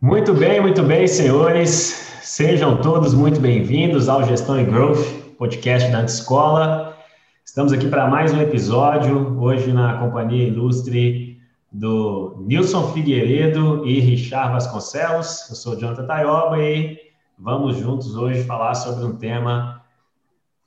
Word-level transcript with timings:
Muito 0.00 0.32
bem, 0.32 0.60
muito 0.60 0.80
bem, 0.84 1.08
senhores. 1.08 2.08
Sejam 2.22 2.80
todos 2.80 3.14
muito 3.14 3.40
bem-vindos 3.40 4.08
ao 4.08 4.22
Gestão 4.22 4.60
e 4.60 4.64
Growth, 4.64 5.04
podcast 5.36 5.90
da 5.90 6.04
Escola. 6.04 6.96
Estamos 7.44 7.72
aqui 7.72 7.88
para 7.88 8.06
mais 8.06 8.32
um 8.32 8.40
episódio, 8.40 9.36
hoje 9.42 9.72
na 9.72 9.98
companhia 9.98 10.46
ilustre 10.46 11.40
do 11.72 12.36
Nilson 12.46 12.92
Figueiredo 12.92 13.84
e 13.84 13.98
Richard 13.98 14.52
Vasconcelos. 14.52 15.50
Eu 15.50 15.56
sou 15.56 15.76
Jonathan 15.76 16.06
Taioba 16.06 16.62
e 16.62 16.96
vamos 17.36 17.78
juntos 17.78 18.14
hoje 18.14 18.44
falar 18.44 18.74
sobre 18.74 19.04
um 19.04 19.16
tema, 19.16 19.82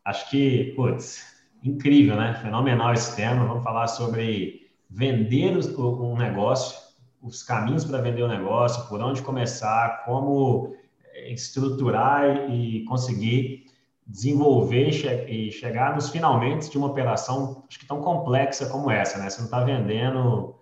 acho 0.04 0.29
que, 0.29 0.73
putz, 0.75 1.23
incrível, 1.63 2.18
né? 2.18 2.34
Fenomenal 2.41 2.91
esse 2.91 3.16
tema. 3.16 3.45
Vamos 3.45 3.63
falar 3.63 3.88
sobre 3.88 4.70
vender 4.89 5.57
um 5.79 6.18
negócio, 6.18 6.80
os 7.22 7.44
caminhos 7.44 7.86
para 7.86 8.02
vender 8.02 8.24
o 8.24 8.28
negócio, 8.28 8.88
por 8.88 9.02
onde 9.02 9.21
começar, 9.21 10.04
como 10.06 10.76
eh, 11.14 11.32
estruturar 11.32 12.50
e 12.50 12.84
conseguir 12.86 13.66
desenvolver 14.06 14.89
e 15.29 15.52
chegar 15.52 15.96
nos 15.96 16.10
finalmente 16.10 16.70
de 16.70 16.78
uma 16.78 16.88
operação 16.88 17.64
acho 17.70 17.79
que 17.79 17.86
tão 17.86 18.02
complexa 18.02 18.68
como 18.68 18.92
essa, 18.92 19.18
né? 19.18 19.29
Você 19.29 19.38
não 19.38 19.46
está 19.46 19.64
vendendo 19.64 20.56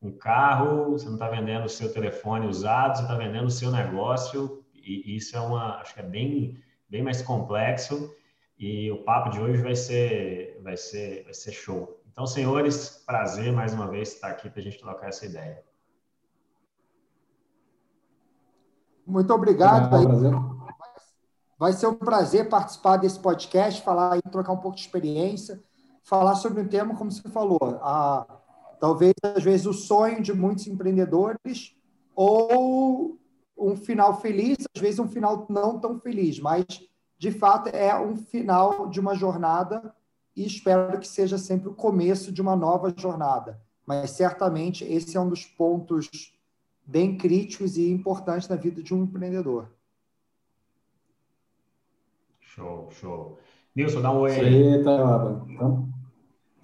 um 0.00 0.12
carro, 0.12 0.92
você 0.92 1.06
não 1.06 1.14
está 1.14 1.28
vendendo 1.28 1.64
o 1.64 1.68
seu 1.68 1.92
telefone 1.92 2.46
usado, 2.46 2.96
você 2.96 3.02
está 3.02 3.14
vendendo 3.16 3.46
o 3.46 3.50
seu 3.50 3.70
negócio 3.70 4.64
e 4.74 5.16
isso 5.16 5.36
é 5.36 5.40
uma, 5.40 5.80
acho 5.80 5.94
que 5.94 6.00
é 6.00 6.02
bem, 6.02 6.58
bem 6.88 7.02
mais 7.02 7.20
complexo 7.22 8.14
e 8.58 8.90
o 8.90 9.02
papo 9.02 9.30
de 9.30 9.40
hoje 9.40 9.62
vai 9.62 9.74
ser, 9.74 10.60
vai 10.62 10.76
ser, 10.76 11.24
vai 11.24 11.34
ser 11.34 11.52
show. 11.52 12.00
Então, 12.10 12.26
senhores, 12.26 13.02
prazer 13.04 13.52
mais 13.52 13.74
uma 13.74 13.88
vez 13.88 14.14
estar 14.14 14.28
aqui 14.28 14.48
para 14.48 14.60
a 14.60 14.62
gente 14.62 14.78
trocar 14.78 15.08
essa 15.08 15.26
ideia. 15.26 15.62
Muito 19.06 19.32
obrigado. 19.32 19.90
Vai 21.58 21.72
ser 21.72 21.86
um 21.86 21.94
prazer 21.94 22.48
participar 22.48 22.96
desse 22.96 23.18
podcast, 23.18 23.82
falar 23.82 24.18
e 24.18 24.22
trocar 24.22 24.52
um 24.52 24.58
pouco 24.58 24.76
de 24.76 24.82
experiência, 24.82 25.62
falar 26.02 26.34
sobre 26.34 26.60
um 26.60 26.68
tema, 26.68 26.96
como 26.96 27.10
você 27.10 27.28
falou, 27.28 27.78
a, 27.80 28.26
talvez 28.80 29.14
às 29.22 29.42
vezes 29.42 29.66
o 29.66 29.72
sonho 29.72 30.22
de 30.22 30.32
muitos 30.32 30.66
empreendedores 30.66 31.74
ou 32.14 33.18
um 33.56 33.76
final 33.76 34.20
feliz, 34.20 34.58
às 34.74 34.82
vezes 34.82 34.98
um 34.98 35.08
final 35.08 35.46
não 35.48 35.78
tão 35.78 35.98
feliz, 35.98 36.40
mas 36.40 36.64
de 37.18 37.30
fato 37.30 37.68
é 37.68 37.98
um 37.98 38.16
final 38.16 38.88
de 38.88 39.00
uma 39.00 39.14
jornada 39.14 39.94
e 40.36 40.44
espero 40.44 40.98
que 40.98 41.06
seja 41.06 41.38
sempre 41.38 41.68
o 41.68 41.74
começo 41.74 42.32
de 42.32 42.42
uma 42.42 42.56
nova 42.56 42.92
jornada. 42.96 43.60
Mas 43.86 44.10
certamente 44.10 44.84
esse 44.84 45.16
é 45.16 45.20
um 45.20 45.28
dos 45.28 45.46
pontos 45.46 46.33
bem 46.86 47.16
críticos 47.16 47.76
e 47.76 47.90
importantes 47.90 48.48
na 48.48 48.56
vida 48.56 48.82
de 48.82 48.94
um 48.94 49.04
empreendedor. 49.04 49.68
Show, 52.40 52.88
show. 52.90 53.38
Nilson, 53.74 54.00
dá 54.00 54.12
um 54.12 54.20
oi 54.20 54.32
aí. 54.32 54.78
Isso 54.78 54.88
aí, 54.88 55.54
Então, 55.54 55.88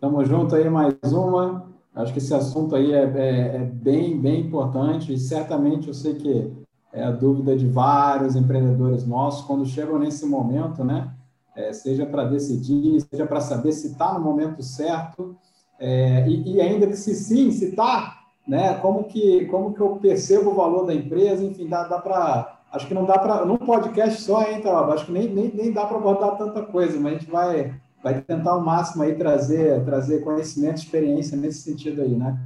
tamo 0.01 0.25
junto 0.25 0.55
aí 0.55 0.69
mais 0.71 0.95
uma. 1.13 1.69
Acho 1.95 2.13
que 2.13 2.19
esse 2.19 2.33
assunto 2.33 2.77
aí 2.77 2.93
é, 2.93 3.03
é, 3.03 3.57
é 3.57 3.59
bem, 3.65 4.21
bem 4.21 4.43
importante 4.43 5.13
e 5.13 5.19
certamente 5.19 5.89
eu 5.89 5.95
sei 5.95 6.15
que 6.15 6.53
é 6.93 7.03
a 7.03 7.11
dúvida 7.11 7.57
de 7.57 7.67
vários 7.67 8.37
empreendedores 8.37 9.07
nossos 9.07 9.45
quando 9.45 9.67
chegam 9.67 9.99
nesse 9.99 10.27
momento, 10.27 10.85
né? 10.85 11.13
É, 11.55 11.73
seja 11.73 12.07
para 12.07 12.25
decidir, 12.25 13.01
seja 13.01 13.27
para 13.27 13.41
saber 13.41 13.73
se 13.73 13.89
está 13.89 14.15
no 14.15 14.21
momento 14.21 14.63
certo, 14.63 15.37
é, 15.79 16.29
e, 16.29 16.55
e, 16.55 16.61
ainda 16.61 16.87
que 16.87 16.97
se 16.97 17.15
sim, 17.15 17.51
se 17.51 17.71
está, 17.71 18.20
né? 18.51 18.75
Como 18.75 19.05
que 19.05 19.47
como 19.47 19.73
que 19.73 19.81
eu 19.81 19.97
percebo 19.97 20.51
o 20.51 20.55
valor 20.55 20.85
da 20.85 20.93
empresa? 20.93 21.45
Enfim, 21.45 21.69
dá, 21.69 21.85
dá 21.85 22.01
para 22.01 22.59
acho 22.73 22.89
que 22.89 22.95
não 22.95 23.05
dá 23.05 23.17
para 23.17 23.45
num 23.45 23.57
podcast 23.57 24.21
só, 24.23 24.43
hein, 24.43 24.57
então, 24.59 24.77
acho 24.91 25.07
que 25.07 25.13
nem, 25.13 25.29
nem, 25.29 25.55
nem 25.55 25.73
dá 25.73 25.87
para 25.87 25.99
botar 25.99 26.33
tanta 26.33 26.63
coisa, 26.63 26.99
mas 26.99 27.15
a 27.15 27.19
gente 27.19 27.31
vai 27.31 27.81
vai 28.03 28.21
tentar 28.21 28.51
ao 28.51 28.61
máximo 28.61 29.05
aí 29.05 29.15
trazer 29.15 29.85
trazer 29.85 30.25
conhecimento, 30.25 30.79
experiência 30.79 31.37
nesse 31.37 31.61
sentido 31.61 32.03
aí, 32.03 32.11
né? 32.11 32.37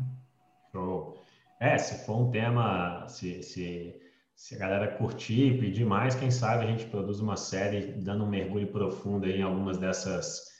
Show. 0.70 1.14
É, 1.58 1.78
se 1.78 2.04
for 2.04 2.18
um 2.18 2.30
tema, 2.30 3.06
se, 3.08 3.42
se 3.42 3.98
se 4.36 4.56
a 4.56 4.58
galera 4.58 4.88
curtir, 4.98 5.58
pedir 5.58 5.86
mais, 5.86 6.14
quem 6.14 6.30
sabe 6.30 6.64
a 6.64 6.66
gente 6.66 6.84
produz 6.86 7.18
uma 7.20 7.36
série 7.36 7.92
dando 7.92 8.24
um 8.24 8.28
mergulho 8.28 8.66
profundo 8.66 9.26
em 9.26 9.40
algumas 9.40 9.78
dessas 9.78 10.52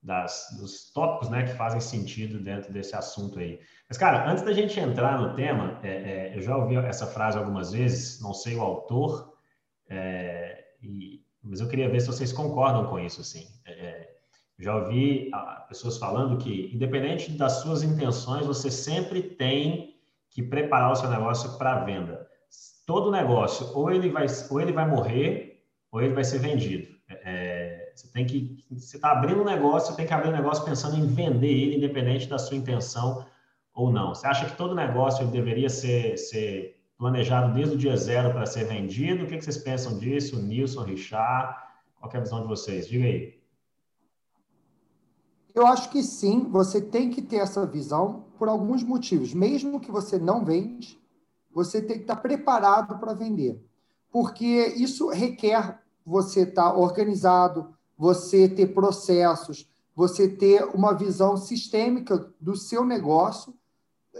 das, 0.00 0.46
dos 0.60 0.92
tópicos 0.92 1.30
né, 1.30 1.44
que 1.44 1.54
fazem 1.54 1.80
sentido 1.80 2.38
dentro 2.38 2.70
desse 2.72 2.94
assunto 2.94 3.38
aí. 3.38 3.58
Mas, 3.94 3.98
cara, 4.00 4.28
antes 4.28 4.42
da 4.42 4.52
gente 4.52 4.80
entrar 4.80 5.20
no 5.20 5.36
tema, 5.36 5.78
é, 5.80 5.88
é, 5.88 6.32
eu 6.36 6.42
já 6.42 6.56
ouvi 6.56 6.74
essa 6.74 7.06
frase 7.06 7.38
algumas 7.38 7.70
vezes, 7.70 8.20
não 8.20 8.34
sei 8.34 8.56
o 8.56 8.60
autor, 8.60 9.36
é, 9.88 10.64
e, 10.82 11.22
mas 11.40 11.60
eu 11.60 11.68
queria 11.68 11.88
ver 11.88 12.00
se 12.00 12.08
vocês 12.08 12.32
concordam 12.32 12.88
com 12.88 12.98
isso, 12.98 13.20
assim. 13.20 13.46
É, 13.64 13.70
é, 13.70 14.10
já 14.58 14.74
ouvi 14.74 15.30
pessoas 15.68 15.96
falando 15.96 16.38
que, 16.38 16.74
independente 16.74 17.30
das 17.38 17.60
suas 17.60 17.84
intenções, 17.84 18.44
você 18.44 18.68
sempre 18.68 19.22
tem 19.22 19.94
que 20.28 20.42
preparar 20.42 20.90
o 20.90 20.96
seu 20.96 21.08
negócio 21.08 21.56
para 21.56 21.84
venda 21.84 22.26
todo 22.84 23.12
negócio, 23.12 23.70
ou 23.76 23.92
ele 23.92 24.10
vai, 24.10 24.26
ou 24.50 24.60
ele 24.60 24.72
vai 24.72 24.90
morrer, 24.90 25.64
ou 25.92 26.02
ele 26.02 26.14
vai 26.14 26.24
ser 26.24 26.40
vendido. 26.40 26.88
É, 27.08 27.92
você 27.94 28.08
tem 28.08 28.26
que, 28.26 28.64
você 28.72 28.96
está 28.96 29.12
abrindo 29.12 29.40
um 29.40 29.44
negócio, 29.44 29.92
você 29.92 29.96
tem 29.98 30.06
que 30.06 30.12
abrir 30.12 30.30
um 30.30 30.36
negócio 30.36 30.64
pensando 30.64 30.96
em 30.96 31.06
vender 31.06 31.46
ele, 31.46 31.76
independente 31.76 32.28
da 32.28 32.38
sua 32.38 32.56
intenção 32.56 33.24
ou 33.74 33.90
não. 33.90 34.14
Você 34.14 34.26
acha 34.26 34.48
que 34.48 34.56
todo 34.56 34.74
negócio 34.74 35.26
deveria 35.26 35.68
ser, 35.68 36.16
ser 36.16 36.80
planejado 36.96 37.52
desde 37.52 37.74
o 37.74 37.78
dia 37.78 37.96
zero 37.96 38.32
para 38.32 38.46
ser 38.46 38.64
vendido? 38.64 39.24
O 39.24 39.26
que, 39.26 39.36
que 39.36 39.44
vocês 39.44 39.58
pensam 39.58 39.98
disso, 39.98 40.40
Nilson, 40.40 40.84
Richard? 40.84 41.56
Qual 42.00 42.12
é 42.12 42.16
a 42.16 42.20
visão 42.20 42.42
de 42.42 42.46
vocês? 42.46 42.86
Diga 42.86 43.04
aí. 43.04 43.42
Eu 45.54 45.66
acho 45.66 45.90
que 45.90 46.02
sim, 46.02 46.48
você 46.50 46.80
tem 46.80 47.10
que 47.10 47.22
ter 47.22 47.36
essa 47.36 47.64
visão 47.66 48.24
por 48.38 48.48
alguns 48.48 48.82
motivos. 48.82 49.32
Mesmo 49.34 49.80
que 49.80 49.90
você 49.90 50.18
não 50.18 50.44
vende, 50.44 51.00
você 51.52 51.80
tem 51.80 51.96
que 51.96 52.02
estar 52.02 52.16
preparado 52.16 52.98
para 52.98 53.14
vender. 53.14 53.64
Porque 54.10 54.74
isso 54.76 55.08
requer 55.08 55.80
você 56.04 56.42
estar 56.42 56.74
organizado, 56.74 57.74
você 57.96 58.48
ter 58.48 58.74
processos, 58.74 59.68
você 59.94 60.28
ter 60.28 60.64
uma 60.74 60.92
visão 60.92 61.36
sistêmica 61.36 62.32
do 62.40 62.56
seu 62.56 62.84
negócio 62.84 63.54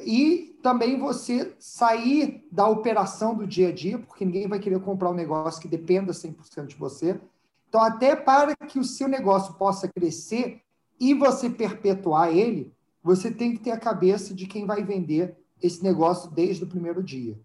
e 0.02 0.58
também 0.62 0.98
você 0.98 1.54
sair 1.58 2.46
da 2.50 2.66
operação 2.68 3.34
do 3.34 3.46
dia 3.46 3.68
a 3.68 3.72
dia, 3.72 3.98
porque 3.98 4.24
ninguém 4.24 4.48
vai 4.48 4.58
querer 4.58 4.80
comprar 4.80 5.10
um 5.10 5.14
negócio 5.14 5.60
que 5.60 5.68
dependa 5.68 6.12
100% 6.12 6.66
de 6.66 6.76
você. 6.76 7.20
Então, 7.68 7.82
até 7.82 8.16
para 8.16 8.54
que 8.56 8.78
o 8.78 8.84
seu 8.84 9.08
negócio 9.08 9.54
possa 9.54 9.88
crescer 9.88 10.62
e 10.98 11.12
você 11.12 11.50
perpetuar 11.50 12.34
ele, 12.34 12.72
você 13.02 13.30
tem 13.30 13.52
que 13.52 13.62
ter 13.62 13.72
a 13.72 13.78
cabeça 13.78 14.34
de 14.34 14.46
quem 14.46 14.66
vai 14.66 14.82
vender 14.82 15.36
esse 15.62 15.82
negócio 15.82 16.30
desde 16.30 16.64
o 16.64 16.66
primeiro 16.66 17.02
dia. 17.02 17.38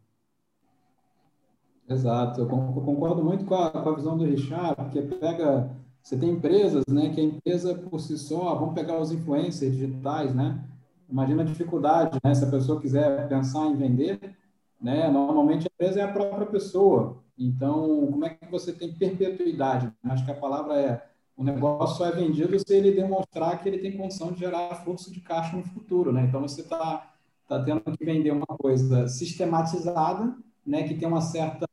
Exato, 1.87 2.41
eu 2.41 2.47
concordo 2.47 3.23
muito 3.23 3.45
com 3.45 3.55
a, 3.55 3.71
com 3.71 3.89
a 3.89 3.95
visão 3.95 4.15
do 4.15 4.23
Richard, 4.23 4.75
porque 4.75 5.01
pega, 5.01 5.75
você 6.01 6.15
tem 6.15 6.29
empresas, 6.29 6.83
né, 6.87 7.09
que 7.09 7.19
a 7.19 7.23
empresa 7.23 7.73
por 7.73 7.99
si 7.99 8.17
só, 8.17 8.53
vamos 8.55 8.75
pegar 8.75 8.99
os 8.99 9.11
influencers 9.11 9.75
digitais, 9.75 10.33
né, 10.35 10.63
imagina 11.09 11.41
a 11.41 11.45
dificuldade, 11.45 12.19
né, 12.23 12.33
se 12.33 12.43
a 12.43 12.49
pessoa 12.49 12.79
quiser 12.79 13.27
pensar 13.27 13.65
em 13.67 13.75
vender, 13.75 14.35
né, 14.81 15.09
normalmente 15.09 15.67
a 15.67 15.71
empresa 15.73 15.99
é 15.99 16.03
a 16.03 16.11
própria 16.11 16.45
pessoa, 16.45 17.21
então 17.37 18.07
como 18.11 18.25
é 18.25 18.29
que 18.29 18.49
você 18.49 18.71
tem 18.71 18.93
perpetuidade? 18.93 19.91
Acho 20.03 20.25
que 20.25 20.31
a 20.31 20.35
palavra 20.35 20.79
é, 20.79 21.03
o 21.35 21.43
negócio 21.43 21.97
só 21.97 22.05
é 22.05 22.11
vendido 22.11 22.57
se 22.59 22.75
ele 22.75 22.91
demonstrar 22.91 23.61
que 23.61 23.67
ele 23.67 23.79
tem 23.79 23.97
condição 23.97 24.31
de 24.31 24.39
gerar 24.39 24.83
fluxo 24.83 25.11
de 25.11 25.19
caixa 25.21 25.55
no 25.55 25.63
futuro, 25.63 26.11
né, 26.11 26.25
então 26.27 26.41
você 26.41 26.61
está 26.61 27.13
está 27.49 27.63
tendo 27.63 27.81
que 27.97 28.05
vender 28.05 28.29
uma 28.29 28.45
coisa 28.45 29.07
sistematizada, 29.07 30.35
né, 30.63 30.83
que 30.83 30.93
tem 30.93 31.07
uma 31.07 31.21
certa 31.21 31.67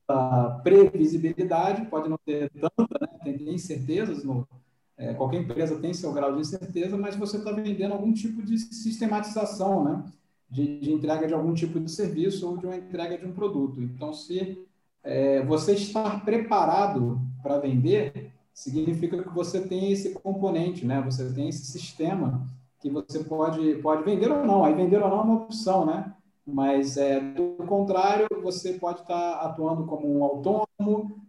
previsibilidade, 0.62 1.84
pode 1.86 2.08
não 2.08 2.18
ter 2.24 2.50
tanta, 2.50 2.98
né, 2.98 3.08
tem 3.22 3.54
incertezas, 3.54 4.24
no, 4.24 4.48
é, 4.98 5.12
qualquer 5.14 5.40
empresa 5.40 5.78
tem 5.78 5.92
seu 5.92 6.12
grau 6.12 6.34
de 6.34 6.40
incerteza, 6.40 6.96
mas 6.96 7.16
você 7.16 7.36
está 7.36 7.52
vendendo 7.52 7.92
algum 7.92 8.12
tipo 8.12 8.42
de 8.42 8.58
sistematização, 8.58 9.84
né, 9.84 10.04
de, 10.50 10.80
de, 10.80 10.92
entrega 10.92 11.26
de 11.26 11.34
algum 11.34 11.52
tipo 11.52 11.78
de 11.78 11.90
serviço 11.90 12.48
ou 12.48 12.56
de 12.56 12.66
uma 12.66 12.76
entrega 12.76 13.18
de 13.18 13.26
um 13.26 13.32
produto. 13.32 13.82
Então, 13.82 14.12
se 14.12 14.64
é, 15.02 15.44
você 15.44 15.74
estar 15.74 16.24
preparado 16.24 17.20
para 17.42 17.58
vender, 17.58 18.32
significa 18.54 19.22
que 19.22 19.34
você 19.34 19.60
tem 19.60 19.92
esse 19.92 20.14
componente, 20.14 20.86
né, 20.86 21.02
você 21.02 21.30
tem 21.32 21.48
esse 21.48 21.66
sistema 21.66 22.46
que 22.80 22.90
você 22.90 23.22
pode, 23.24 23.74
pode 23.76 24.04
vender 24.04 24.30
ou 24.30 24.44
não. 24.46 24.64
Aí 24.64 24.74
vender 24.74 25.02
ou 25.02 25.10
não 25.10 25.18
é 25.18 25.22
uma 25.22 25.34
opção, 25.42 25.84
né? 25.84 26.14
Mas, 26.46 26.96
é, 26.96 27.18
do 27.18 27.56
contrário, 27.66 28.26
você 28.42 28.74
pode 28.74 29.00
estar 29.00 29.40
atuando 29.40 29.84
como 29.84 30.18
um 30.18 30.22
autônomo, 30.22 31.25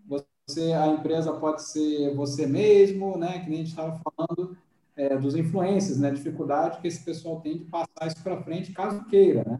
você, 0.47 0.71
a 0.71 0.87
empresa 0.87 1.33
pode 1.33 1.61
ser 1.61 2.15
você 2.15 2.47
mesmo, 2.47 3.17
né? 3.17 3.39
Que 3.39 3.49
nem 3.49 3.59
a 3.59 3.63
gente 3.63 3.69
estava 3.69 3.99
falando 3.99 4.57
é, 4.95 5.17
dos 5.17 5.35
influencers, 5.35 5.99
né? 5.99 6.09
Dificuldade 6.09 6.79
que 6.79 6.87
esse 6.87 7.03
pessoal 7.03 7.41
tem 7.41 7.57
de 7.57 7.65
passar 7.65 8.07
isso 8.07 8.23
para 8.23 8.41
frente, 8.41 8.71
caso 8.71 9.03
queira, 9.05 9.43
né? 9.43 9.59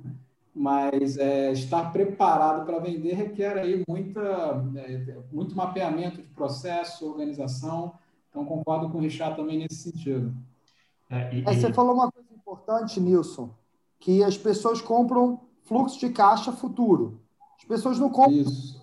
mas 0.56 1.18
é, 1.18 1.52
estar 1.52 1.92
preparado 1.92 2.66
para 2.66 2.80
vender 2.80 3.14
requer 3.14 3.58
aí 3.60 3.84
muita, 3.88 4.66
é, 4.78 5.18
muito 5.32 5.56
mapeamento 5.56 6.18
de 6.18 6.30
processo, 6.30 7.06
organização. 7.06 7.94
Então, 8.30 8.46
concordo 8.46 8.90
com 8.90 8.98
o 8.98 9.02
Richard 9.02 9.36
também 9.36 9.60
nesse 9.60 9.92
sentido. 9.92 10.34
É, 11.10 11.36
e, 11.36 11.42
Você 11.44 11.72
falou 11.74 11.94
uma 11.94 12.12
coisa 12.12 12.28
importante, 12.34 13.00
Nilson, 13.00 13.50
que 14.00 14.24
as 14.24 14.38
pessoas 14.38 14.82
compram 14.82 15.40
fluxo 15.66 16.00
de 16.00 16.10
caixa 16.10 16.52
futuro. 16.52 17.20
As 17.60 17.66
pessoas 17.66 18.00
não 18.00 18.10
compram. 18.10 18.38
Isso. 18.38 18.77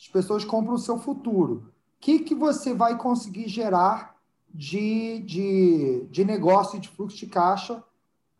As 0.00 0.08
pessoas 0.08 0.44
compram 0.46 0.74
o 0.74 0.78
seu 0.78 0.98
futuro. 0.98 1.66
O 1.96 2.00
que, 2.00 2.20
que 2.20 2.34
você 2.34 2.72
vai 2.72 2.96
conseguir 2.96 3.48
gerar 3.48 4.16
de, 4.48 5.20
de, 5.20 6.06
de 6.10 6.24
negócio 6.24 6.78
e 6.78 6.80
de 6.80 6.88
fluxo 6.88 7.18
de 7.18 7.26
caixa 7.26 7.84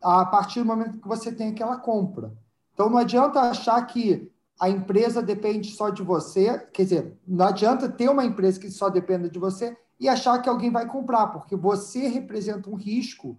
a 0.03 0.25
partir 0.25 0.61
do 0.61 0.67
momento 0.67 0.99
que 0.99 1.07
você 1.07 1.31
tem 1.31 1.51
aquela 1.51 1.77
compra? 1.77 2.33
Então, 2.73 2.89
não 2.89 2.97
adianta 2.97 3.41
achar 3.41 3.81
que 3.87 4.33
a 4.59 4.71
empresa 4.71 5.23
depende 5.23 5.71
só 5.71 5.91
de 5.91 6.03
você, 6.03 6.59
quer 6.73 6.85
dizer, 6.85 7.19
não 7.29 7.47
adianta 7.47 7.91
ter 7.91 8.09
uma 8.09 8.25
empresa 8.25 8.59
que 8.59 8.71
só 8.71 8.89
dependa 8.89 9.29
de 9.29 9.39
você 9.39 9.77
e 9.99 10.09
achar 10.09 10.41
que 10.41 10.49
alguém 10.49 10.71
vai 10.71 10.87
comprar, 10.87 11.27
porque 11.27 11.55
você 11.55 12.09
representa 12.09 12.71
um 12.71 12.75
risco 12.75 13.39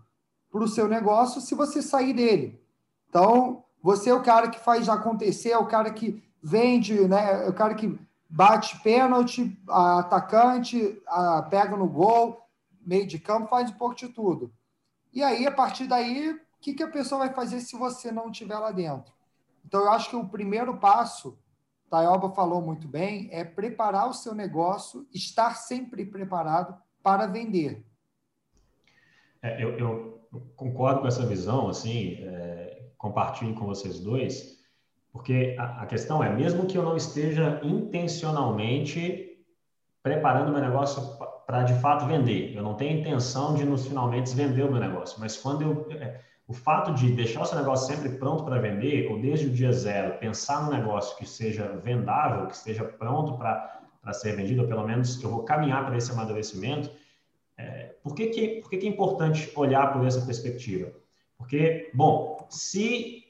para 0.51 0.63
o 0.63 0.67
seu 0.67 0.87
negócio 0.87 1.41
se 1.41 1.55
você 1.55 1.81
sair 1.81 2.13
dele. 2.13 2.61
Então, 3.09 3.63
você 3.81 4.11
é 4.11 4.13
o 4.13 4.21
cara 4.21 4.47
que 4.47 4.59
faz 4.59 4.87
acontecer, 4.87 5.49
é 5.49 5.57
o 5.57 5.65
cara 5.65 5.89
que 5.89 6.23
vende, 6.41 7.07
né? 7.07 7.45
é 7.45 7.49
o 7.49 7.53
cara 7.53 7.73
que 7.73 7.99
bate 8.31 8.79
pênalti, 8.79 9.61
atacante, 9.67 11.01
pega 11.49 11.75
no 11.75 11.87
gol, 11.87 12.41
meio 12.79 13.05
de 13.05 13.19
campo, 13.19 13.49
faz 13.49 13.69
um 13.69 13.77
pouco 13.77 13.95
de 13.95 14.07
tudo. 14.07 14.53
E 15.13 15.21
aí, 15.21 15.45
a 15.45 15.51
partir 15.51 15.87
daí, 15.87 16.31
o 16.31 16.39
que, 16.61 16.73
que 16.73 16.83
a 16.83 16.89
pessoa 16.89 17.19
vai 17.19 17.33
fazer 17.33 17.59
se 17.59 17.75
você 17.75 18.11
não 18.11 18.31
estiver 18.31 18.57
lá 18.57 18.71
dentro? 18.71 19.13
Então, 19.65 19.81
eu 19.81 19.91
acho 19.91 20.09
que 20.09 20.15
o 20.15 20.27
primeiro 20.27 20.77
passo 20.77 21.37
Taioba 21.89 22.29
falou 22.29 22.61
muito 22.61 22.87
bem, 22.87 23.27
é 23.33 23.43
preparar 23.43 24.09
o 24.09 24.13
seu 24.13 24.33
negócio, 24.33 25.05
estar 25.13 25.55
sempre 25.55 26.05
preparado 26.05 26.81
para 27.03 27.27
vender. 27.27 27.85
É, 29.41 29.61
eu, 29.61 29.77
eu, 29.77 30.21
concordo 30.55 31.01
com 31.01 31.07
essa 31.07 31.25
visão, 31.25 31.67
assim, 31.67 32.15
é, 32.21 32.91
compartilho 32.97 33.53
com 33.55 33.65
vocês 33.65 33.99
dois, 33.99 34.60
porque 35.11 35.55
a, 35.59 35.83
a 35.83 35.85
questão 35.85 36.23
é, 36.23 36.33
mesmo 36.33 36.65
que 36.65 36.77
eu 36.77 36.83
não 36.83 36.95
esteja 36.95 37.59
intencionalmente 37.63 39.37
preparando 40.01 40.51
meu 40.51 40.61
negócio 40.61 41.01
para 41.45 41.63
de 41.63 41.73
fato 41.75 42.05
vender, 42.05 42.55
eu 42.55 42.63
não 42.63 42.75
tenho 42.75 42.99
intenção 42.99 43.53
de 43.53 43.65
nos 43.65 43.85
finalmente 43.85 44.33
vender 44.35 44.63
o 44.63 44.71
meu 44.71 44.79
negócio, 44.79 45.19
mas 45.19 45.37
quando 45.37 45.61
eu 45.61 45.87
é, 45.91 46.21
o 46.51 46.53
fato 46.53 46.93
de 46.93 47.09
deixar 47.13 47.43
o 47.43 47.45
seu 47.45 47.57
negócio 47.57 47.87
sempre 47.95 48.09
pronto 48.17 48.43
para 48.43 48.59
vender, 48.59 49.09
ou 49.09 49.17
desde 49.21 49.47
o 49.47 49.49
dia 49.49 49.71
zero, 49.71 50.17
pensar 50.17 50.61
num 50.65 50.71
negócio 50.71 51.15
que 51.17 51.25
seja 51.25 51.65
vendável, 51.81 52.47
que 52.47 52.55
esteja 52.55 52.83
pronto 52.83 53.37
para 53.37 54.13
ser 54.13 54.35
vendido, 54.35 54.63
ou 54.63 54.67
pelo 54.67 54.85
menos 54.85 55.23
eu 55.23 55.29
vou 55.29 55.43
caminhar 55.43 55.85
para 55.85 55.95
esse 55.95 56.11
amadurecimento, 56.11 56.91
é, 57.57 57.95
por, 58.03 58.13
que, 58.13 58.27
que, 58.27 58.47
por 58.59 58.69
que, 58.69 58.77
que 58.79 58.85
é 58.85 58.89
importante 58.89 59.49
olhar 59.55 59.93
por 59.93 60.05
essa 60.05 60.25
perspectiva? 60.25 60.91
Porque, 61.37 61.89
bom, 61.93 62.45
se 62.49 63.20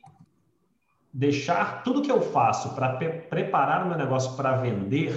deixar 1.13 1.84
tudo 1.84 2.02
que 2.02 2.12
eu 2.12 2.22
faço 2.22 2.74
para 2.75 2.90
preparar 3.30 3.86
o 3.86 3.90
meu 3.90 3.98
negócio 3.98 4.36
para 4.36 4.58
vender, 4.58 5.13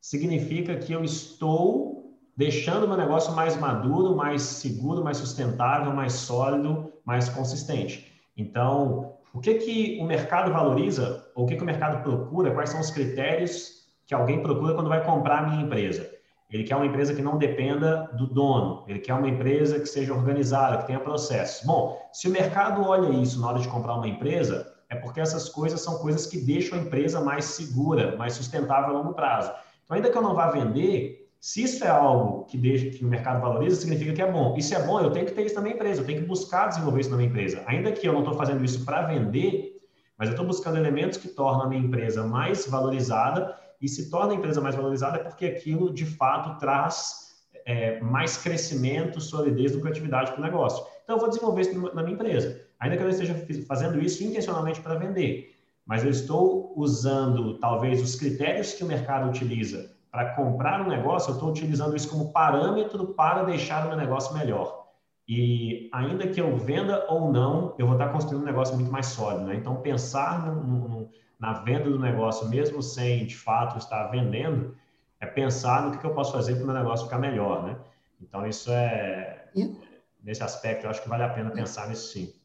significa 0.00 0.76
que 0.76 0.92
eu 0.92 1.04
estou 1.04 2.18
deixando 2.36 2.84
o 2.84 2.88
meu 2.88 2.96
negócio 2.96 3.32
mais 3.32 3.56
maduro, 3.56 4.16
mais 4.16 4.42
seguro, 4.42 5.04
mais 5.04 5.18
sustentável, 5.18 5.92
mais 5.92 6.12
sólido, 6.14 6.92
mais 7.04 7.28
consistente. 7.28 8.10
Então, 8.36 9.14
o 9.32 9.40
que 9.40 9.54
que 9.54 9.98
o 10.00 10.04
mercado 10.04 10.52
valoriza, 10.52 11.26
ou 11.34 11.44
o 11.44 11.46
que 11.46 11.56
que 11.56 11.62
o 11.62 11.66
mercado 11.66 12.02
procura, 12.02 12.52
quais 12.52 12.70
são 12.70 12.80
os 12.80 12.90
critérios 12.90 13.86
que 14.06 14.14
alguém 14.14 14.42
procura 14.42 14.74
quando 14.74 14.88
vai 14.88 15.04
comprar 15.04 15.38
a 15.38 15.46
minha 15.48 15.62
empresa? 15.62 16.10
Ele 16.50 16.64
quer 16.64 16.76
uma 16.76 16.86
empresa 16.86 17.14
que 17.14 17.22
não 17.22 17.38
dependa 17.38 18.10
do 18.12 18.26
dono, 18.26 18.84
ele 18.86 18.98
quer 18.98 19.14
uma 19.14 19.28
empresa 19.28 19.80
que 19.80 19.86
seja 19.86 20.12
organizada, 20.12 20.78
que 20.78 20.86
tenha 20.86 21.00
processos. 21.00 21.66
Bom, 21.66 21.98
se 22.12 22.28
o 22.28 22.30
mercado 22.30 22.84
olha 22.84 23.08
isso 23.08 23.40
na 23.40 23.48
hora 23.48 23.58
de 23.58 23.68
comprar 23.68 23.94
uma 23.94 24.08
empresa, 24.08 24.70
é 24.92 24.96
porque 24.96 25.20
essas 25.20 25.48
coisas 25.48 25.80
são 25.80 25.98
coisas 26.00 26.26
que 26.26 26.36
deixam 26.36 26.78
a 26.78 26.82
empresa 26.82 27.18
mais 27.18 27.46
segura, 27.46 28.14
mais 28.16 28.34
sustentável 28.34 28.90
a 28.90 28.98
longo 28.98 29.14
prazo. 29.14 29.50
Então, 29.84 29.96
ainda 29.96 30.10
que 30.10 30.18
eu 30.18 30.20
não 30.20 30.34
vá 30.34 30.50
vender, 30.50 31.30
se 31.40 31.62
isso 31.62 31.82
é 31.82 31.88
algo 31.88 32.44
que, 32.44 32.58
deixa, 32.58 32.90
que 32.90 33.02
o 33.02 33.08
mercado 33.08 33.40
valoriza, 33.40 33.80
significa 33.80 34.12
que 34.12 34.20
é 34.20 34.30
bom. 34.30 34.54
E 34.54 34.62
se 34.62 34.74
é 34.74 34.82
bom, 34.82 35.00
eu 35.00 35.10
tenho 35.10 35.24
que 35.24 35.32
ter 35.32 35.46
isso 35.46 35.54
na 35.54 35.62
minha 35.62 35.74
empresa, 35.74 36.02
eu 36.02 36.04
tenho 36.04 36.20
que 36.20 36.26
buscar 36.26 36.66
desenvolver 36.66 37.00
isso 37.00 37.10
na 37.10 37.16
minha 37.16 37.28
empresa. 37.30 37.62
Ainda 37.66 37.90
que 37.90 38.06
eu 38.06 38.12
não 38.12 38.20
estou 38.20 38.34
fazendo 38.34 38.62
isso 38.62 38.84
para 38.84 39.06
vender, 39.06 39.80
mas 40.18 40.28
eu 40.28 40.34
estou 40.34 40.46
buscando 40.46 40.76
elementos 40.76 41.16
que 41.16 41.28
tornam 41.28 41.62
a 41.62 41.68
minha 41.68 41.82
empresa 41.82 42.22
mais 42.26 42.66
valorizada. 42.66 43.56
E 43.80 43.88
se 43.88 44.10
torna 44.10 44.34
a 44.34 44.36
empresa 44.36 44.60
mais 44.60 44.74
valorizada 44.74 45.16
é 45.16 45.22
porque 45.22 45.46
aquilo, 45.46 45.90
de 45.90 46.04
fato, 46.04 46.58
traz 46.58 47.32
é, 47.64 47.98
mais 48.00 48.36
crescimento, 48.36 49.22
solidez, 49.22 49.74
lucratividade 49.74 50.32
para 50.32 50.40
o 50.40 50.44
negócio. 50.44 50.84
Então, 51.02 51.16
eu 51.16 51.20
vou 51.20 51.30
desenvolver 51.30 51.62
isso 51.62 51.94
na 51.94 52.02
minha 52.02 52.14
empresa. 52.14 52.60
Ainda 52.82 52.96
que 52.96 53.02
eu 53.02 53.06
não 53.06 53.14
esteja 53.14 53.36
fazendo 53.64 54.02
isso 54.02 54.24
intencionalmente 54.24 54.80
para 54.80 54.96
vender, 54.96 55.54
mas 55.86 56.02
eu 56.02 56.10
estou 56.10 56.72
usando, 56.76 57.56
talvez, 57.58 58.02
os 58.02 58.16
critérios 58.16 58.72
que 58.72 58.82
o 58.82 58.86
mercado 58.88 59.28
utiliza 59.28 59.94
para 60.10 60.34
comprar 60.34 60.80
um 60.84 60.88
negócio, 60.88 61.30
eu 61.30 61.34
estou 61.34 61.48
utilizando 61.48 61.94
isso 61.94 62.10
como 62.10 62.32
parâmetro 62.32 63.14
para 63.14 63.44
deixar 63.44 63.86
o 63.86 63.88
meu 63.90 63.96
negócio 63.96 64.34
melhor. 64.34 64.88
E 65.28 65.88
ainda 65.92 66.26
que 66.26 66.40
eu 66.40 66.56
venda 66.56 67.06
ou 67.08 67.30
não, 67.30 67.72
eu 67.78 67.86
vou 67.86 67.94
estar 67.94 68.08
construindo 68.08 68.42
um 68.42 68.46
negócio 68.46 68.74
muito 68.74 68.90
mais 68.90 69.06
sólido. 69.06 69.44
Né? 69.44 69.54
Então, 69.54 69.76
pensar 69.76 70.44
no, 70.44 70.88
no, 70.88 71.08
na 71.38 71.52
venda 71.52 71.88
do 71.88 72.00
negócio, 72.00 72.48
mesmo 72.48 72.82
sem 72.82 73.26
de 73.26 73.36
fato 73.36 73.78
estar 73.78 74.08
vendendo, 74.08 74.76
é 75.20 75.26
pensar 75.26 75.82
no 75.84 75.92
que, 75.92 75.98
que 75.98 76.04
eu 76.04 76.14
posso 76.14 76.32
fazer 76.32 76.56
para 76.56 76.64
o 76.64 76.66
meu 76.66 76.74
negócio 76.74 77.06
ficar 77.06 77.20
melhor. 77.20 77.62
Né? 77.62 77.76
Então, 78.20 78.44
isso 78.44 78.72
é. 78.72 79.48
E... 79.54 79.92
Nesse 80.20 80.42
aspecto, 80.42 80.84
eu 80.84 80.90
acho 80.90 81.02
que 81.02 81.08
vale 81.08 81.22
a 81.22 81.28
pena 81.28 81.50
pensar 81.50 81.88
nisso 81.88 82.12
sim. 82.12 82.41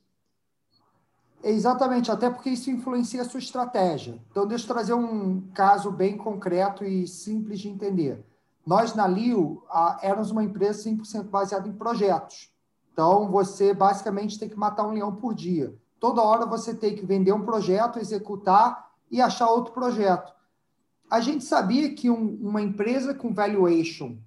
Exatamente, 1.44 2.12
até 2.12 2.30
porque 2.30 2.50
isso 2.50 2.70
influencia 2.70 3.22
a 3.22 3.26
sua 3.26 3.40
estratégia. 3.40 4.20
Então, 4.32 4.48
deixa 4.48 4.64
eu 4.64 4.74
trazer 4.74 4.94
um 4.94 5.42
caso 5.54 5.92
bem 5.92 6.18
concreto 6.18 6.84
e 6.84 7.08
simples 7.08 7.60
de 7.60 7.70
entender. 7.70 8.26
Nós, 8.66 8.94
na 8.96 9.08
Lio, 9.08 9.64
éramos 10.02 10.32
uma 10.32 10.44
empresa 10.44 10.90
100% 10.90 11.30
baseada 11.30 11.68
em 11.68 11.74
projetos. 11.74 12.52
Então, 12.92 13.30
você 13.30 13.74
basicamente 13.74 14.40
tem 14.40 14.50
que 14.50 14.58
matar 14.58 14.86
um 14.88 14.92
leão 14.92 15.16
por 15.16 15.34
dia. 15.34 15.74
Toda 16.00 16.22
hora 16.22 16.46
você 16.46 16.74
tem 16.74 16.96
que 16.96 17.06
vender 17.06 17.32
um 17.32 17.46
projeto, 17.46 18.00
executar 18.00 18.92
e 19.10 19.22
achar 19.22 19.50
outro 19.50 19.74
projeto. 19.74 20.34
A 21.10 21.22
gente 21.22 21.46
sabia 21.46 21.94
que 21.94 22.10
um, 22.10 22.38
uma 22.42 22.62
empresa 22.62 23.14
com 23.14 23.34
valuation, 23.34 24.18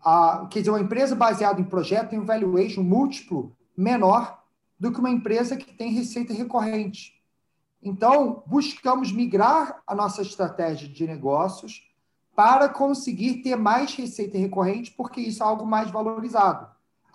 a, 0.00 0.46
quer 0.48 0.60
dizer, 0.60 0.70
uma 0.70 0.80
empresa 0.80 1.16
baseada 1.16 1.60
em 1.60 1.64
projeto 1.64 2.10
tem 2.10 2.20
um 2.20 2.24
valuation 2.24 2.82
múltiplo 2.82 3.52
menor 3.76 4.37
do 4.78 4.92
que 4.92 5.00
uma 5.00 5.10
empresa 5.10 5.56
que 5.56 5.72
tem 5.72 5.92
receita 5.92 6.32
recorrente. 6.32 7.20
Então, 7.82 8.42
buscamos 8.46 9.12
migrar 9.12 9.82
a 9.86 9.94
nossa 9.94 10.22
estratégia 10.22 10.88
de 10.88 11.06
negócios 11.06 11.88
para 12.34 12.68
conseguir 12.68 13.42
ter 13.42 13.56
mais 13.56 13.94
receita 13.94 14.38
recorrente, 14.38 14.92
porque 14.92 15.20
isso 15.20 15.42
é 15.42 15.46
algo 15.46 15.66
mais 15.66 15.90
valorizado. 15.90 16.68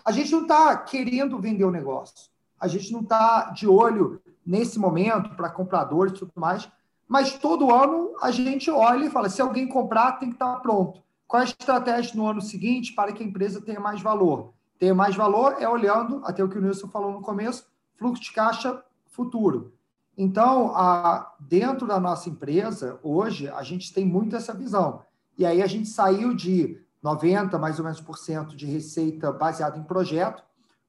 A 0.04 0.12
gente 0.12 0.32
não 0.32 0.42
está 0.42 0.76
querendo 0.78 1.40
vender 1.40 1.64
o 1.64 1.72
negócio, 1.72 2.30
a 2.60 2.68
gente 2.68 2.92
não 2.92 3.02
está 3.02 3.52
de 3.52 3.68
olho 3.68 4.22
nesse 4.46 4.78
momento 4.78 5.36
para 5.36 5.50
compradores 5.50 6.14
e 6.14 6.20
tudo 6.20 6.34
mais, 6.36 6.70
mas 7.08 7.38
todo 7.38 7.74
ano 7.74 8.14
a 8.22 8.32
gente 8.32 8.70
olha 8.70 9.06
e 9.06 9.10
fala: 9.10 9.30
se 9.30 9.42
alguém 9.42 9.68
comprar, 9.68 10.14
tem 10.14 10.30
que 10.30 10.36
estar 10.36 10.56
tá 10.56 10.60
pronto. 10.60 11.02
Qual 11.28 11.42
é 11.42 11.46
a 11.46 11.48
estratégia 11.48 12.16
no 12.16 12.28
ano 12.28 12.42
seguinte 12.42 12.94
para 12.94 13.12
que 13.14 13.24
a 13.24 13.26
empresa 13.26 13.62
tenha 13.62 13.80
mais 13.80 14.02
valor? 14.02 14.54
Ter 14.84 14.94
mais 14.94 15.16
valor 15.16 15.56
é 15.62 15.70
olhando, 15.70 16.22
até 16.26 16.44
o 16.44 16.50
que 16.50 16.58
o 16.58 16.62
Nilson 16.62 16.90
falou 16.90 17.10
no 17.14 17.22
começo, 17.22 17.66
fluxo 17.96 18.22
de 18.22 18.34
caixa 18.34 18.84
futuro. 19.08 19.74
Então, 20.18 20.76
a, 20.76 21.34
dentro 21.40 21.88
da 21.88 22.02
nossa 22.02 22.28
empresa, 22.28 23.00
hoje, 23.02 23.48
a 23.48 23.64
gente 23.64 23.94
tem 23.94 24.06
muito 24.06 24.36
essa 24.36 24.54
visão. 24.54 25.02
E 25.38 25.46
aí 25.46 25.62
a 25.62 25.68
gente 25.68 25.88
saiu 25.88 26.36
de 26.36 26.82
90, 27.02 27.58
mais 27.58 27.80
ou 27.80 27.86
menos, 27.86 28.02
por 28.02 28.18
cento 28.18 28.58
de 28.58 28.66
receita 28.66 29.32
baseada 29.32 29.78
em 29.78 29.84
projeto. 29.84 30.44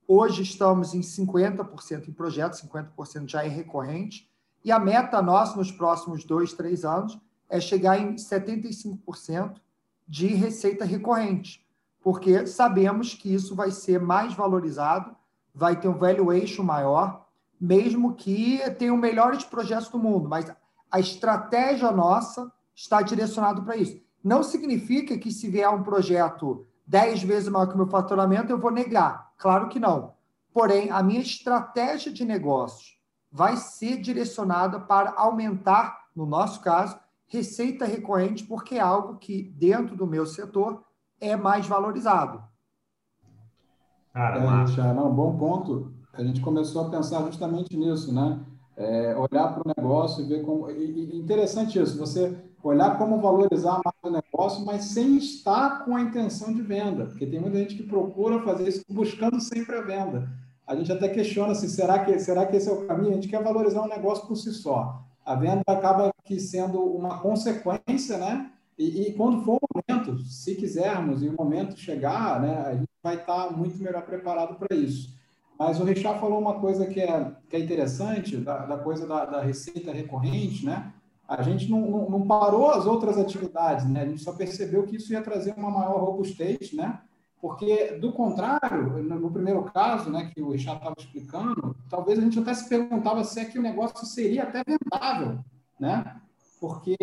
Hoje 0.08 0.42
estamos 0.42 0.92
em 0.92 1.00
50% 1.00 2.08
em 2.08 2.12
projeto, 2.12 2.54
50% 2.54 3.28
já 3.28 3.44
é 3.44 3.48
recorrente. 3.48 4.28
E 4.64 4.72
a 4.72 4.78
meta 4.80 5.22
nossa 5.22 5.56
nos 5.56 5.70
próximos 5.70 6.24
dois, 6.24 6.52
três 6.52 6.84
anos 6.84 7.16
é 7.48 7.60
chegar 7.60 7.96
em 7.96 8.16
75% 8.16 9.54
de 10.08 10.26
receita 10.34 10.84
recorrente 10.84 11.63
porque 12.04 12.46
sabemos 12.46 13.14
que 13.14 13.32
isso 13.32 13.54
vai 13.54 13.70
ser 13.70 13.98
mais 13.98 14.34
valorizado, 14.34 15.16
vai 15.54 15.80
ter 15.80 15.88
um 15.88 15.96
valuation 15.96 16.62
maior, 16.62 17.26
mesmo 17.58 18.14
que 18.14 18.60
tenham 18.78 18.94
melhores 18.94 19.42
projetos 19.42 19.88
do 19.88 19.98
mundo, 19.98 20.28
mas 20.28 20.54
a 20.90 21.00
estratégia 21.00 21.90
nossa 21.90 22.52
está 22.74 23.00
direcionada 23.00 23.62
para 23.62 23.76
isso. 23.76 23.98
Não 24.22 24.42
significa 24.42 25.16
que 25.16 25.32
se 25.32 25.48
vier 25.48 25.68
um 25.70 25.82
projeto 25.82 26.66
10 26.86 27.22
vezes 27.22 27.48
maior 27.48 27.68
que 27.68 27.74
o 27.74 27.78
meu 27.78 27.86
faturamento, 27.86 28.52
eu 28.52 28.58
vou 28.58 28.70
negar. 28.70 29.32
Claro 29.38 29.68
que 29.70 29.80
não. 29.80 30.12
Porém, 30.52 30.90
a 30.90 31.02
minha 31.02 31.22
estratégia 31.22 32.12
de 32.12 32.22
negócios 32.22 32.98
vai 33.32 33.56
ser 33.56 33.96
direcionada 33.96 34.78
para 34.78 35.14
aumentar, 35.16 36.04
no 36.14 36.26
nosso 36.26 36.60
caso, 36.60 36.98
receita 37.26 37.86
recorrente, 37.86 38.44
porque 38.44 38.74
é 38.74 38.80
algo 38.80 39.16
que, 39.16 39.42
dentro 39.56 39.96
do 39.96 40.06
meu 40.06 40.26
setor, 40.26 40.84
é 41.20 41.36
mais 41.36 41.66
valorizado. 41.66 42.42
Cara, 44.12 44.38
é, 44.38 44.94
não, 44.94 45.12
bom 45.12 45.36
ponto. 45.36 45.92
A 46.12 46.22
gente 46.22 46.40
começou 46.40 46.86
a 46.86 46.90
pensar 46.90 47.24
justamente 47.24 47.76
nisso, 47.76 48.14
né? 48.14 48.40
É, 48.76 49.16
olhar 49.16 49.52
para 49.52 49.62
o 49.64 49.72
negócio 49.76 50.24
e 50.24 50.28
ver 50.28 50.44
como. 50.44 50.70
E, 50.70 51.16
interessante 51.18 51.80
isso, 51.80 51.98
você 51.98 52.36
olhar 52.62 52.96
como 52.96 53.20
valorizar 53.20 53.80
mais 53.84 53.96
o 54.02 54.10
negócio, 54.10 54.64
mas 54.64 54.84
sem 54.84 55.16
estar 55.16 55.84
com 55.84 55.96
a 55.96 56.00
intenção 56.00 56.52
de 56.52 56.62
venda, 56.62 57.06
porque 57.06 57.26
tem 57.26 57.40
muita 57.40 57.58
gente 57.58 57.74
que 57.74 57.82
procura 57.82 58.40
fazer 58.42 58.68
isso 58.68 58.82
buscando 58.88 59.40
sempre 59.40 59.76
a 59.76 59.82
venda. 59.82 60.28
A 60.66 60.74
gente 60.74 60.90
até 60.90 61.08
questiona 61.08 61.52
assim, 61.52 61.68
será 61.68 61.98
que 62.04 62.18
será 62.18 62.46
que 62.46 62.56
esse 62.56 62.68
é 62.68 62.72
o 62.72 62.86
caminho? 62.86 63.10
A 63.10 63.14
gente 63.14 63.28
quer 63.28 63.42
valorizar 63.42 63.82
um 63.82 63.88
negócio 63.88 64.26
por 64.26 64.36
si 64.36 64.52
só. 64.52 65.02
A 65.24 65.34
venda 65.34 65.62
acaba 65.66 66.10
que 66.24 66.40
sendo 66.40 66.80
uma 66.80 67.18
consequência, 67.18 68.16
né? 68.16 68.50
E, 68.78 69.08
e, 69.08 69.12
quando 69.14 69.44
for 69.44 69.58
o 69.58 69.82
momento, 69.88 70.18
se 70.24 70.54
quisermos, 70.56 71.22
e 71.22 71.28
o 71.28 71.36
momento 71.36 71.78
chegar, 71.78 72.40
né, 72.40 72.62
a 72.66 72.74
gente 72.74 72.88
vai 73.02 73.16
estar 73.16 73.56
muito 73.56 73.82
melhor 73.82 74.02
preparado 74.02 74.56
para 74.56 74.76
isso. 74.76 75.14
Mas 75.58 75.78
o 75.78 75.84
Richard 75.84 76.20
falou 76.20 76.40
uma 76.40 76.58
coisa 76.58 76.86
que 76.86 77.00
é, 77.00 77.32
que 77.48 77.56
é 77.56 77.60
interessante, 77.60 78.36
da, 78.36 78.66
da 78.66 78.78
coisa 78.78 79.06
da, 79.06 79.24
da, 79.24 79.40
receita 79.40 79.92
recorrente, 79.92 80.66
né? 80.66 80.92
A 81.28 81.42
gente 81.42 81.70
não, 81.70 81.80
não, 81.80 82.10
não, 82.10 82.26
parou 82.26 82.70
as 82.70 82.86
outras 82.86 83.16
atividades, 83.16 83.88
né? 83.88 84.02
A 84.02 84.06
gente 84.06 84.22
só 84.22 84.32
percebeu 84.32 84.82
que 84.82 84.96
isso 84.96 85.12
ia 85.12 85.22
trazer 85.22 85.54
uma 85.56 85.70
maior 85.70 86.00
robustez, 86.00 86.72
né? 86.72 87.00
Porque, 87.40 87.98
do 87.98 88.12
contrário, 88.12 89.02
no 89.02 89.30
primeiro 89.30 89.62
caso, 89.64 90.10
né, 90.10 90.30
que 90.34 90.42
o 90.42 90.52
Richard 90.52 90.78
estava 90.78 90.96
explicando, 90.98 91.76
talvez 91.90 92.18
a 92.18 92.22
gente 92.22 92.38
até 92.38 92.54
se 92.54 92.68
perguntava 92.68 93.22
se 93.22 93.38
é 93.38 93.44
que 93.44 93.58
o 93.58 93.62
negócio 93.62 94.04
seria 94.06 94.44
até 94.44 94.62
vendável, 94.66 95.38
né? 95.78 96.20
Porque 96.66 96.96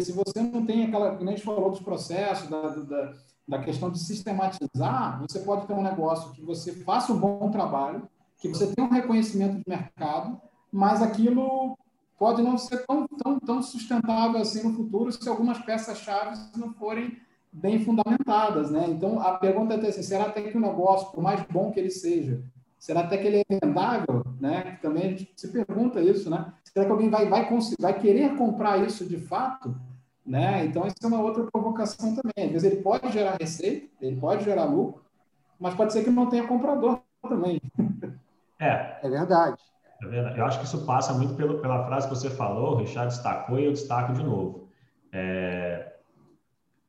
se 0.00 0.12
você 0.12 0.40
não 0.40 0.64
tem 0.64 0.84
aquela, 0.84 1.16
que 1.16 1.24
a 1.24 1.26
gente 1.26 1.42
falou 1.42 1.70
dos 1.70 1.80
processos, 1.80 2.48
da, 2.48 2.68
da, 2.68 3.12
da 3.48 3.58
questão 3.58 3.90
de 3.90 3.98
sistematizar, 3.98 5.20
você 5.20 5.40
pode 5.40 5.66
ter 5.66 5.72
um 5.72 5.82
negócio 5.82 6.30
que 6.32 6.40
você 6.40 6.72
faça 6.72 7.12
um 7.12 7.18
bom 7.18 7.50
trabalho, 7.50 8.08
que 8.38 8.46
você 8.46 8.72
tenha 8.72 8.86
um 8.86 8.92
reconhecimento 8.92 9.56
de 9.56 9.64
mercado, 9.66 10.40
mas 10.70 11.02
aquilo 11.02 11.76
pode 12.16 12.42
não 12.42 12.56
ser 12.56 12.86
tão, 12.86 13.08
tão, 13.08 13.40
tão 13.40 13.60
sustentável 13.60 14.40
assim 14.40 14.62
no 14.62 14.72
futuro 14.72 15.10
se 15.10 15.28
algumas 15.28 15.58
peças-chave 15.58 16.38
não 16.56 16.72
forem 16.72 17.18
bem 17.52 17.84
fundamentadas, 17.84 18.70
né? 18.70 18.86
Então, 18.88 19.20
a 19.20 19.36
pergunta 19.36 19.74
é 19.74 19.88
assim, 19.88 20.02
será 20.04 20.30
que 20.30 20.56
o 20.56 20.60
negócio, 20.60 21.10
por 21.10 21.24
mais 21.24 21.44
bom 21.50 21.72
que 21.72 21.80
ele 21.80 21.90
seja, 21.90 22.40
será 22.82 23.02
até 23.02 23.16
que 23.16 23.28
ele 23.28 23.44
é 23.48 23.60
vendável, 23.60 24.24
né? 24.40 24.76
Também 24.82 25.04
a 25.04 25.08
gente 25.10 25.32
se 25.36 25.52
pergunta 25.52 26.00
isso, 26.00 26.28
né? 26.28 26.52
Será 26.64 26.84
que 26.84 26.90
alguém 26.90 27.08
vai, 27.08 27.28
vai, 27.28 27.48
vai 27.78 28.00
querer 28.00 28.36
comprar 28.36 28.76
isso 28.78 29.06
de 29.06 29.18
fato? 29.18 29.72
Né? 30.26 30.64
Então, 30.64 30.84
isso 30.88 30.96
é 31.00 31.06
uma 31.06 31.20
outra 31.20 31.44
provocação 31.44 32.16
também. 32.16 32.46
Às 32.46 32.52
vezes 32.52 32.72
ele 32.72 32.82
pode 32.82 33.12
gerar 33.12 33.36
receita, 33.40 33.88
ele 34.00 34.16
pode 34.16 34.42
gerar 34.42 34.64
lucro, 34.64 35.04
mas 35.60 35.74
pode 35.74 35.92
ser 35.92 36.02
que 36.02 36.10
não 36.10 36.28
tenha 36.28 36.46
comprador 36.46 37.00
também. 37.22 37.60
É. 38.58 38.98
É 39.00 39.08
verdade. 39.08 39.62
É 40.02 40.06
verdade. 40.06 40.38
Eu 40.40 40.44
acho 40.44 40.58
que 40.58 40.64
isso 40.64 40.84
passa 40.84 41.12
muito 41.12 41.34
pelo, 41.34 41.60
pela 41.60 41.86
frase 41.86 42.08
que 42.08 42.14
você 42.16 42.30
falou, 42.30 42.72
o 42.72 42.76
Richard 42.78 43.14
destacou 43.14 43.60
e 43.60 43.64
eu 43.64 43.72
destaco 43.72 44.12
de 44.12 44.24
novo. 44.24 44.68
É, 45.12 45.91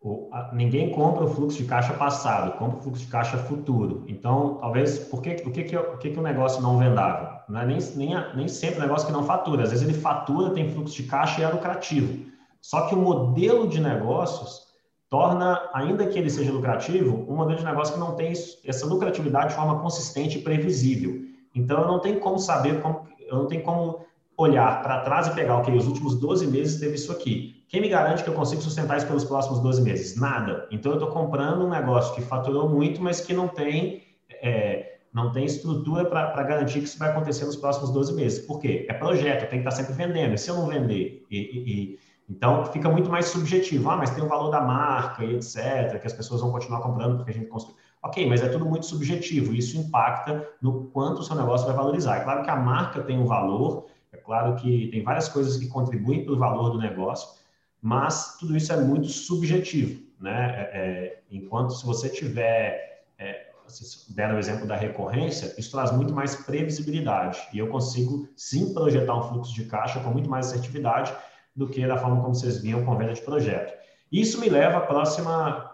o, 0.04 0.28
a, 0.34 0.52
ninguém 0.54 0.92
compra 0.92 1.24
o 1.24 1.28
fluxo 1.28 1.58
de 1.58 1.64
caixa 1.64 1.94
passado, 1.94 2.58
compra 2.58 2.78
o 2.78 2.82
fluxo 2.82 3.06
de 3.06 3.10
caixa 3.10 3.38
futuro. 3.38 4.04
Então, 4.08 4.58
talvez, 4.60 5.00
por 5.00 5.22
que, 5.22 5.42
o 5.46 5.52
que, 5.52 5.64
que, 5.64 5.78
o 5.78 5.98
que, 5.98 6.10
que 6.10 6.20
o 6.20 6.22
negócio 6.22 6.62
não 6.62 6.78
vendável? 6.78 7.30
Não 7.48 7.62
é 7.62 7.66
nem, 7.66 7.80
nem, 7.96 8.36
nem 8.36 8.48
sempre 8.50 8.80
o 8.80 8.82
negócio 8.82 9.08
que 9.08 9.14
não 9.14 9.24
fatura. 9.24 9.64
Às 9.64 9.72
vezes 9.72 9.88
ele 9.88 9.98
fatura, 9.98 10.54
tem 10.54 10.70
fluxo 10.70 10.94
de 10.94 11.04
caixa 11.04 11.40
e 11.40 11.44
é 11.46 11.48
lucrativo. 11.48 12.26
Só 12.62 12.88
que 12.88 12.96
o 12.96 12.98
modelo 12.98 13.66
de 13.68 13.80
negócios 13.80 14.64
torna, 15.10 15.70
ainda 15.74 16.06
que 16.06 16.20
ele 16.20 16.30
seja 16.30 16.52
lucrativo, 16.52 17.26
um 17.30 17.38
modelo 17.38 17.60
de 17.60 17.66
negócio 17.66 17.94
que 17.94 18.00
não 18.00 18.16
tem 18.16 18.34
essa 18.66 18.86
lucratividade 18.86 19.50
de 19.50 19.56
forma 19.56 19.80
consistente 19.80 20.38
e 20.38 20.42
previsível. 20.42 21.22
Então, 21.56 21.80
eu 21.82 21.88
não 21.88 22.00
tenho 22.00 22.20
como 22.20 22.38
saber, 22.40 22.82
como, 22.82 23.08
eu 23.20 23.38
não 23.38 23.48
tenho 23.48 23.64
como 23.64 24.06
olhar 24.38 24.82
para 24.82 25.00
trás 25.00 25.28
e 25.28 25.32
pegar, 25.32 25.58
ok, 25.58 25.74
os 25.78 25.88
últimos 25.88 26.20
12 26.20 26.48
meses 26.48 26.80
teve 26.80 26.96
isso 26.96 27.12
aqui. 27.12 27.63
Quem 27.74 27.82
me 27.82 27.90
garante 27.90 28.24
que 28.24 28.30
eu 28.30 28.36
consigo 28.36 28.62
sustentar 28.62 28.98
isso 28.98 29.08
pelos 29.08 29.24
próximos 29.24 29.60
12 29.60 29.82
meses? 29.82 30.16
Nada. 30.16 30.68
Então, 30.70 30.92
eu 30.92 31.00
estou 31.00 31.12
comprando 31.12 31.66
um 31.66 31.70
negócio 31.72 32.14
que 32.14 32.22
faturou 32.22 32.70
muito, 32.70 33.02
mas 33.02 33.20
que 33.20 33.34
não 33.34 33.48
tem, 33.48 34.04
é, 34.30 34.98
não 35.12 35.32
tem 35.32 35.44
estrutura 35.44 36.06
para 36.06 36.44
garantir 36.44 36.82
que 36.82 36.86
isso 36.86 37.00
vai 37.00 37.10
acontecer 37.10 37.46
nos 37.46 37.56
próximos 37.56 37.90
12 37.90 38.14
meses. 38.14 38.46
Por 38.46 38.60
quê? 38.60 38.86
É 38.88 38.94
projeto, 38.94 39.50
tem 39.50 39.64
que 39.64 39.68
estar 39.68 39.72
sempre 39.72 39.94
vendendo. 39.94 40.36
E 40.36 40.38
se 40.38 40.52
eu 40.52 40.56
não 40.56 40.68
vender? 40.68 41.26
E, 41.32 41.36
e, 41.36 41.74
e, 41.74 42.00
então, 42.30 42.64
fica 42.66 42.88
muito 42.92 43.10
mais 43.10 43.26
subjetivo. 43.26 43.90
Ah, 43.90 43.98
mas 43.98 44.12
tem 44.12 44.24
o 44.24 44.28
valor 44.28 44.52
da 44.52 44.62
marca 44.62 45.26
e 45.26 45.34
etc., 45.34 46.00
que 46.00 46.06
as 46.06 46.14
pessoas 46.14 46.42
vão 46.42 46.52
continuar 46.52 46.82
comprando 46.82 47.16
porque 47.16 47.32
a 47.32 47.34
gente 47.34 47.48
construiu. 47.48 47.76
Ok, 48.04 48.30
mas 48.30 48.44
é 48.44 48.50
tudo 48.50 48.68
muito 48.68 48.86
subjetivo. 48.86 49.52
Isso 49.52 49.80
impacta 49.80 50.48
no 50.62 50.92
quanto 50.94 51.22
o 51.22 51.24
seu 51.24 51.36
negócio 51.36 51.66
vai 51.66 51.76
valorizar. 51.76 52.18
É 52.18 52.20
claro 52.20 52.44
que 52.44 52.52
a 52.52 52.56
marca 52.56 53.02
tem 53.02 53.18
um 53.18 53.26
valor, 53.26 53.88
é 54.12 54.18
claro 54.18 54.58
que 54.58 54.90
tem 54.90 55.02
várias 55.02 55.28
coisas 55.28 55.58
que 55.58 55.68
contribuem 55.68 56.24
para 56.24 56.34
o 56.36 56.38
valor 56.38 56.70
do 56.70 56.78
negócio, 56.78 57.42
mas 57.84 58.38
tudo 58.40 58.56
isso 58.56 58.72
é 58.72 58.78
muito 58.78 59.10
subjetivo, 59.10 60.02
né? 60.18 60.56
É, 60.56 60.62
é, 60.62 61.22
enquanto 61.30 61.74
se 61.74 61.86
você 61.86 62.08
tiver, 62.08 63.04
é, 63.20 63.48
vocês 63.68 64.06
deram 64.16 64.36
o 64.36 64.40
exemplo 64.40 64.66
da 64.66 64.78
recorrência, 64.78 65.54
isso 65.58 65.70
traz 65.70 65.92
muito 65.92 66.14
mais 66.14 66.34
previsibilidade 66.34 67.46
e 67.52 67.60
eu 67.60 67.68
consigo 67.68 68.26
sim 68.38 68.74
projetar 68.74 69.18
um 69.18 69.24
fluxo 69.24 69.54
de 69.54 69.66
caixa 69.66 70.00
com 70.00 70.12
muito 70.12 70.30
mais 70.30 70.48
assertividade 70.48 71.14
do 71.54 71.68
que 71.68 71.86
da 71.86 71.98
forma 71.98 72.22
como 72.22 72.34
vocês 72.34 72.62
viam 72.62 72.86
com 72.86 72.96
venda 72.96 73.14
de 73.14 73.22
projeto. 73.22 73.78
Isso 74.10 74.40
me 74.40 74.48
leva 74.48 74.78
à 74.78 74.82
próxima 74.82 75.70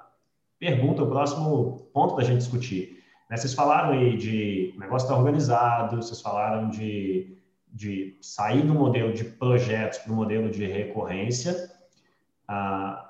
pergunta, 0.57 1.03
o 1.03 1.07
próximo 1.07 1.91
ponto 1.93 2.15
da 2.15 2.23
gente 2.23 2.39
discutir. 2.39 3.03
Né? 3.29 3.37
Vocês 3.37 3.53
falaram 3.53 3.91
aí 3.91 4.17
de 4.17 4.73
negócio 4.79 5.05
estar 5.05 5.13
tá 5.13 5.19
organizado, 5.19 5.97
vocês 5.97 6.19
falaram 6.19 6.71
de, 6.71 7.37
de 7.67 8.17
sair 8.19 8.63
do 8.63 8.73
modelo 8.73 9.13
de 9.13 9.25
projetos 9.25 9.99
para 9.99 10.11
o 10.11 10.15
modelo 10.15 10.49
de 10.49 10.65
recorrência. 10.65 11.77
Ah, 12.51 13.06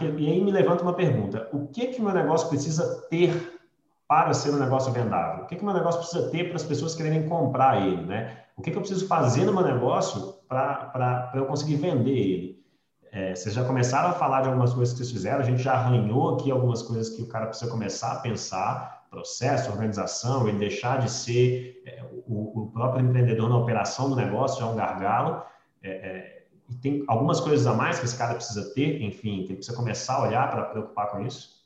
e 0.00 0.30
aí 0.30 0.40
me 0.44 0.52
levanta 0.52 0.82
uma 0.84 0.94
pergunta: 0.94 1.48
o 1.52 1.66
que 1.66 1.88
que 1.88 2.00
meu 2.00 2.14
negócio 2.14 2.48
precisa 2.48 3.02
ter 3.10 3.58
para 4.06 4.32
ser 4.32 4.50
um 4.50 4.58
negócio 4.58 4.92
vendável? 4.92 5.42
O 5.42 5.46
que 5.48 5.56
que 5.56 5.64
meu 5.64 5.74
negócio 5.74 6.00
precisa 6.00 6.30
ter 6.30 6.44
para 6.44 6.54
as 6.56 6.62
pessoas 6.62 6.94
quererem 6.94 7.28
comprar 7.28 7.84
ele, 7.84 8.02
né? 8.02 8.44
O 8.56 8.62
que 8.62 8.70
que 8.70 8.76
eu 8.76 8.80
preciso 8.80 9.08
fazer 9.08 9.44
no 9.44 9.52
meu 9.52 9.64
negócio 9.64 10.34
para 10.48 11.32
eu 11.34 11.46
conseguir 11.46 11.74
vender 11.74 12.16
ele? 12.16 12.64
É, 13.10 13.34
vocês 13.34 13.54
já 13.54 13.64
começaram 13.64 14.10
a 14.10 14.12
falar 14.12 14.42
de 14.42 14.48
algumas 14.48 14.72
coisas 14.72 14.92
que 14.92 14.98
vocês 14.98 15.10
fizeram, 15.10 15.40
a 15.40 15.42
gente 15.42 15.62
já 15.62 15.72
arranhou 15.72 16.34
aqui 16.34 16.50
algumas 16.50 16.82
coisas 16.82 17.08
que 17.08 17.22
o 17.22 17.26
cara 17.26 17.46
precisa 17.46 17.70
começar 17.70 18.12
a 18.12 18.16
pensar, 18.20 19.06
processo, 19.10 19.70
organização, 19.72 20.46
ele 20.46 20.58
deixar 20.58 20.98
de 20.98 21.10
ser 21.10 21.82
é, 21.86 22.04
o, 22.26 22.62
o, 22.62 22.70
próprio 22.70 23.04
empreendedor 23.04 23.48
na 23.48 23.56
operação 23.56 24.10
do 24.10 24.16
negócio, 24.16 24.60
já 24.60 24.66
é 24.66 24.70
um 24.70 24.76
gargalo. 24.76 25.42
É, 25.82 25.90
é 25.90 26.35
e 26.68 26.74
tem 26.74 27.04
algumas 27.06 27.40
coisas 27.40 27.66
a 27.66 27.74
mais 27.74 27.98
que 27.98 28.04
esse 28.04 28.16
cara 28.16 28.34
precisa 28.34 28.72
ter, 28.74 29.00
enfim, 29.00 29.44
que 29.44 29.52
ele 29.52 29.56
precisa 29.56 29.76
começar 29.76 30.14
a 30.14 30.22
olhar 30.22 30.50
para 30.50 30.64
preocupar 30.64 31.10
com 31.10 31.20
isso? 31.20 31.56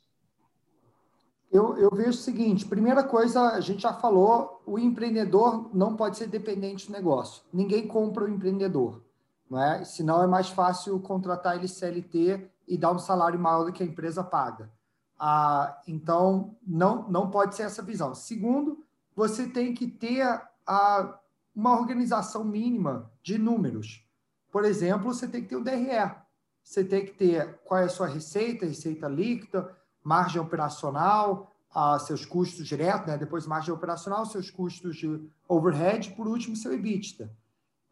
Eu, 1.50 1.76
eu 1.76 1.90
vejo 1.90 2.10
o 2.10 2.12
seguinte: 2.12 2.66
primeira 2.66 3.02
coisa, 3.02 3.50
a 3.52 3.60
gente 3.60 3.82
já 3.82 3.92
falou, 3.92 4.62
o 4.64 4.78
empreendedor 4.78 5.74
não 5.74 5.96
pode 5.96 6.16
ser 6.16 6.28
dependente 6.28 6.86
do 6.86 6.92
negócio. 6.92 7.42
Ninguém 7.52 7.86
compra 7.86 8.24
o 8.24 8.28
empreendedor, 8.28 9.02
não 9.48 9.60
é? 9.60 9.84
Senão 9.84 10.22
é 10.22 10.26
mais 10.26 10.48
fácil 10.48 11.00
contratar 11.00 11.56
ele 11.56 11.66
CLT 11.66 12.48
e 12.68 12.78
dar 12.78 12.92
um 12.92 12.98
salário 12.98 13.38
maior 13.38 13.64
do 13.64 13.72
que 13.72 13.82
a 13.82 13.86
empresa 13.86 14.22
paga. 14.22 14.70
Ah, 15.18 15.82
então, 15.88 16.56
não, 16.66 17.08
não 17.10 17.30
pode 17.30 17.56
ser 17.56 17.64
essa 17.64 17.82
visão. 17.82 18.14
Segundo, 18.14 18.84
você 19.14 19.48
tem 19.48 19.74
que 19.74 19.86
ter 19.86 20.22
a, 20.66 21.18
uma 21.54 21.78
organização 21.78 22.44
mínima 22.44 23.10
de 23.22 23.36
números. 23.36 24.06
Por 24.50 24.64
exemplo, 24.64 25.12
você 25.12 25.28
tem 25.28 25.42
que 25.42 25.48
ter 25.48 25.56
o 25.56 25.64
DRE. 25.64 26.14
Você 26.62 26.84
tem 26.84 27.04
que 27.04 27.12
ter 27.12 27.58
qual 27.64 27.80
é 27.80 27.84
a 27.84 27.88
sua 27.88 28.06
receita, 28.06 28.66
receita 28.66 29.08
líquida, 29.08 29.74
margem 30.02 30.40
operacional, 30.40 31.50
a 31.72 31.98
seus 31.98 32.24
custos 32.26 32.66
diretos, 32.66 33.06
né? 33.06 33.16
depois 33.16 33.46
margem 33.46 33.72
operacional, 33.72 34.26
seus 34.26 34.50
custos 34.50 34.96
de 34.96 35.28
overhead, 35.48 36.10
por 36.12 36.26
último, 36.26 36.56
seu 36.56 36.72
EBITDA. 36.72 37.32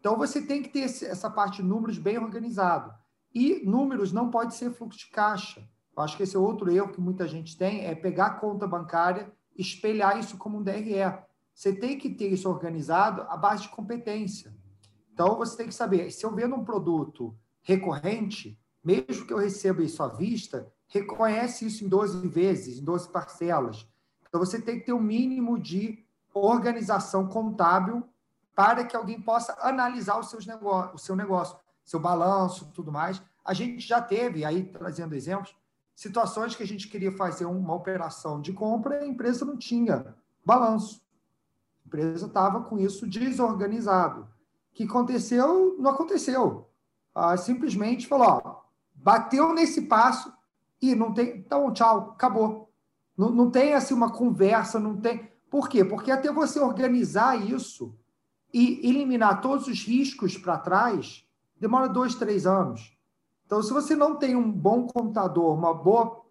Então, 0.01 0.17
você 0.17 0.43
tem 0.43 0.63
que 0.63 0.69
ter 0.69 0.83
essa 0.83 1.31
parte 1.31 1.63
de 1.63 1.69
números 1.69 1.99
bem 1.99 2.19
organizado. 2.19 2.93
E 3.35 3.65
números 3.65 4.13
não 4.13 4.31
pode 4.31 4.55
ser 4.55 4.73
fluxo 4.73 4.99
de 4.99 5.11
caixa. 5.11 5.69
Eu 5.97 6.03
acho 6.03 6.17
que 6.17 6.23
esse 6.23 6.37
é 6.37 6.39
outro 6.39 6.71
erro 6.71 6.93
que 6.93 7.01
muita 7.01 7.27
gente 7.27 7.57
tem, 7.57 7.85
é 7.85 7.95
pegar 7.95 8.27
a 8.27 8.35
conta 8.35 8.67
bancária 8.67 9.33
espelhar 9.59 10.19
isso 10.19 10.39
como 10.39 10.59
um 10.59 10.63
DRE. 10.63 10.95
Você 11.53 11.75
tem 11.75 11.99
que 11.99 12.09
ter 12.09 12.29
isso 12.29 12.49
organizado 12.49 13.23
à 13.23 13.37
base 13.37 13.63
de 13.63 13.69
competência. 13.71 14.55
Então, 15.19 15.37
você 15.37 15.57
tem 15.57 15.67
que 15.67 15.75
saber, 15.75 16.13
se 16.13 16.25
eu 16.25 16.33
vendo 16.33 16.55
um 16.55 16.65
produto 16.65 17.37
recorrente, 17.61 18.57
mesmo 18.85 19.27
que 19.27 19.33
eu 19.33 19.39
receba 19.39 19.83
isso 19.83 20.01
à 20.01 20.07
vista, 20.07 20.73
reconhece 20.87 21.67
isso 21.67 21.85
em 21.85 21.89
12 21.89 22.29
vezes, 22.29 22.79
em 22.79 22.85
12 22.85 23.09
parcelas. 23.09 23.85
Então, 24.29 24.39
você 24.39 24.63
tem 24.63 24.79
que 24.79 24.87
ter 24.87 24.93
o 24.93 24.99
um 24.99 25.03
mínimo 25.03 25.59
de 25.59 26.07
organização 26.33 27.27
contábil 27.27 28.09
para 28.55 28.85
que 28.85 28.95
alguém 28.95 29.21
possa 29.21 29.59
analisar 29.61 30.21
os 30.21 30.31
seus 30.31 30.47
negócios, 30.47 31.03
o 31.03 31.05
seu 31.05 31.17
negócio, 31.17 31.59
seu 31.85 31.99
balanço, 31.99 32.71
tudo 32.73 32.93
mais. 32.93 33.21
A 33.45 33.53
gente 33.53 33.85
já 33.85 34.01
teve, 34.01 34.45
aí 34.45 34.67
trazendo 34.67 35.17
exemplos, 35.17 35.53
situações 35.97 36.55
que 36.55 36.63
a 36.63 36.67
gente 36.67 36.87
queria 36.87 37.11
fazer 37.11 37.45
uma 37.45 37.75
operação 37.75 38.41
de 38.41 38.53
compra 38.53 39.01
e 39.01 39.03
a 39.03 39.09
empresa 39.09 39.45
não 39.45 39.57
tinha 39.57 40.15
balanço. 40.45 41.03
A 41.85 41.89
empresa 41.89 42.27
estava 42.27 42.63
com 42.63 42.79
isso 42.79 43.05
desorganizado. 43.05 44.38
Que 44.79 44.85
aconteceu? 44.85 45.75
Não 45.77 45.91
aconteceu. 45.91 46.69
Ah, 47.13 47.37
simplesmente 47.37 48.07
falou, 48.07 48.41
ó, 48.45 48.61
bateu 48.95 49.53
nesse 49.53 49.83
passo 49.83 50.33
e 50.81 50.95
não 50.95 51.13
tem. 51.13 51.39
Então, 51.39 51.73
tchau, 51.73 52.13
acabou. 52.15 52.71
Não, 53.17 53.29
não 53.29 53.51
tem 53.51 53.75
assim 53.75 53.93
uma 53.93 54.13
conversa, 54.13 54.79
não 54.79 54.97
tem. 54.97 55.29
Por 55.51 55.69
quê? 55.69 55.85
Porque 55.85 56.13
até 56.13 56.33
você 56.33 56.61
organizar 56.61 57.45
isso 57.45 57.93
e 58.55 58.89
eliminar 58.89 59.41
todos 59.41 59.67
os 59.67 59.83
riscos 59.83 60.39
para 60.39 60.57
trás, 60.59 61.27
demora 61.59 61.89
dois, 61.89 62.15
três 62.15 62.47
anos. 62.47 62.97
Então, 63.47 63.61
se 63.61 63.73
você 63.73 63.97
não 63.97 64.15
tem 64.15 64.37
um 64.37 64.49
bom 64.49 64.87
computador, 64.87 65.59
uma 65.59 65.75
boa, 65.75 66.23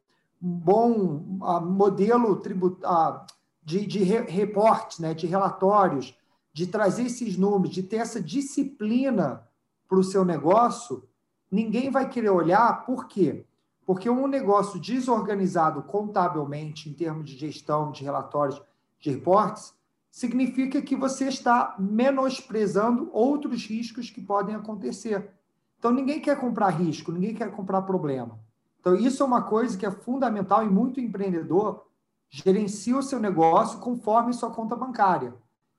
um 0.42 0.54
bom 0.54 0.94
uh, 1.42 1.60
modelo 1.60 2.38
tributário, 2.38 3.20
uh, 3.20 3.26
de, 3.62 3.86
de 3.86 4.00
reportes, 4.04 5.00
né, 5.00 5.14
de 5.14 5.28
relatórios, 5.28 6.18
de 6.58 6.66
trazer 6.66 7.04
esses 7.04 7.38
números, 7.38 7.70
de 7.70 7.84
ter 7.84 7.98
essa 7.98 8.20
disciplina 8.20 9.48
para 9.88 10.00
o 10.00 10.04
seu 10.04 10.26
negócio, 10.26 11.08
ninguém 11.52 11.92
vai 11.92 12.10
querer 12.10 12.32
olhar. 12.32 12.84
Por 12.84 13.08
quê? 13.08 13.46
Porque 13.86 14.10
um 14.10 14.26
negócio 14.26 14.80
desorganizado 14.80 15.84
contabilmente, 15.84 16.90
em 16.90 16.94
termos 16.94 17.30
de 17.30 17.38
gestão, 17.38 17.92
de 17.92 18.04
relatórios, 18.04 18.60
de 19.00 19.12
reportes, 19.12 19.72
significa 20.10 20.82
que 20.82 20.96
você 20.96 21.28
está 21.28 21.76
menosprezando 21.78 23.12
outros 23.14 23.64
riscos 23.68 24.10
que 24.10 24.20
podem 24.20 24.56
acontecer. 24.56 25.30
Então, 25.78 25.92
ninguém 25.92 26.20
quer 26.20 26.40
comprar 26.40 26.70
risco, 26.70 27.12
ninguém 27.12 27.36
quer 27.36 27.52
comprar 27.52 27.84
problema. 27.84 28.40
Então, 28.80 28.96
isso 28.96 29.22
é 29.22 29.26
uma 29.28 29.44
coisa 29.44 29.78
que 29.78 29.86
é 29.86 29.92
fundamental 29.92 30.66
e 30.66 30.70
muito 30.72 31.00
empreendedor 31.00 31.86
gerencia 32.32 32.98
o 32.98 33.04
seu 33.04 33.20
negócio 33.20 33.78
conforme 33.78 34.34
sua 34.34 34.50
conta 34.50 34.76
bancária. 34.76 35.36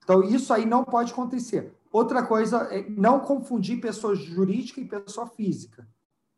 Então, 0.09 0.25
isso 0.25 0.55
aí 0.55 0.65
não 0.65 0.85
pode 0.85 1.13
acontecer. 1.13 1.79
Outra 1.93 2.23
coisa 2.23 2.67
é 2.75 2.89
não 2.89 3.21
confundir 3.21 3.79
pessoa 3.79 4.15
jurídica 4.17 4.81
e 4.81 4.89
pessoa 4.89 5.27
física. 5.27 5.87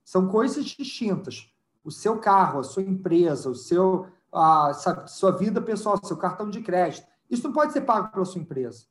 São 0.05 0.27
coisas 0.27 0.65
distintas. 0.65 1.55
O 1.85 1.91
seu 1.93 2.19
carro, 2.19 2.59
a 2.59 2.65
sua 2.65 2.83
empresa, 2.83 3.49
o 3.49 3.55
seu, 3.55 4.09
a 4.33 4.73
sua 5.07 5.31
vida 5.31 5.63
pessoal, 5.63 6.05
seu 6.05 6.17
cartão 6.17 6.51
de 6.51 6.61
crédito, 6.63 7.07
isso 7.31 7.45
não 7.45 7.53
pode 7.53 7.73
ser 7.73 7.83
pago 7.83 8.09
pela 8.09 8.25
sua 8.25 8.41
empresa. 8.41 8.87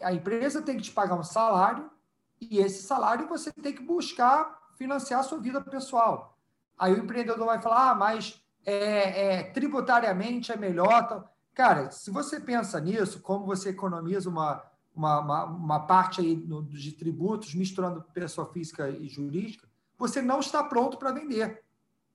A 0.00 0.12
empresa 0.12 0.62
tem 0.62 0.76
que 0.76 0.84
te 0.84 0.92
pagar 0.92 1.16
um 1.16 1.24
salário 1.24 1.90
e 2.40 2.60
esse 2.60 2.84
salário 2.84 3.26
você 3.26 3.50
tem 3.50 3.72
que 3.74 3.82
buscar 3.82 4.70
financiar 4.78 5.18
a 5.18 5.24
sua 5.24 5.38
vida 5.38 5.60
pessoal. 5.60 6.38
Aí 6.78 6.94
o 6.94 6.98
empreendedor 7.02 7.44
vai 7.44 7.60
falar, 7.60 7.90
ah, 7.90 7.94
mas 7.96 8.40
é, 8.64 9.34
é, 9.34 9.42
tributariamente 9.50 10.52
é 10.52 10.56
melhor. 10.56 11.28
Cara, 11.54 11.90
se 11.90 12.10
você 12.10 12.40
pensa 12.40 12.80
nisso, 12.80 13.20
como 13.20 13.44
você 13.44 13.70
economiza 13.70 14.28
uma, 14.28 14.62
uma, 14.94 15.20
uma, 15.20 15.44
uma 15.44 15.80
parte 15.80 16.20
aí 16.20 16.36
no, 16.36 16.62
de 16.62 16.92
tributos, 16.92 17.54
misturando 17.54 18.04
pessoa 18.14 18.50
física 18.52 18.88
e 18.88 19.08
jurídica, 19.08 19.68
você 19.98 20.22
não 20.22 20.40
está 20.40 20.62
pronto 20.64 20.96
para 20.96 21.12
vender. 21.12 21.62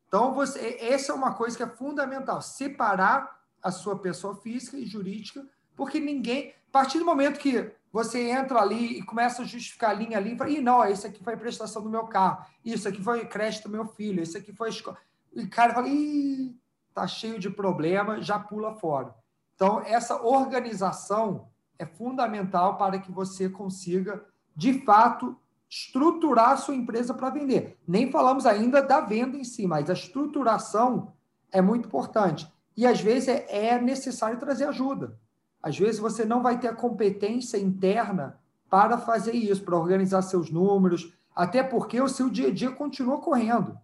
Então, 0.08 0.34
você, 0.34 0.78
essa 0.80 1.12
é 1.12 1.16
uma 1.16 1.34
coisa 1.34 1.56
que 1.56 1.64
é 1.64 1.68
fundamental, 1.68 2.42
separar 2.42 3.42
a 3.62 3.72
sua 3.72 3.98
pessoa 3.98 4.36
física 4.36 4.78
e 4.78 4.86
jurídica, 4.86 5.46
porque 5.76 6.00
ninguém, 6.00 6.54
a 6.70 6.72
partir 6.72 7.00
do 7.00 7.06
momento 7.06 7.40
que 7.40 7.72
você 7.92 8.30
entra 8.30 8.60
ali 8.60 9.00
e 9.00 9.04
começa 9.04 9.42
a 9.42 9.46
justificar 9.46 9.92
a 9.92 9.94
linha 9.94 10.18
ali, 10.18 10.34
e 10.34 10.38
fala, 10.38 10.50
Ih, 10.50 10.62
não, 10.62 10.86
isso 10.86 11.08
aqui 11.08 11.24
foi 11.24 11.36
prestação 11.36 11.82
do 11.82 11.90
meu 11.90 12.06
carro, 12.08 12.46
isso 12.64 12.88
aqui 12.88 13.02
foi 13.02 13.26
crédito 13.26 13.64
do 13.64 13.72
meu 13.72 13.86
filho, 13.86 14.22
isso 14.22 14.38
aqui 14.38 14.54
foi 14.54 14.70
escola. 14.70 14.98
E 15.34 15.44
o 15.44 15.50
cara 15.50 15.74
fala, 15.74 15.88
Ih, 15.88 16.56
tá 16.94 17.08
cheio 17.08 17.40
de 17.40 17.50
problema, 17.50 18.22
já 18.22 18.40
pula 18.40 18.74
fora. 18.76 19.14
Então, 19.56 19.82
essa 19.86 20.22
organização 20.22 21.48
é 21.80 21.86
fundamental 21.86 22.78
para 22.78 23.00
que 23.00 23.12
você 23.12 23.50
consiga, 23.50 24.24
de 24.56 24.82
fato, 24.86 25.36
estruturar 25.70 26.52
a 26.52 26.58
sua 26.58 26.76
empresa 26.76 27.14
para 27.14 27.30
vender. 27.30 27.78
Nem 27.88 28.12
falamos 28.12 28.46
ainda 28.46 28.82
da 28.82 29.02
venda 29.02 29.38
em 29.38 29.44
si, 29.44 29.66
mas 29.66 29.90
a 29.90 29.94
estruturação 29.94 31.14
é 31.52 31.62
muito 31.62 31.88
importante. 31.88 32.52
E 32.78 32.86
às 32.86 33.00
vezes 33.00 33.30
é, 33.30 33.46
é 33.50 33.82
necessário 33.82 34.40
trazer 34.40 34.66
ajuda. 34.66 35.18
Às 35.62 35.78
vezes 35.78 36.00
você 36.00 36.26
não 36.26 36.44
vai 36.44 36.60
ter 36.60 36.68
a 36.68 36.76
competência 36.76 37.58
interna 37.58 38.40
para 38.70 38.98
fazer 38.98 39.34
isso, 39.34 39.64
para 39.64 39.78
organizar 39.78 40.22
seus 40.22 40.52
números, 40.52 41.14
até 41.36 41.64
porque 41.64 42.00
o 42.00 42.10
seu 42.10 42.30
dia 42.30 42.50
a 42.50 42.54
dia 42.54 42.72
continua 42.72 43.20
correndo. 43.20 43.78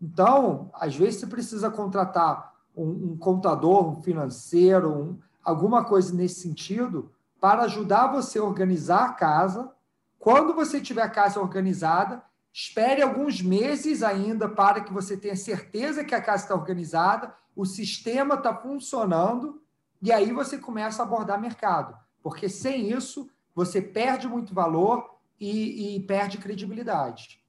Então, 0.00 0.70
às 0.74 0.94
vezes 0.94 1.20
você 1.20 1.26
precisa 1.26 1.70
contratar 1.70 2.53
um, 2.76 3.12
um 3.12 3.16
contador, 3.16 3.88
um 3.88 4.02
financeiro, 4.02 4.92
um, 4.92 5.18
alguma 5.42 5.84
coisa 5.84 6.14
nesse 6.14 6.40
sentido, 6.40 7.12
para 7.40 7.62
ajudar 7.62 8.08
você 8.08 8.38
a 8.38 8.44
organizar 8.44 9.04
a 9.04 9.12
casa. 9.12 9.70
Quando 10.18 10.54
você 10.54 10.80
tiver 10.80 11.02
a 11.02 11.10
casa 11.10 11.40
organizada, 11.40 12.22
espere 12.52 13.02
alguns 13.02 13.42
meses 13.42 14.02
ainda 14.02 14.48
para 14.48 14.80
que 14.80 14.92
você 14.92 15.16
tenha 15.16 15.36
certeza 15.36 16.04
que 16.04 16.14
a 16.14 16.22
casa 16.22 16.44
está 16.44 16.54
organizada, 16.54 17.34
o 17.54 17.64
sistema 17.64 18.34
está 18.34 18.54
funcionando, 18.54 19.62
e 20.00 20.12
aí 20.12 20.32
você 20.32 20.58
começa 20.58 21.02
a 21.02 21.06
abordar 21.06 21.40
mercado. 21.40 21.96
Porque 22.22 22.48
sem 22.48 22.90
isso, 22.90 23.28
você 23.54 23.80
perde 23.80 24.26
muito 24.26 24.54
valor 24.54 25.18
e, 25.38 25.96
e 25.96 26.00
perde 26.00 26.38
credibilidade. 26.38 27.40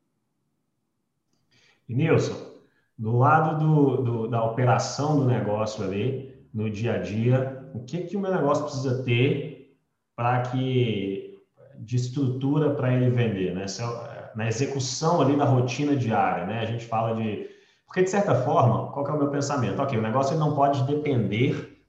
E 1.88 1.94
Nilson, 1.94 2.55
do 2.98 3.18
lado 3.18 3.60
do, 3.60 3.98
do, 4.04 4.28
da 4.28 4.44
operação 4.44 5.20
do 5.20 5.26
negócio 5.26 5.84
ali, 5.84 6.34
no 6.54 6.70
dia 6.70 6.94
a 6.94 6.98
dia, 6.98 7.70
o 7.74 7.84
que, 7.84 8.04
que 8.04 8.16
o 8.16 8.20
meu 8.20 8.32
negócio 8.32 8.64
precisa 8.64 9.04
ter 9.04 9.78
para 10.16 10.42
que 10.44 11.42
de 11.80 11.98
estrutura 11.98 12.74
para 12.74 12.94
ele 12.94 13.10
vender, 13.10 13.54
né? 13.54 13.66
É 13.66 14.32
na 14.36 14.48
execução 14.48 15.22
ali 15.22 15.36
da 15.36 15.46
rotina 15.46 15.96
diária, 15.96 16.46
né? 16.46 16.60
A 16.60 16.66
gente 16.66 16.86
fala 16.86 17.16
de 17.16 17.50
porque 17.86 18.04
de 18.04 18.10
certa 18.10 18.36
forma, 18.36 18.92
qual 18.92 19.08
é 19.08 19.12
o 19.12 19.18
meu 19.18 19.30
pensamento? 19.30 19.82
Ok, 19.82 19.98
o 19.98 20.02
negócio 20.02 20.38
não 20.38 20.54
pode 20.54 20.84
depender 20.84 21.82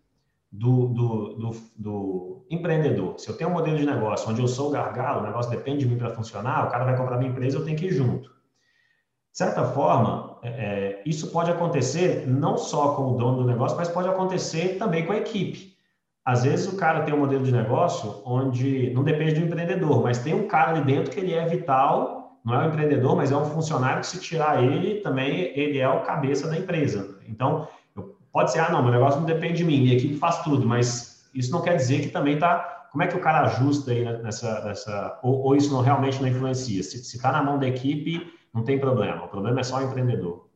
do, 0.52 0.86
do, 0.88 1.34
do, 1.34 1.56
do, 1.76 2.46
empreendedor. 2.48 3.18
Se 3.18 3.28
eu 3.28 3.36
tenho 3.36 3.50
um 3.50 3.52
modelo 3.52 3.76
de 3.76 3.84
negócio 3.84 4.30
onde 4.30 4.40
eu 4.40 4.46
sou 4.46 4.68
o 4.68 4.70
gargalo, 4.70 5.20
o 5.20 5.26
negócio 5.26 5.50
depende 5.50 5.80
de 5.80 5.86
mim 5.86 5.98
para 5.98 6.14
funcionar, 6.14 6.66
o 6.66 6.70
cara 6.70 6.84
vai 6.84 6.96
comprar 6.96 7.18
minha 7.18 7.30
empresa, 7.30 7.58
eu 7.58 7.64
tenho 7.64 7.76
que 7.76 7.86
ir 7.86 7.92
junto. 7.92 8.28
De 8.28 9.38
certa 9.38 9.64
forma, 9.64 10.36
é, 10.46 10.48
é, 10.48 11.02
isso 11.04 11.32
pode 11.32 11.50
acontecer 11.50 12.24
não 12.28 12.56
só 12.56 12.94
com 12.94 13.12
o 13.12 13.16
dono 13.16 13.38
do 13.38 13.44
negócio, 13.44 13.76
mas 13.76 13.88
pode 13.88 14.09
acontecer 14.09 14.76
também 14.78 15.04
com 15.04 15.12
a 15.12 15.16
equipe. 15.16 15.74
Às 16.24 16.44
vezes 16.44 16.72
o 16.72 16.76
cara 16.76 17.02
tem 17.02 17.12
um 17.12 17.18
modelo 17.18 17.42
de 17.42 17.50
negócio 17.50 18.22
onde 18.24 18.90
não 18.90 19.02
depende 19.02 19.35
do 19.35 19.46
empreendedor, 19.46 20.02
mas 20.02 20.18
tem 20.18 20.35
um 20.35 20.46
cara 20.46 20.70
ali 20.70 20.85
dentro 20.85 21.11
que 21.11 21.18
ele 21.18 21.35
é 21.35 21.44
vital, 21.46 22.38
não 22.44 22.54
é 22.54 22.64
um 22.64 22.68
empreendedor, 22.68 23.16
mas 23.16 23.32
é 23.32 23.37
um 23.37 23.44
funcionário 23.44 24.00
que 24.00 24.06
se 24.06 24.20
tirar 24.20 24.62
ele, 24.62 25.00
também 25.00 25.52
ele 25.59 25.78
é 25.78 25.88
o 25.88 26.02
cabeça 26.02 26.48
da 26.48 26.56
empresa. 26.56 27.18
Então, 27.28 27.66
pode 28.32 28.52
ser, 28.52 28.61
ah, 28.61 28.70
não, 28.70 28.82
meu 28.82 28.92
negócio 28.92 29.18
não 29.18 29.26
depende 29.26 29.59
de 29.59 29.64
mim, 29.64 29.80
minha 29.80 29.96
equipe 29.96 30.14
faz 30.16 30.44
tudo, 30.44 30.64
mas 30.64 31.28
isso 31.35 31.50
não 31.50 31.61
quer 31.61 31.74
dizer 31.74 32.02
que 32.02 32.09
também 32.09 32.35
está 32.35 32.72
como 32.92 33.02
é 33.02 33.09
que 33.09 33.16
o 33.16 33.20
cara 33.20 33.42
ajusta 33.42 33.90
aí 33.90 34.04
nessa, 34.22 34.64
nessa 34.64 35.18
ou, 35.22 35.42
ou 35.42 35.56
isso 35.56 35.72
não 35.72 35.82
realmente 35.82 36.20
não 36.20 36.28
influencia? 36.28 36.82
Se 36.82 36.96
está 36.98 37.30
na 37.30 37.42
mão 37.42 37.59
da 37.59 37.66
equipe, 37.66 38.32
não 38.56 38.64
tem 38.64 38.80
problema. 38.80 39.26
O 39.26 39.28
problema 39.28 39.60
é 39.60 39.62
só 39.62 39.78
o 39.78 39.82
empreendedor. 39.82 40.46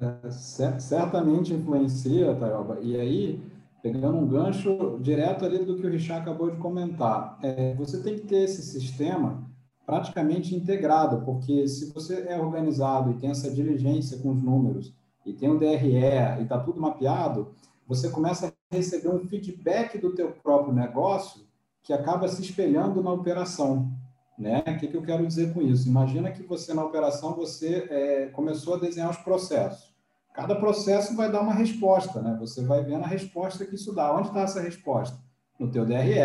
É, 0.00 0.30
certamente 0.78 1.52
influencia, 1.52 2.34
Tayoba. 2.36 2.78
E 2.80 2.98
aí, 2.98 3.42
pegando 3.82 4.18
um 4.18 4.26
gancho 4.26 4.98
direto 5.00 5.44
ali 5.44 5.64
do 5.64 5.76
que 5.76 5.86
o 5.86 5.90
Richard 5.90 6.22
acabou 6.22 6.50
de 6.50 6.56
comentar, 6.58 7.38
é, 7.42 7.74
você 7.74 8.00
tem 8.00 8.14
que 8.14 8.26
ter 8.26 8.44
esse 8.44 8.62
sistema 8.62 9.42
praticamente 9.84 10.54
integrado, 10.54 11.22
porque 11.24 11.66
se 11.66 11.92
você 11.92 12.24
é 12.28 12.40
organizado 12.40 13.10
e 13.10 13.14
tem 13.14 13.30
essa 13.30 13.50
diligência 13.50 14.18
com 14.18 14.30
os 14.30 14.42
números, 14.42 14.94
e 15.26 15.32
tem 15.32 15.50
um 15.50 15.58
DRE 15.58 15.96
e 16.38 16.42
está 16.42 16.58
tudo 16.58 16.80
mapeado, 16.80 17.48
você 17.86 18.08
começa 18.10 18.46
a 18.46 18.74
receber 18.74 19.08
um 19.08 19.26
feedback 19.26 19.98
do 19.98 20.14
teu 20.14 20.30
próprio 20.30 20.72
negócio 20.72 21.42
que 21.82 21.92
acaba 21.92 22.28
se 22.28 22.40
espelhando 22.40 23.02
na 23.02 23.10
operação. 23.10 23.90
Né? 24.38 24.62
O 24.66 24.78
que, 24.78 24.88
que 24.88 24.96
eu 24.96 25.02
quero 25.02 25.26
dizer 25.26 25.52
com 25.54 25.62
isso? 25.62 25.88
Imagina 25.88 26.30
que 26.30 26.42
você, 26.42 26.74
na 26.74 26.84
operação, 26.84 27.34
você 27.34 27.86
é, 27.88 28.26
começou 28.26 28.74
a 28.74 28.78
desenhar 28.78 29.10
os 29.10 29.18
processos. 29.18 29.94
Cada 30.34 30.56
processo 30.56 31.14
vai 31.14 31.30
dar 31.30 31.40
uma 31.40 31.54
resposta, 31.54 32.20
né? 32.20 32.36
Você 32.40 32.64
vai 32.64 32.82
vendo 32.82 33.04
a 33.04 33.08
resposta 33.08 33.64
que 33.64 33.76
isso 33.76 33.94
dá. 33.94 34.12
Onde 34.12 34.28
está 34.28 34.40
essa 34.40 34.60
resposta? 34.60 35.16
No 35.60 35.70
teu 35.70 35.86
DRE, 35.86 36.18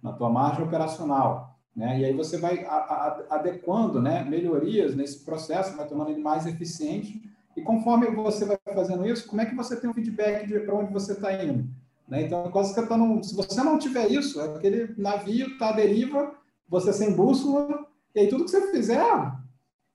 na 0.00 0.12
tua 0.12 0.30
margem 0.30 0.64
operacional. 0.64 1.58
Né? 1.74 2.00
E 2.00 2.04
aí 2.04 2.12
você 2.12 2.38
vai 2.38 2.64
adequando 3.28 4.00
né, 4.00 4.24
melhorias 4.24 4.94
nesse 4.94 5.24
processo, 5.24 5.76
vai 5.76 5.86
tornando 5.86 6.10
ele 6.10 6.22
mais 6.22 6.46
eficiente. 6.46 7.20
E 7.56 7.60
conforme 7.60 8.06
você 8.06 8.44
vai 8.44 8.58
fazendo 8.72 9.06
isso, 9.06 9.26
como 9.26 9.42
é 9.42 9.46
que 9.46 9.54
você 9.54 9.74
tem 9.74 9.90
um 9.90 9.94
feedback 9.94 10.46
de 10.46 10.60
para 10.60 10.74
onde 10.74 10.92
você 10.92 11.12
está 11.12 11.32
indo? 11.42 11.68
Né? 12.08 12.22
Então, 12.22 12.50
quase 12.50 12.74
que 12.74 12.86
tá 12.86 12.96
num, 12.96 13.22
se 13.22 13.34
você 13.34 13.62
não 13.62 13.78
tiver 13.78 14.10
isso, 14.10 14.40
aquele 14.40 14.94
navio 14.96 15.48
está 15.48 15.70
à 15.70 15.72
deriva, 15.72 16.32
você 16.68 16.92
sem 16.92 17.12
bússola, 17.12 17.86
e 18.14 18.20
aí 18.20 18.28
tudo 18.28 18.44
que 18.44 18.50
você 18.50 18.70
fizer. 18.70 19.04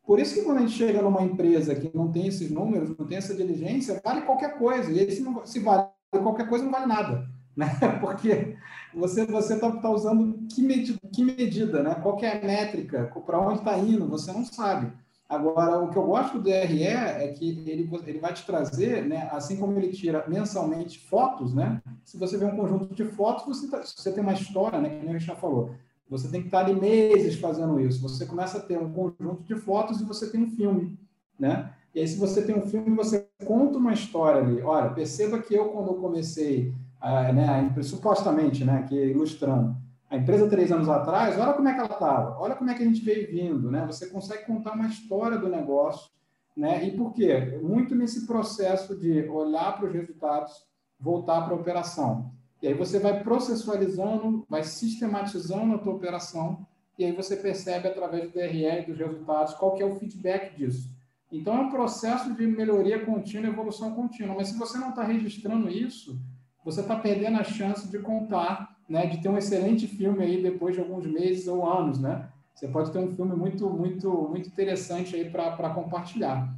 Por 0.04 0.20
isso 0.20 0.36
que 0.36 0.42
quando 0.42 0.58
a 0.58 0.62
gente 0.62 0.74
chega 0.74 1.02
numa 1.02 1.22
empresa 1.22 1.76
que 1.76 1.96
não 1.96 2.12
tem 2.12 2.28
esses 2.28 2.50
números, 2.50 2.96
não 2.98 3.06
tem 3.06 3.18
essa 3.18 3.34
diligência, 3.34 4.02
vale 4.04 4.22
qualquer 4.22 4.58
coisa. 4.58 4.92
E 4.92 5.00
aí, 5.00 5.12
se, 5.12 5.22
não, 5.22 5.46
se 5.46 5.60
vale 5.60 5.88
qualquer 6.12 6.50
coisa, 6.50 6.66
não 6.66 6.72
vale 6.72 6.86
nada. 6.86 7.30
Né? 7.54 7.68
Porque 8.00 8.56
você 8.94 9.26
você 9.26 9.56
está 9.56 9.70
tá 9.70 9.90
usando 9.90 10.48
que 10.48 10.62
medida, 10.62 10.98
que 11.14 11.22
medida, 11.22 11.84
né? 11.84 11.96
Qual 11.96 12.18
é 12.22 12.38
a 12.38 12.42
métrica, 12.42 13.12
para 13.26 13.42
onde 13.42 13.60
está 13.60 13.78
indo, 13.78 14.08
você 14.08 14.32
não 14.32 14.46
sabe. 14.46 14.90
Agora, 15.32 15.80
o 15.80 15.90
que 15.90 15.98
eu 15.98 16.04
gosto 16.04 16.34
do 16.34 16.44
DRE 16.44 16.84
é 16.84 17.26
que 17.30 17.50
ele, 17.50 17.90
ele 18.06 18.20
vai 18.20 18.34
te 18.34 18.46
trazer, 18.46 19.06
né, 19.06 19.30
assim 19.32 19.56
como 19.56 19.80
ele 19.80 19.88
tira 19.88 20.26
mensalmente 20.28 21.00
fotos, 21.00 21.54
né? 21.54 21.82
Se 22.04 22.18
você 22.18 22.38
vê 22.38 22.44
um 22.44 22.56
conjunto 22.58 22.94
de 22.94 23.06
fotos, 23.06 23.46
você, 23.46 23.70
tá, 23.70 23.82
você 23.82 24.12
tem 24.12 24.22
uma 24.22 24.34
história, 24.34 24.82
né, 24.82 24.90
que 24.90 25.06
nem 25.06 25.18
já 25.18 25.34
falou. 25.34 25.74
Você 26.12 26.28
tem 26.28 26.42
que 26.42 26.48
estar 26.48 26.66
ali 26.66 26.78
meses 26.78 27.40
fazendo 27.40 27.80
isso. 27.80 28.02
Você 28.02 28.26
começa 28.26 28.58
a 28.58 28.62
ter 28.62 28.78
um 28.78 28.92
conjunto 28.92 29.44
de 29.44 29.56
fotos 29.56 30.02
e 30.02 30.04
você 30.04 30.30
tem 30.30 30.44
um 30.44 30.52
filme, 30.52 31.00
né? 31.40 31.74
E 31.96 32.02
aí, 32.02 32.08
se 32.08 32.18
você 32.18 32.42
tem 32.42 32.54
um 32.54 32.68
filme, 32.68 32.94
você 32.94 33.30
conta 33.46 33.78
uma 33.78 33.94
história 33.94 34.42
ali. 34.42 34.62
Olha, 34.62 34.90
perceba 34.90 35.40
que 35.40 35.56
eu, 35.56 35.70
quando 35.70 35.94
comecei, 35.96 36.76
uh, 37.02 37.34
né, 37.34 37.74
supostamente, 37.82 38.66
né, 38.66 38.86
que 38.88 38.96
ilustrando, 38.96 39.76
a 40.10 40.18
empresa 40.18 40.50
três 40.50 40.70
anos 40.70 40.90
atrás, 40.90 41.40
olha 41.40 41.54
como 41.54 41.70
é 41.70 41.74
que 41.74 41.80
ela 41.80 41.94
estava, 41.94 42.38
olha 42.38 42.56
como 42.56 42.70
é 42.70 42.74
que 42.74 42.84
a 42.84 42.86
gente 42.86 43.02
veio 43.02 43.32
vindo, 43.32 43.72
né? 43.72 43.86
Você 43.86 44.08
consegue 44.08 44.46
contar 44.46 44.74
uma 44.74 44.88
história 44.88 45.38
do 45.38 45.48
negócio, 45.48 46.12
né? 46.56 46.86
E 46.86 46.92
por 46.92 47.14
quê? 47.14 47.58
Muito 47.64 47.96
nesse 47.96 48.28
processo 48.28 48.98
de 48.98 49.30
olhar 49.30 49.78
para 49.78 49.88
os 49.88 49.94
resultados, 49.94 50.52
voltar 51.00 51.44
para 51.44 51.54
a 51.54 51.58
operação. 51.58 52.34
E 52.62 52.68
aí 52.68 52.74
você 52.74 53.00
vai 53.00 53.24
processualizando, 53.24 54.46
vai 54.50 54.64
sistematizando 54.64 55.76
a 55.76 55.78
tua 55.78 55.94
operação, 55.94 56.66
e 56.98 57.06
aí 57.06 57.12
você 57.12 57.36
percebe 57.36 57.88
através 57.88 58.26
do 58.26 58.34
DRE 58.34 58.86
dos 58.86 58.98
resultados 58.98 59.54
qual 59.56 59.74
que 59.74 59.82
é 59.82 59.86
o 59.86 59.96
feedback 59.96 60.56
disso. 60.56 60.90
Então 61.32 61.56
é 61.56 61.62
um 61.62 61.70
processo 61.70 62.34
de 62.36 62.46
melhoria 62.46 63.04
contínua, 63.06 63.50
evolução 63.50 63.96
contínua. 63.96 64.36
Mas 64.36 64.50
se 64.50 64.58
você 64.58 64.78
não 64.78 64.90
está 64.90 65.04
registrando 65.04 65.70
isso, 65.70 66.20
você 66.64 66.82
está 66.82 66.96
perdendo 66.96 67.40
a 67.40 67.44
chance 67.44 67.88
de 67.90 67.98
contar 68.00 68.78
né, 68.92 69.06
de 69.06 69.22
ter 69.22 69.30
um 69.30 69.38
excelente 69.38 69.88
filme 69.88 70.22
aí 70.22 70.44
depois 70.44 70.76
de 70.76 70.82
alguns 70.82 71.08
meses 71.08 71.48
ou 71.48 71.66
anos, 71.66 71.98
né? 71.98 72.28
Você 72.54 72.68
pode 72.68 72.92
ter 72.92 73.00
um 73.00 73.16
filme 73.16 73.34
muito, 73.34 73.70
muito, 73.70 74.10
muito 74.30 74.50
interessante 74.50 75.16
aí 75.16 75.30
para 75.30 75.70
compartilhar. 75.70 76.54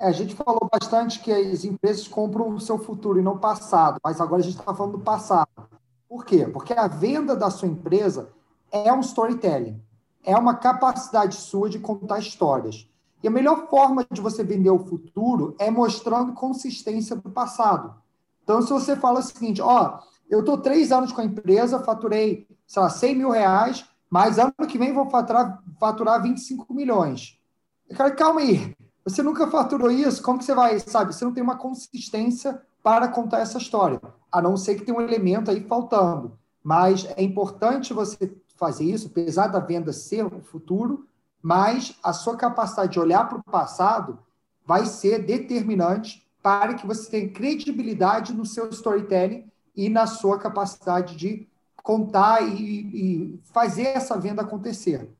É, 0.00 0.08
a 0.08 0.12
gente 0.12 0.34
falou 0.34 0.66
bastante 0.72 1.20
que 1.20 1.30
as 1.30 1.62
empresas 1.62 2.08
compram 2.08 2.48
o 2.48 2.58
seu 2.58 2.78
futuro 2.78 3.18
e 3.18 3.22
não 3.22 3.34
o 3.34 3.38
passado, 3.38 4.00
mas 4.02 4.18
agora 4.18 4.40
a 4.40 4.44
gente 4.44 4.58
está 4.58 4.74
falando 4.74 4.96
do 4.96 5.04
passado. 5.04 5.46
Por 6.08 6.24
quê? 6.24 6.46
Porque 6.46 6.72
a 6.72 6.88
venda 6.88 7.36
da 7.36 7.50
sua 7.50 7.68
empresa 7.68 8.30
é 8.72 8.90
um 8.90 9.00
storytelling, 9.00 9.78
é 10.24 10.34
uma 10.34 10.54
capacidade 10.54 11.36
sua 11.36 11.68
de 11.68 11.78
contar 11.78 12.18
histórias. 12.18 12.88
E 13.22 13.28
a 13.28 13.30
melhor 13.30 13.68
forma 13.68 14.06
de 14.10 14.22
você 14.22 14.42
vender 14.42 14.70
o 14.70 14.78
futuro 14.78 15.54
é 15.58 15.70
mostrando 15.70 16.32
consistência 16.32 17.14
do 17.14 17.28
passado. 17.28 17.94
Então, 18.42 18.62
se 18.62 18.70
você 18.70 18.96
fala 18.96 19.20
o 19.20 19.22
seguinte, 19.22 19.60
ó, 19.60 19.98
eu 20.30 20.40
estou 20.40 20.56
três 20.56 20.90
anos 20.90 21.12
com 21.12 21.20
a 21.20 21.24
empresa, 21.26 21.78
faturei, 21.78 22.48
sei 22.66 22.82
lá, 22.82 22.88
100 22.88 23.14
mil 23.16 23.30
reais, 23.30 23.84
mas 24.08 24.38
ano 24.38 24.54
que 24.66 24.78
vem 24.78 24.94
vou 24.94 25.10
faturar, 25.10 25.62
faturar 25.78 26.22
25 26.22 26.72
milhões. 26.72 27.38
Eu 27.86 27.94
quero, 27.94 28.16
calma 28.16 28.40
aí, 28.40 28.74
você 29.10 29.22
nunca 29.22 29.46
faturou 29.48 29.90
isso, 29.90 30.22
como 30.22 30.38
que 30.38 30.44
você 30.44 30.54
vai, 30.54 30.78
sabe? 30.80 31.14
Você 31.14 31.24
não 31.24 31.32
tem 31.32 31.42
uma 31.42 31.56
consistência 31.56 32.60
para 32.82 33.08
contar 33.08 33.40
essa 33.40 33.58
história, 33.58 34.00
a 34.30 34.40
não 34.40 34.56
ser 34.56 34.74
que 34.74 34.84
tenha 34.84 34.96
um 34.96 35.00
elemento 35.02 35.50
aí 35.50 35.60
faltando. 35.66 36.38
Mas 36.62 37.06
é 37.16 37.22
importante 37.22 37.92
você 37.92 38.34
fazer 38.56 38.84
isso, 38.84 39.08
apesar 39.08 39.48
da 39.48 39.58
venda 39.58 39.92
ser 39.92 40.24
o 40.24 40.40
futuro, 40.42 41.06
mas 41.42 41.96
a 42.02 42.12
sua 42.12 42.36
capacidade 42.36 42.92
de 42.92 43.00
olhar 43.00 43.28
para 43.28 43.38
o 43.38 43.42
passado 43.42 44.18
vai 44.66 44.84
ser 44.84 45.24
determinante 45.24 46.26
para 46.42 46.74
que 46.74 46.86
você 46.86 47.10
tenha 47.10 47.32
credibilidade 47.32 48.34
no 48.34 48.44
seu 48.44 48.68
storytelling 48.70 49.50
e 49.74 49.88
na 49.88 50.06
sua 50.06 50.38
capacidade 50.38 51.16
de 51.16 51.48
contar 51.82 52.42
e, 52.42 52.54
e 52.54 53.40
fazer 53.44 53.88
essa 53.88 54.18
venda 54.18 54.42
acontecer. 54.42 55.10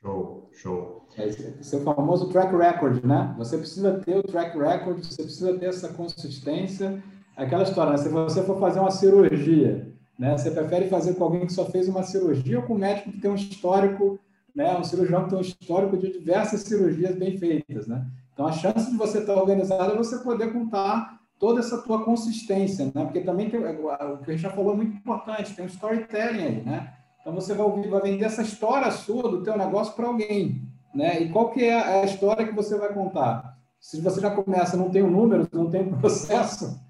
Show, 0.00 0.50
show. 0.52 0.97
É 1.18 1.26
esse 1.26 1.76
é 1.76 1.80
famoso 1.80 2.28
track 2.28 2.54
record, 2.56 3.04
né? 3.04 3.34
Você 3.36 3.58
precisa 3.58 3.98
ter 3.98 4.16
o 4.16 4.22
track 4.22 4.56
record, 4.56 5.04
você 5.04 5.22
precisa 5.22 5.58
ter 5.58 5.66
essa 5.66 5.88
consistência. 5.88 7.02
Aquela 7.36 7.64
história, 7.64 7.92
né? 7.92 7.98
se 7.98 8.08
você 8.08 8.42
for 8.42 8.58
fazer 8.58 8.80
uma 8.80 8.90
cirurgia, 8.90 9.92
né? 10.18 10.36
Você 10.36 10.50
prefere 10.50 10.88
fazer 10.88 11.14
com 11.14 11.24
alguém 11.24 11.46
que 11.46 11.52
só 11.52 11.64
fez 11.66 11.88
uma 11.88 12.02
cirurgia 12.02 12.58
ou 12.58 12.64
com 12.64 12.74
um 12.74 12.78
médico 12.78 13.10
que 13.10 13.20
tem 13.20 13.30
um 13.30 13.34
histórico, 13.34 14.18
né? 14.54 14.76
Um 14.78 14.84
cirurgião 14.84 15.24
que 15.24 15.30
tem 15.30 15.38
um 15.38 15.42
histórico 15.42 15.96
de 15.96 16.12
diversas 16.12 16.60
cirurgias 16.60 17.16
bem 17.16 17.36
feitas, 17.36 17.86
né? 17.86 18.06
Então, 18.32 18.46
a 18.46 18.52
chance 18.52 18.88
de 18.90 18.96
você 18.96 19.18
estar 19.18 19.34
organizado 19.34 19.92
é 19.92 19.96
você 19.96 20.18
poder 20.18 20.52
contar 20.52 21.18
toda 21.38 21.60
essa 21.60 21.78
tua 21.78 22.04
consistência, 22.04 22.86
né? 22.94 23.04
Porque 23.04 23.20
também 23.20 23.50
tem, 23.50 23.58
o 23.60 24.18
que 24.18 24.30
a 24.30 24.32
gente 24.32 24.42
já 24.42 24.50
falou 24.50 24.74
é 24.74 24.76
muito 24.76 24.96
importante, 24.96 25.54
tem 25.54 25.64
um 25.64 25.68
storytelling 25.68 26.42
aí, 26.42 26.62
né? 26.64 26.92
Então 27.20 27.34
você 27.34 27.52
vai, 27.54 27.66
ouvir, 27.66 27.88
vai 27.88 28.00
vender 28.00 28.24
essa 28.24 28.42
história 28.42 28.90
sua 28.90 29.28
do 29.28 29.42
teu 29.42 29.56
negócio 29.56 29.94
para 29.94 30.06
alguém, 30.06 30.62
né? 30.94 31.20
E 31.20 31.30
qual 31.30 31.50
que 31.50 31.64
é 31.64 31.74
a 31.74 32.04
história 32.04 32.46
que 32.46 32.54
você 32.54 32.76
vai 32.76 32.92
contar? 32.92 33.58
Se 33.80 34.00
você 34.00 34.20
já 34.20 34.30
começa, 34.30 34.76
não 34.76 34.90
tem 34.90 35.02
um 35.02 35.10
número, 35.10 35.48
não 35.52 35.70
tem 35.70 35.82
um 35.82 35.98
processo, 35.98 36.80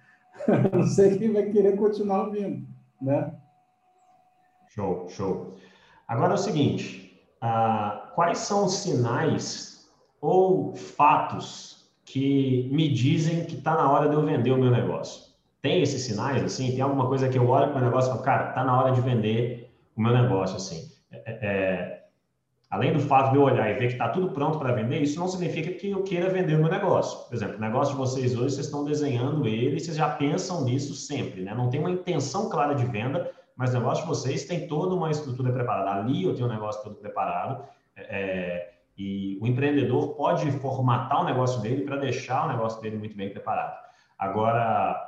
não 0.73 0.83
sei 0.85 1.19
quem 1.19 1.33
vai 1.33 1.45
querer 1.45 1.77
continuar 1.77 2.27
ouvindo, 2.27 2.67
né? 3.01 3.33
Show, 4.69 5.09
show. 5.09 5.55
Agora 6.07 6.33
é 6.33 6.35
o 6.35 6.39
seguinte, 6.39 7.21
uh, 7.43 8.15
quais 8.15 8.39
são 8.39 8.65
os 8.67 8.75
sinais 8.75 9.89
ou 10.21 10.75
fatos 10.75 11.79
que 12.05 12.69
me 12.73 12.89
dizem 12.89 13.45
que 13.45 13.57
está 13.57 13.75
na 13.75 13.91
hora 13.91 14.09
de 14.09 14.15
eu 14.15 14.25
vender 14.25 14.51
o 14.51 14.57
meu 14.57 14.71
negócio. 14.71 15.29
Tem 15.61 15.83
esses 15.83 16.03
sinais, 16.03 16.43
assim? 16.43 16.71
Tem 16.71 16.81
alguma 16.81 17.07
coisa 17.07 17.29
que 17.29 17.37
eu 17.37 17.47
olho 17.49 17.71
para 17.71 17.83
o 17.83 17.85
negócio 17.85 18.09
e 18.09 18.13
falo, 18.13 18.25
cara, 18.25 18.49
está 18.51 18.65
na 18.65 18.79
hora 18.79 18.93
de 18.93 19.01
vender 19.01 19.71
o 19.97 20.01
meu 20.01 20.13
negócio, 20.13 20.57
assim. 20.57 20.91
É, 21.11 21.17
é, 21.17 21.39
é, 21.43 21.98
além 22.71 22.93
do 22.93 23.01
fato 23.01 23.31
de 23.31 23.37
eu 23.37 23.43
olhar 23.43 23.71
e 23.71 23.75
ver 23.75 23.87
que 23.87 23.93
está 23.95 24.09
tudo 24.09 24.31
pronto 24.31 24.59
para 24.59 24.73
vender, 24.73 25.01
isso 25.01 25.19
não 25.19 25.29
significa 25.29 25.71
que 25.73 25.91
eu 25.91 26.03
queira 26.03 26.29
vender 26.29 26.55
o 26.57 26.59
meu 26.59 26.71
negócio. 26.71 27.27
Por 27.27 27.35
exemplo, 27.35 27.57
o 27.57 27.61
negócio 27.61 27.95
de 27.95 27.99
vocês 27.99 28.37
hoje, 28.37 28.55
vocês 28.55 28.67
estão 28.67 28.85
desenhando 28.85 29.47
ele 29.47 29.81
vocês 29.81 29.97
já 29.97 30.09
pensam 30.11 30.65
nisso 30.65 30.95
sempre, 30.95 31.43
né? 31.43 31.55
Não 31.55 31.71
tem 31.71 31.81
uma 31.81 31.91
intenção 31.91 32.51
clara 32.51 32.75
de 32.75 32.85
venda, 32.85 33.31
mas 33.57 33.71
o 33.71 33.79
negócio 33.79 34.05
de 34.05 34.09
vocês 34.09 34.45
tem 34.45 34.69
toda 34.69 34.95
uma 34.95 35.11
estrutura 35.11 35.53
preparada. 35.53 35.91
Ali 35.93 36.25
eu 36.25 36.35
tenho 36.35 36.47
um 36.47 36.53
negócio 36.53 36.83
todo 36.83 36.97
preparado. 36.97 37.65
É, 37.97 38.71
e 38.97 39.39
o 39.41 39.47
empreendedor 39.47 40.15
pode 40.15 40.51
formatar 40.53 41.23
o 41.23 41.25
negócio 41.25 41.61
dele 41.63 41.83
para 41.83 41.97
deixar 41.97 42.47
o 42.47 42.49
negócio 42.49 42.83
dele 42.83 42.99
muito 42.99 43.17
bem 43.17 43.31
preparado. 43.31 43.79
Agora, 44.19 45.01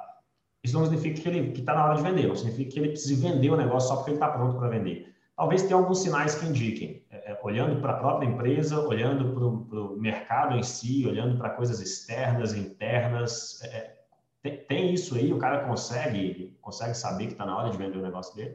isso 0.62 0.78
não 0.78 0.84
significa 0.84 1.20
que 1.20 1.28
ele 1.28 1.52
está 1.58 1.74
na 1.74 1.84
hora 1.84 1.96
de 1.96 2.02
vender, 2.02 2.28
não 2.28 2.36
significa 2.36 2.70
que 2.70 2.78
ele 2.78 2.88
precise 2.90 3.16
vender 3.16 3.50
o 3.50 3.56
negócio 3.56 3.88
só 3.88 3.96
porque 3.96 4.10
ele 4.10 4.16
está 4.16 4.28
pronto 4.28 4.56
para 4.56 4.68
vender. 4.68 5.12
Talvez 5.40 5.62
tenha 5.62 5.76
alguns 5.76 6.02
sinais 6.02 6.34
que 6.34 6.44
indiquem, 6.44 7.02
é, 7.10 7.32
é 7.32 7.40
olhando 7.42 7.80
para 7.80 7.94
a 7.94 7.96
própria 7.96 8.28
empresa, 8.28 8.78
olhando 8.78 9.32
para 9.32 9.80
o 9.80 9.96
mercado 9.96 10.54
em 10.54 10.62
si, 10.62 11.06
olhando 11.06 11.38
para 11.38 11.48
coisas 11.48 11.80
externas, 11.80 12.52
internas. 12.52 13.58
É, 13.62 13.68
é, 13.68 14.04
tem, 14.42 14.58
tem, 14.66 14.92
isso 14.92 15.14
aí? 15.14 15.32
O 15.32 15.38
cara 15.38 15.66
consegue, 15.66 16.54
consegue 16.60 16.92
saber 16.92 17.28
que 17.28 17.32
está 17.32 17.46
na 17.46 17.56
hora 17.56 17.70
de 17.70 17.78
vender 17.78 17.96
o 17.96 18.02
negócio 18.02 18.36
dele? 18.36 18.54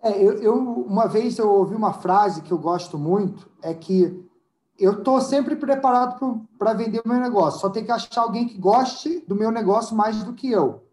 É, 0.00 0.12
eu, 0.16 0.40
eu, 0.40 0.54
uma 0.54 1.08
vez 1.08 1.36
eu 1.38 1.50
ouvi 1.50 1.74
uma 1.74 1.94
frase 1.94 2.42
que 2.42 2.52
eu 2.52 2.58
gosto 2.58 2.96
muito, 2.96 3.50
é 3.60 3.74
que 3.74 4.24
eu 4.78 4.92
estou 4.92 5.20
sempre 5.20 5.56
preparado 5.56 6.46
para 6.56 6.72
vender 6.72 7.02
o 7.04 7.08
meu 7.08 7.18
negócio, 7.18 7.58
só 7.58 7.68
tem 7.68 7.84
que 7.84 7.90
achar 7.90 8.20
alguém 8.20 8.46
que 8.46 8.56
goste 8.56 9.24
do 9.26 9.34
meu 9.34 9.50
negócio 9.50 9.96
mais 9.96 10.22
do 10.22 10.34
que 10.34 10.48
eu. 10.52 10.85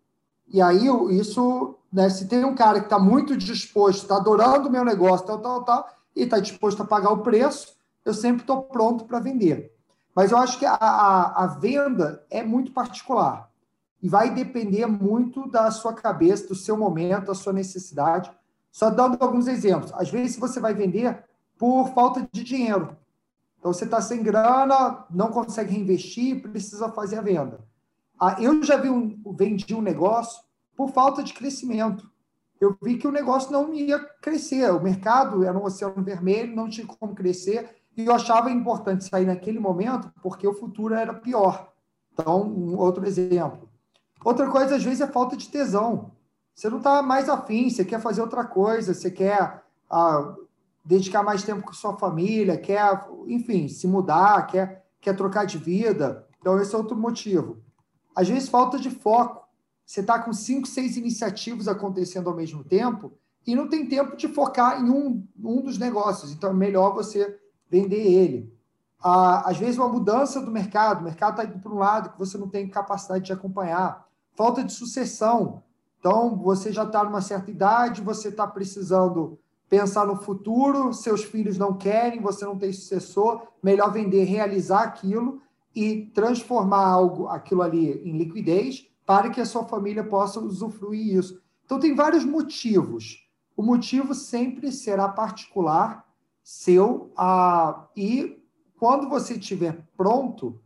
E 0.53 0.61
aí, 0.61 0.85
isso, 1.17 1.75
né, 1.91 2.07
se 2.11 2.27
tem 2.27 2.45
um 2.45 2.53
cara 2.53 2.79
que 2.79 2.85
está 2.85 2.99
muito 2.99 3.35
disposto, 3.35 4.03
está 4.03 4.17
adorando 4.17 4.69
o 4.69 4.71
meu 4.71 4.85
negócio, 4.85 5.25
tal, 5.25 5.39
tal, 5.39 5.63
tal, 5.63 5.89
e 6.15 6.21
está 6.21 6.39
disposto 6.39 6.83
a 6.83 6.85
pagar 6.85 7.11
o 7.11 7.23
preço, 7.23 7.75
eu 8.05 8.13
sempre 8.13 8.43
estou 8.43 8.61
pronto 8.61 9.05
para 9.05 9.19
vender. 9.19 9.75
Mas 10.15 10.31
eu 10.31 10.37
acho 10.37 10.59
que 10.59 10.65
a, 10.65 10.75
a, 10.75 11.43
a 11.43 11.47
venda 11.47 12.23
é 12.29 12.43
muito 12.43 12.71
particular 12.71 13.49
e 13.99 14.07
vai 14.07 14.29
depender 14.29 14.85
muito 14.85 15.49
da 15.49 15.71
sua 15.71 15.91
cabeça, 15.93 16.47
do 16.47 16.55
seu 16.55 16.77
momento, 16.77 17.25
da 17.25 17.33
sua 17.33 17.51
necessidade. 17.51 18.31
Só 18.71 18.91
dando 18.91 19.17
alguns 19.19 19.47
exemplos. 19.47 19.91
Às 19.95 20.11
vezes 20.11 20.37
você 20.37 20.59
vai 20.59 20.75
vender 20.75 21.23
por 21.57 21.87
falta 21.95 22.27
de 22.31 22.43
dinheiro. 22.43 22.95
Então 23.57 23.73
você 23.73 23.85
está 23.85 23.99
sem 24.01 24.21
grana, 24.21 25.03
não 25.09 25.29
consegue 25.29 25.73
reinvestir, 25.73 26.43
precisa 26.43 26.89
fazer 26.89 27.17
a 27.17 27.21
venda. 27.21 27.59
Ah, 28.19 28.38
eu 28.39 28.63
já 28.63 28.78
vi 28.78 28.89
um, 28.89 29.21
vendi 29.36 29.73
um 29.73 29.82
negócio 29.82 30.43
por 30.76 30.91
falta 30.91 31.23
de 31.23 31.34
crescimento. 31.34 32.10
Eu 32.60 32.78
vi 32.82 32.97
que 32.97 33.08
o 33.08 33.12
negócio 33.12 33.52
não 33.52 33.73
ia 33.73 33.99
crescer. 34.21 34.71
O 34.71 34.82
mercado 34.82 35.43
era 35.43 35.58
um 35.58 35.65
oceano 35.65 36.04
vermelho, 36.04 36.56
não 36.56 36.69
tinha 36.69 36.88
como 36.88 37.13
crescer. 37.13 37.69
E 37.95 38.06
eu 38.06 38.13
achava 38.13 38.49
importante 38.49 39.04
sair 39.04 39.26
naquele 39.26 39.60
momento 39.60 40.12
porque 40.21 40.47
o 40.47 40.54
futuro 40.54 40.93
era 40.93 41.13
pior. 41.13 41.71
Então, 42.13 42.43
um 42.43 42.78
outro 42.78 43.06
exemplo. 43.06 43.69
Outra 44.23 44.49
coisa, 44.49 44.76
às 44.76 44.84
vezes, 44.84 45.02
é 45.02 45.08
falta 45.08 45.36
de 45.36 45.49
tesão. 45.49 46.12
Você 46.56 46.69
não 46.69 46.78
está 46.78 47.02
mais 47.02 47.28
afim, 47.28 47.69
você 47.69 47.84
quer 47.84 47.99
fazer 47.99 48.21
outra 48.21 48.45
coisa, 48.45 48.93
você 48.93 49.10
quer 49.10 49.63
ah, 49.89 50.36
dedicar 50.86 51.23
mais 51.23 51.43
tempo 51.43 51.63
com 51.63 51.73
sua 51.73 51.97
família, 51.97 52.58
quer, 52.58 53.06
enfim, 53.28 53.67
se 53.67 53.88
mudar, 53.88 54.47
quer, 54.47 54.86
quer 55.02 55.15
trocar 55.15 55.45
de 55.45 55.58
vida. 55.58 56.28
Então, 56.39 56.60
esse 56.62 56.73
é 56.73 56.78
outro 56.78 56.95
motivo. 56.95 57.62
Às 58.15 58.30
vezes, 58.30 58.49
falta 58.49 58.78
de 58.78 58.89
foco. 58.89 59.47
Você 59.86 59.99
está 59.99 60.19
com 60.19 60.32
cinco, 60.32 60.67
seis 60.67 60.95
iniciativas 60.97 61.67
acontecendo 61.67 62.30
ao 62.30 62.36
mesmo 62.36 62.63
tempo 62.63 63.13
e 63.45 63.56
não 63.56 63.67
tem 63.67 63.88
tempo 63.88 64.15
de 64.15 64.28
focar 64.28 64.82
em 64.82 64.89
um, 64.89 65.28
um 65.43 65.62
dos 65.62 65.78
negócios. 65.78 66.32
Então, 66.32 66.52
é 66.52 66.54
melhor 66.54 66.93
você 66.93 67.39
vender 67.69 68.02
ele. 68.02 68.54
Às 69.02 69.58
vezes, 69.58 69.78
uma 69.78 69.89
mudança 69.89 70.39
do 70.39 70.49
mercado, 70.49 71.02
o 71.02 71.04
mercado 71.04 71.41
está 71.41 71.43
indo 71.43 71.62
para 71.62 71.71
um 71.71 71.78
lado 71.78 72.12
que 72.12 72.19
você 72.19 72.38
não 72.38 72.47
tem 72.47 72.69
capacidade 72.69 73.26
de 73.26 73.34
acompanhar. 73.34 74.08
Falta 74.34 74.63
de 74.63 74.71
sucessão. 74.71 75.62
Então, 75.99 76.38
você 76.38 76.71
já 76.71 76.84
está 76.84 77.04
numa 77.04 77.21
certa 77.21 77.52
idade, 77.52 78.02
você 78.02 78.30
está 78.30 78.47
precisando 78.47 79.38
pensar 79.69 80.06
no 80.06 80.15
futuro, 80.15 80.93
seus 80.93 81.23
filhos 81.23 81.58
não 81.58 81.73
querem, 81.73 82.21
você 82.21 82.45
não 82.45 82.58
tem 82.58 82.71
sucessor, 82.71 83.41
melhor 83.62 83.91
vender, 83.91 84.23
realizar 84.23 84.84
aquilo 84.84 85.41
e 85.75 86.07
transformar 86.13 86.86
algo, 86.86 87.27
aquilo 87.27 87.62
ali 87.62 87.91
em 88.07 88.17
liquidez 88.17 88.88
para 89.05 89.29
que 89.29 89.41
a 89.41 89.45
sua 89.45 89.65
família 89.65 90.03
possa 90.03 90.39
usufruir 90.39 91.17
isso. 91.17 91.41
Então, 91.65 91.79
tem 91.79 91.95
vários 91.95 92.23
motivos. 92.23 93.27
O 93.55 93.62
motivo 93.62 94.13
sempre 94.13 94.71
será 94.71 95.07
particular, 95.07 96.05
seu, 96.43 97.12
ah, 97.15 97.88
e 97.95 98.41
quando 98.77 99.07
você 99.07 99.36
estiver 99.36 99.88
pronto, 99.95 100.59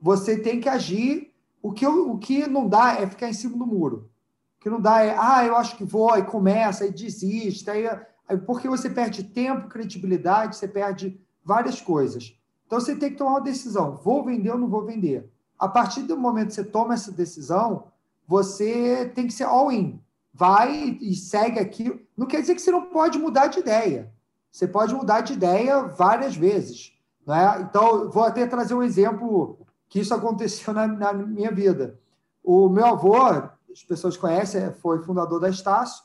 você 0.00 0.38
tem 0.38 0.60
que 0.60 0.68
agir. 0.68 1.34
O 1.60 1.72
que, 1.72 1.86
o 1.86 2.16
que 2.18 2.46
não 2.46 2.68
dá 2.68 2.94
é 2.94 3.06
ficar 3.06 3.28
em 3.28 3.32
cima 3.32 3.56
do 3.56 3.66
muro. 3.66 4.10
O 4.58 4.62
que 4.62 4.70
não 4.70 4.80
dá 4.80 5.02
é, 5.02 5.16
ah, 5.18 5.44
eu 5.44 5.56
acho 5.56 5.76
que 5.76 5.84
vou, 5.84 6.16
e 6.16 6.24
começa, 6.24 6.86
e 6.86 6.92
desiste, 6.92 7.68
aí, 7.68 7.86
aí, 8.28 8.38
porque 8.38 8.68
você 8.68 8.88
perde 8.88 9.24
tempo, 9.24 9.68
credibilidade, 9.68 10.56
você 10.56 10.68
perde 10.68 11.20
várias 11.44 11.80
coisas. 11.80 12.37
Então 12.68 12.78
você 12.78 12.94
tem 12.94 13.10
que 13.10 13.16
tomar 13.16 13.30
uma 13.30 13.40
decisão: 13.40 13.96
vou 13.96 14.22
vender 14.22 14.52
ou 14.52 14.58
não 14.58 14.68
vou 14.68 14.84
vender? 14.84 15.28
A 15.58 15.66
partir 15.66 16.02
do 16.02 16.16
momento 16.16 16.48
que 16.48 16.54
você 16.54 16.64
toma 16.64 16.94
essa 16.94 17.10
decisão, 17.10 17.84
você 18.26 19.10
tem 19.14 19.26
que 19.26 19.32
ser 19.32 19.44
all-in. 19.44 20.00
Vai 20.32 20.98
e 21.00 21.16
segue 21.16 21.58
aquilo. 21.58 21.98
Não 22.16 22.26
quer 22.26 22.42
dizer 22.42 22.54
que 22.54 22.60
você 22.60 22.70
não 22.70 22.82
pode 22.82 23.18
mudar 23.18 23.46
de 23.46 23.58
ideia. 23.58 24.12
Você 24.52 24.68
pode 24.68 24.94
mudar 24.94 25.22
de 25.22 25.32
ideia 25.32 25.82
várias 25.82 26.36
vezes. 26.36 26.92
Né? 27.26 27.62
Então, 27.62 28.10
vou 28.10 28.22
até 28.22 28.46
trazer 28.46 28.74
um 28.74 28.82
exemplo 28.82 29.58
que 29.88 30.00
isso 30.00 30.12
aconteceu 30.14 30.72
na, 30.74 30.86
na 30.86 31.12
minha 31.12 31.50
vida. 31.50 31.98
O 32.44 32.68
meu 32.68 32.86
avô, 32.86 33.16
as 33.16 33.82
pessoas 33.82 34.16
conhecem, 34.16 34.72
foi 34.74 35.02
fundador 35.02 35.40
da 35.40 35.48
Estácio, 35.48 36.04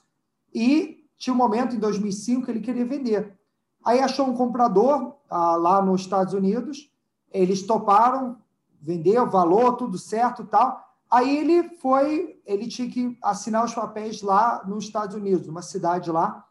e 0.53 1.05
tinha 1.17 1.33
um 1.33 1.37
momento, 1.37 1.75
em 1.75 1.79
2005, 1.79 2.45
que 2.45 2.51
ele 2.51 2.59
queria 2.61 2.85
vender. 2.85 3.37
Aí 3.83 3.99
achou 3.99 4.27
um 4.27 4.35
comprador 4.35 5.15
ah, 5.29 5.55
lá 5.55 5.81
nos 5.81 6.01
Estados 6.01 6.33
Unidos, 6.33 6.91
eles 7.31 7.63
toparam, 7.63 8.37
vendeu, 8.81 9.29
valor, 9.29 9.73
tudo 9.73 9.97
certo 9.97 10.45
tal. 10.45 10.81
Aí 11.09 11.37
ele 11.37 11.69
foi, 11.77 12.41
ele 12.45 12.67
tinha 12.67 12.89
que 12.89 13.17
assinar 13.21 13.65
os 13.65 13.73
papéis 13.73 14.21
lá 14.21 14.63
nos 14.65 14.85
Estados 14.85 15.15
Unidos, 15.15 15.47
numa 15.47 15.61
cidade 15.61 16.11
lá. 16.11 16.45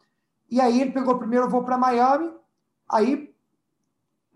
E 0.51 0.61
aí 0.61 0.81
ele 0.81 0.92
pegou 0.92 1.14
o 1.14 1.18
primeiro 1.18 1.49
voo 1.49 1.64
para 1.64 1.79
Miami, 1.79 2.33
aí 2.88 3.33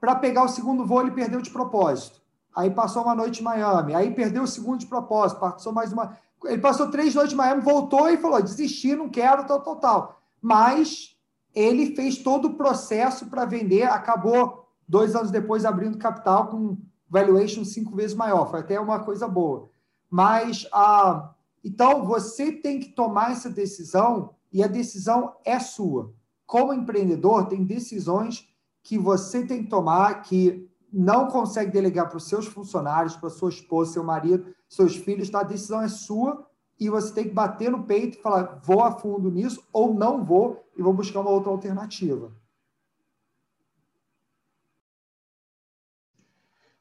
para 0.00 0.14
pegar 0.14 0.44
o 0.44 0.48
segundo 0.48 0.86
voo, 0.86 1.00
ele 1.00 1.10
perdeu 1.10 1.40
de 1.40 1.50
propósito. 1.50 2.20
Aí 2.54 2.70
passou 2.70 3.02
uma 3.02 3.14
noite 3.14 3.40
em 3.40 3.44
Miami. 3.44 3.94
Aí 3.94 4.14
perdeu 4.14 4.44
o 4.44 4.46
segundo 4.46 4.78
de 4.78 4.86
propósito. 4.86 5.40
Passou 5.40 5.72
mais 5.72 5.92
uma. 5.92 6.16
Ele 6.44 6.60
passou 6.60 6.90
três 6.90 7.14
noites 7.14 7.34
em 7.34 7.36
Miami, 7.36 7.60
voltou 7.60 8.08
e 8.08 8.16
falou: 8.16 8.40
desisti, 8.40 8.94
não 8.94 9.08
quero, 9.08 9.46
tal, 9.46 9.60
tal, 9.60 9.76
tal. 9.76 10.20
Mas 10.40 11.15
ele 11.56 11.96
fez 11.96 12.18
todo 12.18 12.48
o 12.48 12.54
processo 12.54 13.26
para 13.26 13.46
vender, 13.46 13.84
acabou 13.84 14.68
dois 14.86 15.16
anos 15.16 15.30
depois 15.30 15.64
abrindo 15.64 15.96
capital 15.96 16.48
com 16.48 16.76
valuation 17.08 17.64
cinco 17.64 17.96
vezes 17.96 18.14
maior. 18.14 18.50
Foi 18.50 18.60
até 18.60 18.78
uma 18.78 19.02
coisa 19.02 19.26
boa. 19.26 19.70
Mas, 20.10 20.68
ah, 20.70 21.34
então, 21.64 22.04
você 22.04 22.52
tem 22.52 22.78
que 22.78 22.90
tomar 22.90 23.32
essa 23.32 23.48
decisão 23.48 24.34
e 24.52 24.62
a 24.62 24.66
decisão 24.66 25.34
é 25.46 25.58
sua. 25.58 26.12
Como 26.44 26.74
empreendedor, 26.74 27.46
tem 27.46 27.64
decisões 27.64 28.46
que 28.82 28.98
você 28.98 29.44
tem 29.44 29.64
que 29.64 29.70
tomar, 29.70 30.22
que 30.22 30.70
não 30.92 31.26
consegue 31.28 31.72
delegar 31.72 32.08
para 32.08 32.18
os 32.18 32.28
seus 32.28 32.46
funcionários, 32.46 33.16
para 33.16 33.30
sua 33.30 33.48
esposa, 33.48 33.94
seu 33.94 34.04
marido, 34.04 34.54
seus 34.68 34.94
filhos, 34.94 35.30
tá? 35.30 35.40
a 35.40 35.42
decisão 35.42 35.80
é 35.80 35.88
sua 35.88 36.46
e 36.78 36.90
você 36.90 37.12
tem 37.14 37.24
que 37.24 37.34
bater 37.34 37.70
no 37.70 37.84
peito 37.84 38.18
e 38.18 38.22
falar: 38.22 38.60
vou 38.62 38.82
a 38.82 38.92
fundo 38.92 39.30
nisso 39.30 39.62
ou 39.72 39.94
não 39.94 40.24
vou 40.24 40.64
e 40.76 40.82
vou 40.82 40.92
buscar 40.92 41.20
uma 41.20 41.30
outra 41.30 41.50
alternativa. 41.50 42.32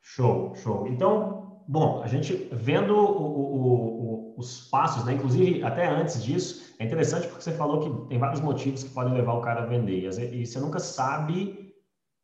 Show, 0.02 0.54
show. 0.56 0.88
Então, 0.88 1.64
bom, 1.68 2.02
a 2.04 2.08
gente 2.08 2.48
vendo 2.52 2.96
o, 2.96 3.22
o, 3.22 4.34
o, 4.36 4.36
os 4.38 4.70
passos, 4.70 5.04
né? 5.04 5.14
Inclusive, 5.14 5.64
até 5.64 5.88
antes 5.88 6.24
disso, 6.24 6.74
é 6.80 6.86
interessante 6.86 7.28
porque 7.28 7.44
você 7.44 7.52
falou 7.52 7.80
que 7.80 8.08
tem 8.08 8.20
vários 8.20 8.42
motivos 8.42 8.84
que 8.84 8.90
podem 8.90 9.14
levar 9.14 9.34
o 9.34 9.42
cara 9.42 9.64
a 9.64 9.66
vender. 9.66 10.08
E 10.34 10.46
você 10.46 10.60
nunca 10.60 10.80
sabe 10.80 11.65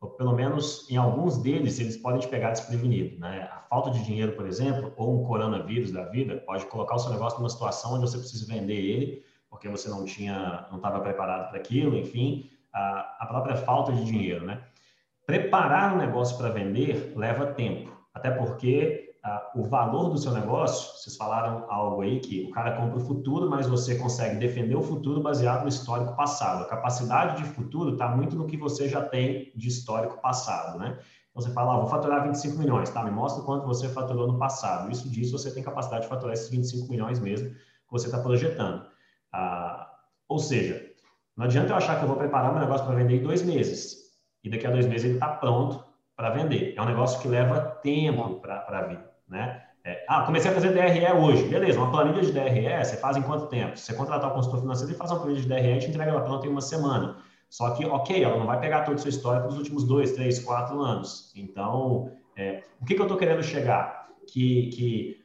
ou 0.02 0.10
pelo 0.10 0.34
menos 0.34 0.90
em 0.90 0.96
alguns 0.96 1.38
deles, 1.38 1.78
eles 1.78 1.96
podem 1.96 2.18
te 2.18 2.26
pegar 2.26 2.50
desprevenido. 2.50 3.20
Né? 3.20 3.48
A 3.52 3.60
falta 3.60 3.88
de 3.92 4.04
dinheiro, 4.04 4.32
por 4.32 4.48
exemplo, 4.48 4.92
ou 4.96 5.20
um 5.20 5.24
coronavírus 5.24 5.92
da 5.92 6.04
vida, 6.06 6.42
pode 6.44 6.66
colocar 6.66 6.96
o 6.96 6.98
seu 6.98 7.12
negócio 7.12 7.38
numa 7.38 7.48
situação 7.48 7.94
onde 7.94 8.10
você 8.10 8.18
precisa 8.18 8.52
vender 8.52 8.74
ele, 8.74 9.24
porque 9.48 9.68
você 9.68 9.88
não 9.88 10.04
tinha, 10.04 10.66
não 10.70 10.78
estava 10.78 10.98
preparado 10.98 11.50
para 11.50 11.58
aquilo, 11.58 11.96
enfim, 11.96 12.50
a, 12.72 13.16
a 13.20 13.26
própria 13.26 13.56
falta 13.56 13.92
de 13.92 14.04
dinheiro. 14.04 14.44
Né? 14.44 14.60
Preparar 15.24 15.94
o 15.94 15.98
negócio 15.98 16.36
para 16.36 16.48
vender 16.48 17.12
leva 17.14 17.46
tempo, 17.46 17.96
até 18.12 18.28
porque 18.28 19.11
o 19.54 19.62
valor 19.62 20.10
do 20.10 20.18
seu 20.18 20.32
negócio, 20.32 20.98
vocês 20.98 21.16
falaram 21.16 21.64
algo 21.68 22.02
aí 22.02 22.18
que 22.18 22.44
o 22.44 22.50
cara 22.50 22.72
compra 22.72 22.96
o 22.96 23.00
futuro, 23.00 23.48
mas 23.48 23.68
você 23.68 23.94
consegue 23.94 24.36
defender 24.36 24.74
o 24.74 24.82
futuro 24.82 25.22
baseado 25.22 25.62
no 25.62 25.68
histórico 25.68 26.16
passado. 26.16 26.64
A 26.64 26.66
capacidade 26.66 27.40
de 27.40 27.48
futuro 27.50 27.92
está 27.92 28.08
muito 28.08 28.34
no 28.34 28.46
que 28.46 28.56
você 28.56 28.88
já 28.88 29.00
tem 29.00 29.52
de 29.54 29.68
histórico 29.68 30.20
passado, 30.20 30.78
né? 30.78 30.98
Então 31.30 31.40
você 31.40 31.52
fala, 31.52 31.74
ah, 31.74 31.78
vou 31.78 31.86
faturar 31.86 32.24
25 32.24 32.58
milhões, 32.58 32.90
tá? 32.90 33.04
Me 33.04 33.12
mostra 33.12 33.44
quanto 33.44 33.64
você 33.64 33.88
faturou 33.88 34.26
no 34.26 34.38
passado. 34.38 34.90
Isso 34.90 35.08
diz 35.08 35.30
você 35.30 35.54
tem 35.54 35.62
capacidade 35.62 36.02
de 36.02 36.08
faturar 36.08 36.34
esses 36.34 36.50
25 36.50 36.90
milhões 36.90 37.20
mesmo 37.20 37.48
que 37.48 37.90
você 37.90 38.06
está 38.06 38.18
projetando. 38.18 38.84
Ah, 39.32 39.88
ou 40.28 40.40
seja, 40.40 40.84
não 41.36 41.44
adianta 41.44 41.72
eu 41.72 41.76
achar 41.76 41.96
que 41.96 42.02
eu 42.02 42.08
vou 42.08 42.16
preparar 42.16 42.50
meu 42.50 42.60
negócio 42.60 42.84
para 42.84 42.96
vender 42.96 43.20
em 43.20 43.22
dois 43.22 43.42
meses 43.42 43.98
e 44.42 44.50
daqui 44.50 44.66
a 44.66 44.70
dois 44.70 44.86
meses 44.86 45.04
ele 45.04 45.14
está 45.14 45.28
pronto 45.28 45.84
para 46.16 46.30
vender. 46.30 46.74
É 46.76 46.82
um 46.82 46.86
negócio 46.86 47.20
que 47.20 47.28
leva 47.28 47.60
tempo 47.60 48.40
para 48.40 48.82
vir 48.88 49.11
né? 49.32 49.62
É, 49.84 50.04
ah, 50.08 50.22
comecei 50.22 50.50
a 50.50 50.54
fazer 50.54 50.68
DRE 50.68 51.12
hoje. 51.20 51.48
Beleza, 51.48 51.80
uma 51.80 51.90
planilha 51.90 52.22
de 52.22 52.30
DRE 52.30 52.84
você 52.84 52.96
faz 52.96 53.16
em 53.16 53.22
quanto 53.22 53.46
tempo? 53.46 53.76
Você 53.76 53.94
contratar 53.94 54.30
um 54.30 54.34
consultor 54.34 54.60
financeiro, 54.60 54.92
ele 54.92 54.98
faz 54.98 55.10
uma 55.10 55.20
planilha 55.20 55.42
de 55.42 55.48
DRE 55.48 55.72
e 55.72 55.78
te 55.78 55.88
entrega 55.88 56.12
ela 56.12 56.20
pronta 56.20 56.46
em 56.46 56.50
uma 56.50 56.60
semana. 56.60 57.16
Só 57.50 57.70
que, 57.70 57.84
ok, 57.84 58.22
ela 58.22 58.38
não 58.38 58.46
vai 58.46 58.60
pegar 58.60 58.82
toda 58.82 58.96
a 58.96 58.98
sua 58.98 59.10
história 59.10 59.42
dos 59.42 59.58
últimos 59.58 59.84
dois, 59.84 60.12
três, 60.12 60.38
quatro 60.38 60.80
anos. 60.80 61.32
Então, 61.36 62.12
é, 62.36 62.62
o 62.80 62.84
que, 62.84 62.94
que 62.94 63.00
eu 63.00 63.04
estou 63.04 63.18
querendo 63.18 63.42
chegar? 63.42 64.08
Que, 64.26 64.68
que 64.68 65.22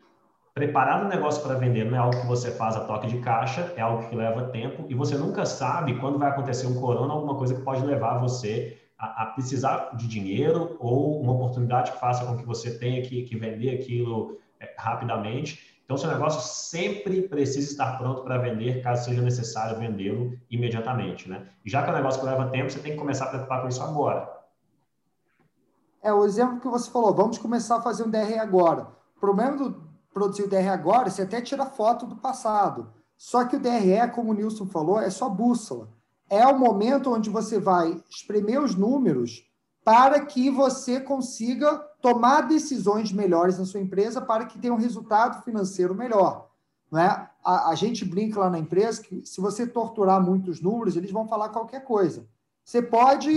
preparar 0.54 1.06
um 1.06 1.08
negócio 1.08 1.42
para 1.44 1.54
vender 1.54 1.86
não 1.86 1.96
é 1.96 2.00
algo 2.00 2.20
que 2.20 2.26
você 2.26 2.50
faz 2.52 2.76
a 2.76 2.82
toque 2.82 3.08
de 3.08 3.20
caixa, 3.20 3.72
é 3.78 3.82
algo 3.82 4.10
que 4.10 4.16
leva 4.16 4.50
tempo 4.50 4.86
e 4.90 4.96
você 4.96 5.16
nunca 5.16 5.46
sabe 5.46 6.00
quando 6.00 6.18
vai 6.18 6.30
acontecer 6.30 6.66
um 6.66 6.82
corona, 6.82 7.14
alguma 7.14 7.36
coisa 7.36 7.54
que 7.54 7.62
pode 7.62 7.86
levar 7.86 8.18
você 8.18 8.76
a, 8.98 9.24
a, 9.24 9.26
precisar 9.28 9.96
de 9.96 10.08
dinheiro 10.08 10.76
ou 10.80 11.22
uma 11.22 11.34
oportunidade 11.34 11.92
que 11.92 12.00
faça 12.00 12.26
com 12.26 12.36
que 12.36 12.46
você 12.46 12.78
tenha 12.78 13.02
que, 13.02 13.24
que 13.24 13.38
vender 13.38 13.80
aquilo 13.80 14.38
é, 14.60 14.74
rapidamente. 14.78 15.78
Então, 15.86 15.96
seu 15.96 16.10
negócio 16.10 16.42
sempre 16.42 17.22
precisa 17.22 17.72
estar 17.72 17.98
pronto 17.98 18.24
para 18.24 18.38
vender, 18.38 18.82
caso 18.82 19.06
seja 19.06 19.22
necessário 19.22 19.80
vendê-lo 19.80 20.38
imediatamente, 20.50 21.30
né? 21.30 21.48
E 21.64 21.70
já 21.70 21.82
que 21.82 21.90
é 21.90 21.94
um 21.94 21.96
negócio 21.96 22.20
que 22.20 22.26
leva 22.26 22.50
tempo, 22.50 22.70
você 22.70 22.80
tem 22.80 22.92
que 22.92 22.98
começar 22.98 23.26
a 23.26 23.30
preocupar 23.30 23.62
com 23.62 23.70
isso 23.70 23.82
agora. 23.82 24.36
É, 26.02 26.12
o 26.12 26.26
exemplo 26.26 26.60
que 26.60 26.68
você 26.68 26.92
falou, 26.92 27.14
vamos 27.14 27.38
começar 27.38 27.78
a 27.78 27.82
fazer 27.82 28.04
um 28.04 28.10
DR 28.10 28.40
agora. 28.40 28.88
O 29.16 29.20
problema 29.20 29.56
do 29.56 29.88
produzir 30.14 30.44
o 30.44 30.50
DR 30.50 30.68
agora, 30.70 31.10
você 31.10 31.22
até 31.22 31.40
tira 31.40 31.66
foto 31.66 32.06
do 32.06 32.16
passado. 32.18 32.92
Só 33.16 33.46
que 33.46 33.56
o 33.56 33.60
DRE, 33.60 34.12
como 34.14 34.32
o 34.32 34.34
Nilson 34.34 34.66
falou, 34.66 35.00
é 35.00 35.10
só 35.10 35.30
bússola 35.30 35.90
é 36.30 36.46
o 36.46 36.58
momento 36.58 37.14
onde 37.14 37.30
você 37.30 37.60
vai 37.60 38.02
espremer 38.10 38.62
os 38.62 38.76
números 38.76 39.46
para 39.84 40.26
que 40.26 40.50
você 40.50 41.00
consiga 41.00 41.78
tomar 42.02 42.42
decisões 42.42 43.12
melhores 43.12 43.58
na 43.58 43.66
sua 43.66 43.80
empresa 43.80 44.22
para 44.22 44.46
que 44.46 44.60
tenha 44.60 44.74
um 44.74 44.78
resultado 44.78 45.44
financeiro 45.44 45.96
melhor. 45.96 46.50
Não 46.92 47.00
é? 47.00 47.30
a, 47.48 47.70
a 47.70 47.76
gente 47.76 48.04
brinca 48.04 48.42
lá 48.42 48.50
na 48.50 48.60
empresa 48.60 49.02
que 49.02 49.26
se 49.26 49.40
você 49.40 49.66
torturar 49.66 50.22
muitos 50.22 50.60
números, 50.60 50.98
eles 50.98 51.12
vão 51.12 51.26
falar 51.26 51.48
qualquer 51.48 51.86
coisa. 51.86 52.28
Você 52.66 52.82
pode, 52.82 53.32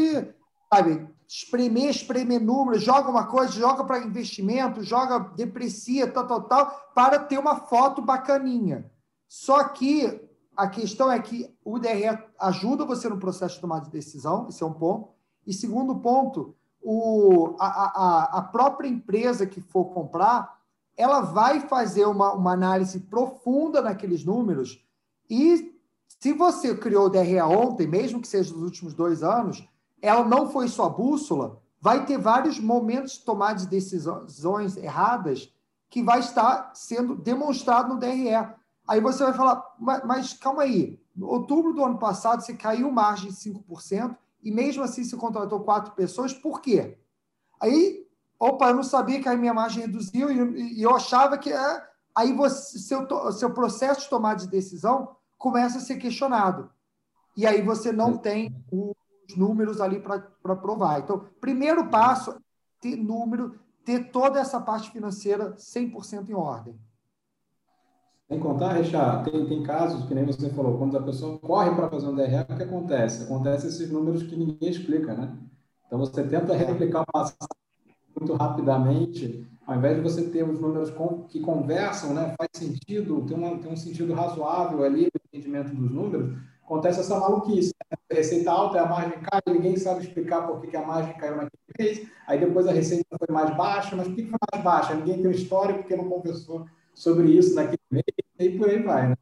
sabe, 0.68 1.08
espremer, 1.28 1.90
espremer 1.90 2.40
números, 2.40 2.82
joga 2.82 3.08
uma 3.08 3.28
coisa, 3.28 3.52
joga 3.52 3.84
para 3.84 4.04
investimento, 4.04 4.82
joga, 4.82 5.20
deprecia, 5.36 6.10
tal, 6.10 6.26
tal, 6.26 6.42
tal, 6.42 6.90
para 6.92 7.20
ter 7.20 7.38
uma 7.38 7.54
foto 7.54 8.02
bacaninha. 8.02 8.90
Só 9.28 9.62
que 9.68 10.28
a 10.56 10.68
questão 10.68 11.10
é 11.10 11.18
que 11.20 11.54
o 11.64 11.78
DRE 11.78 12.18
ajuda 12.38 12.84
você 12.84 13.08
no 13.08 13.18
processo 13.18 13.54
de 13.54 13.60
tomada 13.60 13.84
de 13.84 13.90
decisão, 13.90 14.48
esse 14.48 14.62
é 14.62 14.66
um 14.66 14.72
ponto. 14.72 15.10
E 15.46 15.52
segundo 15.52 15.96
ponto, 15.96 16.54
o, 16.82 17.56
a, 17.58 17.66
a, 17.66 18.38
a 18.38 18.42
própria 18.42 18.88
empresa 18.88 19.46
que 19.46 19.60
for 19.60 19.86
comprar, 19.86 20.58
ela 20.96 21.20
vai 21.20 21.60
fazer 21.60 22.04
uma, 22.06 22.32
uma 22.34 22.52
análise 22.52 23.00
profunda 23.00 23.80
naqueles 23.80 24.24
números 24.24 24.84
e 25.28 25.72
se 26.20 26.32
você 26.34 26.76
criou 26.76 27.06
o 27.06 27.08
DRE 27.08 27.40
ontem, 27.40 27.86
mesmo 27.86 28.20
que 28.20 28.28
seja 28.28 28.52
nos 28.52 28.62
últimos 28.62 28.92
dois 28.92 29.22
anos, 29.22 29.66
ela 30.02 30.24
não 30.24 30.50
foi 30.50 30.68
sua 30.68 30.88
bússola, 30.88 31.62
vai 31.80 32.04
ter 32.04 32.18
vários 32.18 32.58
momentos 32.58 33.12
de 33.12 33.24
tomar 33.24 33.54
de 33.54 33.66
decisões 33.66 34.76
erradas 34.76 35.50
que 35.88 36.02
vai 36.02 36.20
estar 36.20 36.72
sendo 36.74 37.14
demonstrado 37.14 37.94
no 37.94 38.00
DRE. 38.00 38.54
Aí 38.90 39.00
você 39.00 39.22
vai 39.22 39.32
falar, 39.32 39.64
mas, 39.78 40.04
mas 40.04 40.32
calma 40.32 40.62
aí, 40.62 41.00
no 41.14 41.28
outubro 41.28 41.72
do 41.72 41.84
ano 41.84 41.96
passado 41.96 42.42
você 42.42 42.54
caiu 42.54 42.90
margem 42.90 43.30
de 43.30 43.36
5% 43.36 44.16
e 44.42 44.50
mesmo 44.50 44.82
assim 44.82 45.04
você 45.04 45.16
contratou 45.16 45.60
quatro 45.60 45.92
pessoas, 45.92 46.34
por 46.34 46.60
quê? 46.60 46.98
Aí, 47.62 48.04
opa, 48.36 48.70
eu 48.70 48.74
não 48.74 48.82
sabia 48.82 49.22
que 49.22 49.28
a 49.28 49.36
minha 49.36 49.54
margem 49.54 49.82
reduziu 49.82 50.28
e, 50.28 50.80
e 50.80 50.82
eu 50.82 50.92
achava 50.92 51.38
que... 51.38 51.52
É, 51.52 51.88
aí 52.12 52.32
você, 52.32 52.80
seu, 52.80 53.06
seu 53.30 53.54
processo 53.54 54.00
de 54.00 54.10
tomada 54.10 54.40
de 54.40 54.48
decisão 54.48 55.14
começa 55.38 55.78
a 55.78 55.80
ser 55.80 55.94
questionado. 55.94 56.68
E 57.36 57.46
aí 57.46 57.62
você 57.62 57.92
não 57.92 58.16
tem 58.18 58.52
os 58.72 59.36
números 59.36 59.80
ali 59.80 60.00
para 60.00 60.56
provar. 60.56 60.98
Então, 60.98 61.28
primeiro 61.40 61.88
passo, 61.88 62.42
ter 62.80 62.96
número, 62.96 63.54
ter 63.84 64.10
toda 64.10 64.40
essa 64.40 64.60
parte 64.60 64.90
financeira 64.90 65.54
100% 65.54 66.28
em 66.28 66.34
ordem. 66.34 66.76
Sem 68.30 68.38
contar, 68.38 68.74
Richard, 68.74 69.28
tem, 69.28 69.44
tem 69.44 69.60
casos, 69.64 70.06
que 70.06 70.14
nem 70.14 70.24
você 70.24 70.48
falou, 70.50 70.78
quando 70.78 70.96
a 70.96 71.02
pessoa 71.02 71.36
corre 71.40 71.74
para 71.74 71.90
fazer 71.90 72.06
um 72.06 72.14
DRE, 72.14 72.36
o 72.48 72.56
que 72.56 72.62
acontece? 72.62 73.24
Acontece 73.24 73.66
esses 73.66 73.90
números 73.90 74.22
que 74.22 74.36
ninguém 74.36 74.70
explica, 74.70 75.14
né? 75.14 75.36
Então, 75.84 75.98
você 75.98 76.22
tenta 76.22 76.54
replicar 76.54 77.02
o 77.02 77.12
passado 77.12 77.48
muito 78.16 78.32
rapidamente, 78.34 79.44
ao 79.66 79.74
invés 79.74 79.96
de 79.96 80.02
você 80.02 80.30
ter 80.30 80.48
os 80.48 80.60
números 80.60 80.92
que 81.28 81.40
conversam, 81.40 82.14
né, 82.14 82.32
faz 82.38 82.50
sentido, 82.54 83.26
tem, 83.26 83.36
uma, 83.36 83.58
tem 83.58 83.72
um 83.72 83.76
sentido 83.76 84.14
razoável 84.14 84.84
ali 84.84 85.06
no 85.06 85.20
entendimento 85.26 85.74
dos 85.74 85.90
números, 85.90 86.38
acontece 86.64 87.00
essa 87.00 87.18
maluquice. 87.18 87.74
Né? 87.90 87.98
A 88.12 88.14
receita 88.14 88.52
alta, 88.52 88.80
a 88.80 88.88
margem 88.88 89.20
cai, 89.22 89.40
ninguém 89.48 89.76
sabe 89.76 90.04
explicar 90.04 90.46
por 90.46 90.60
que, 90.60 90.76
a 90.76 90.86
margem 90.86 91.18
caiu 91.18 91.34
naquele 91.34 91.50
mês, 91.76 92.08
aí 92.28 92.38
depois 92.38 92.68
a 92.68 92.72
receita 92.72 93.16
foi 93.18 93.34
mais 93.34 93.56
baixa, 93.56 93.96
mas 93.96 94.06
por 94.06 94.14
que, 94.14 94.22
foi 94.22 94.38
mais 94.52 94.64
baixa? 94.64 94.94
Ninguém 94.94 95.20
tem 95.20 95.32
histórico 95.32 95.80
porque 95.80 95.96
não 95.96 96.08
conversou 96.08 96.64
sobre 97.00 97.28
isso 97.30 97.54
naquele 97.54 97.80
mês, 97.90 98.04
e 98.38 98.58
por 98.58 98.68
aí 98.68 98.82
vai, 98.82 99.08
né? 99.08 99.16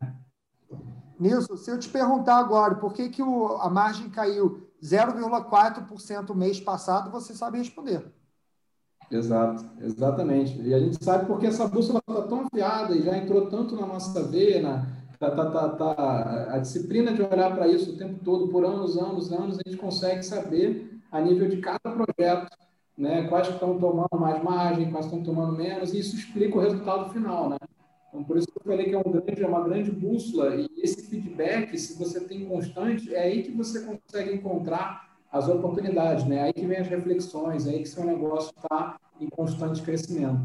Nilson, 1.18 1.56
se 1.56 1.70
eu 1.70 1.78
te 1.78 1.88
perguntar 1.88 2.36
agora 2.38 2.74
por 2.74 2.92
que, 2.92 3.08
que 3.08 3.22
o, 3.22 3.56
a 3.58 3.70
margem 3.70 4.10
caiu 4.10 4.68
0,4% 4.82 6.34
mês 6.34 6.58
passado, 6.58 7.10
você 7.10 7.34
sabe 7.34 7.58
responder. 7.58 8.04
Exato, 9.08 9.64
exatamente. 9.80 10.60
E 10.60 10.74
a 10.74 10.80
gente 10.80 11.02
sabe 11.02 11.26
porque 11.26 11.46
essa 11.46 11.68
bússola 11.68 12.00
está 12.00 12.22
tão 12.22 12.46
afiada 12.46 12.96
e 12.96 13.02
já 13.02 13.16
entrou 13.16 13.48
tanto 13.48 13.76
na 13.76 13.86
nossa 13.86 14.24
veia, 14.24 14.60
na, 14.60 14.86
tá, 15.18 15.30
tá, 15.30 15.50
tá, 15.50 15.68
tá, 15.68 16.54
a 16.54 16.58
disciplina 16.58 17.12
de 17.12 17.22
olhar 17.22 17.54
para 17.54 17.68
isso 17.68 17.92
o 17.92 17.96
tempo 17.96 18.24
todo, 18.24 18.48
por 18.48 18.64
anos, 18.64 18.98
anos, 18.98 19.32
anos, 19.32 19.56
a 19.56 19.68
gente 19.68 19.80
consegue 19.80 20.24
saber 20.24 21.00
a 21.12 21.20
nível 21.20 21.48
de 21.48 21.58
cada 21.58 21.78
projeto, 21.78 22.50
né, 22.98 23.28
quais 23.28 23.48
estão 23.48 23.78
tomando 23.78 24.18
mais 24.18 24.42
margem, 24.42 24.90
quais 24.90 25.06
estão 25.06 25.22
tomando 25.22 25.56
menos, 25.56 25.94
e 25.94 26.00
isso 26.00 26.16
explica 26.16 26.58
o 26.58 26.60
resultado 26.60 27.10
final, 27.10 27.48
né? 27.48 27.56
Então, 28.08 28.24
por 28.24 28.36
isso 28.36 28.48
que 28.48 28.58
eu 28.58 28.62
falei 28.64 28.86
que 28.86 28.94
é, 28.94 28.98
um 28.98 29.10
grande, 29.10 29.42
é 29.42 29.46
uma 29.46 29.62
grande 29.62 29.90
bússola, 29.92 30.56
e 30.56 30.68
esse 30.82 31.08
feedback, 31.08 31.78
se 31.78 31.96
você 31.96 32.20
tem 32.20 32.44
constante, 32.46 33.14
é 33.14 33.22
aí 33.22 33.42
que 33.44 33.52
você 33.52 33.84
consegue 33.84 34.34
encontrar 34.34 35.08
as 35.30 35.48
oportunidades, 35.48 36.24
né? 36.24 36.42
Aí 36.42 36.52
que 36.52 36.66
vem 36.66 36.78
as 36.78 36.88
reflexões, 36.88 37.68
aí 37.68 37.80
que 37.80 37.88
seu 37.88 38.04
negócio 38.04 38.50
está 38.56 38.96
em 39.20 39.28
constante 39.28 39.80
crescimento. 39.82 40.40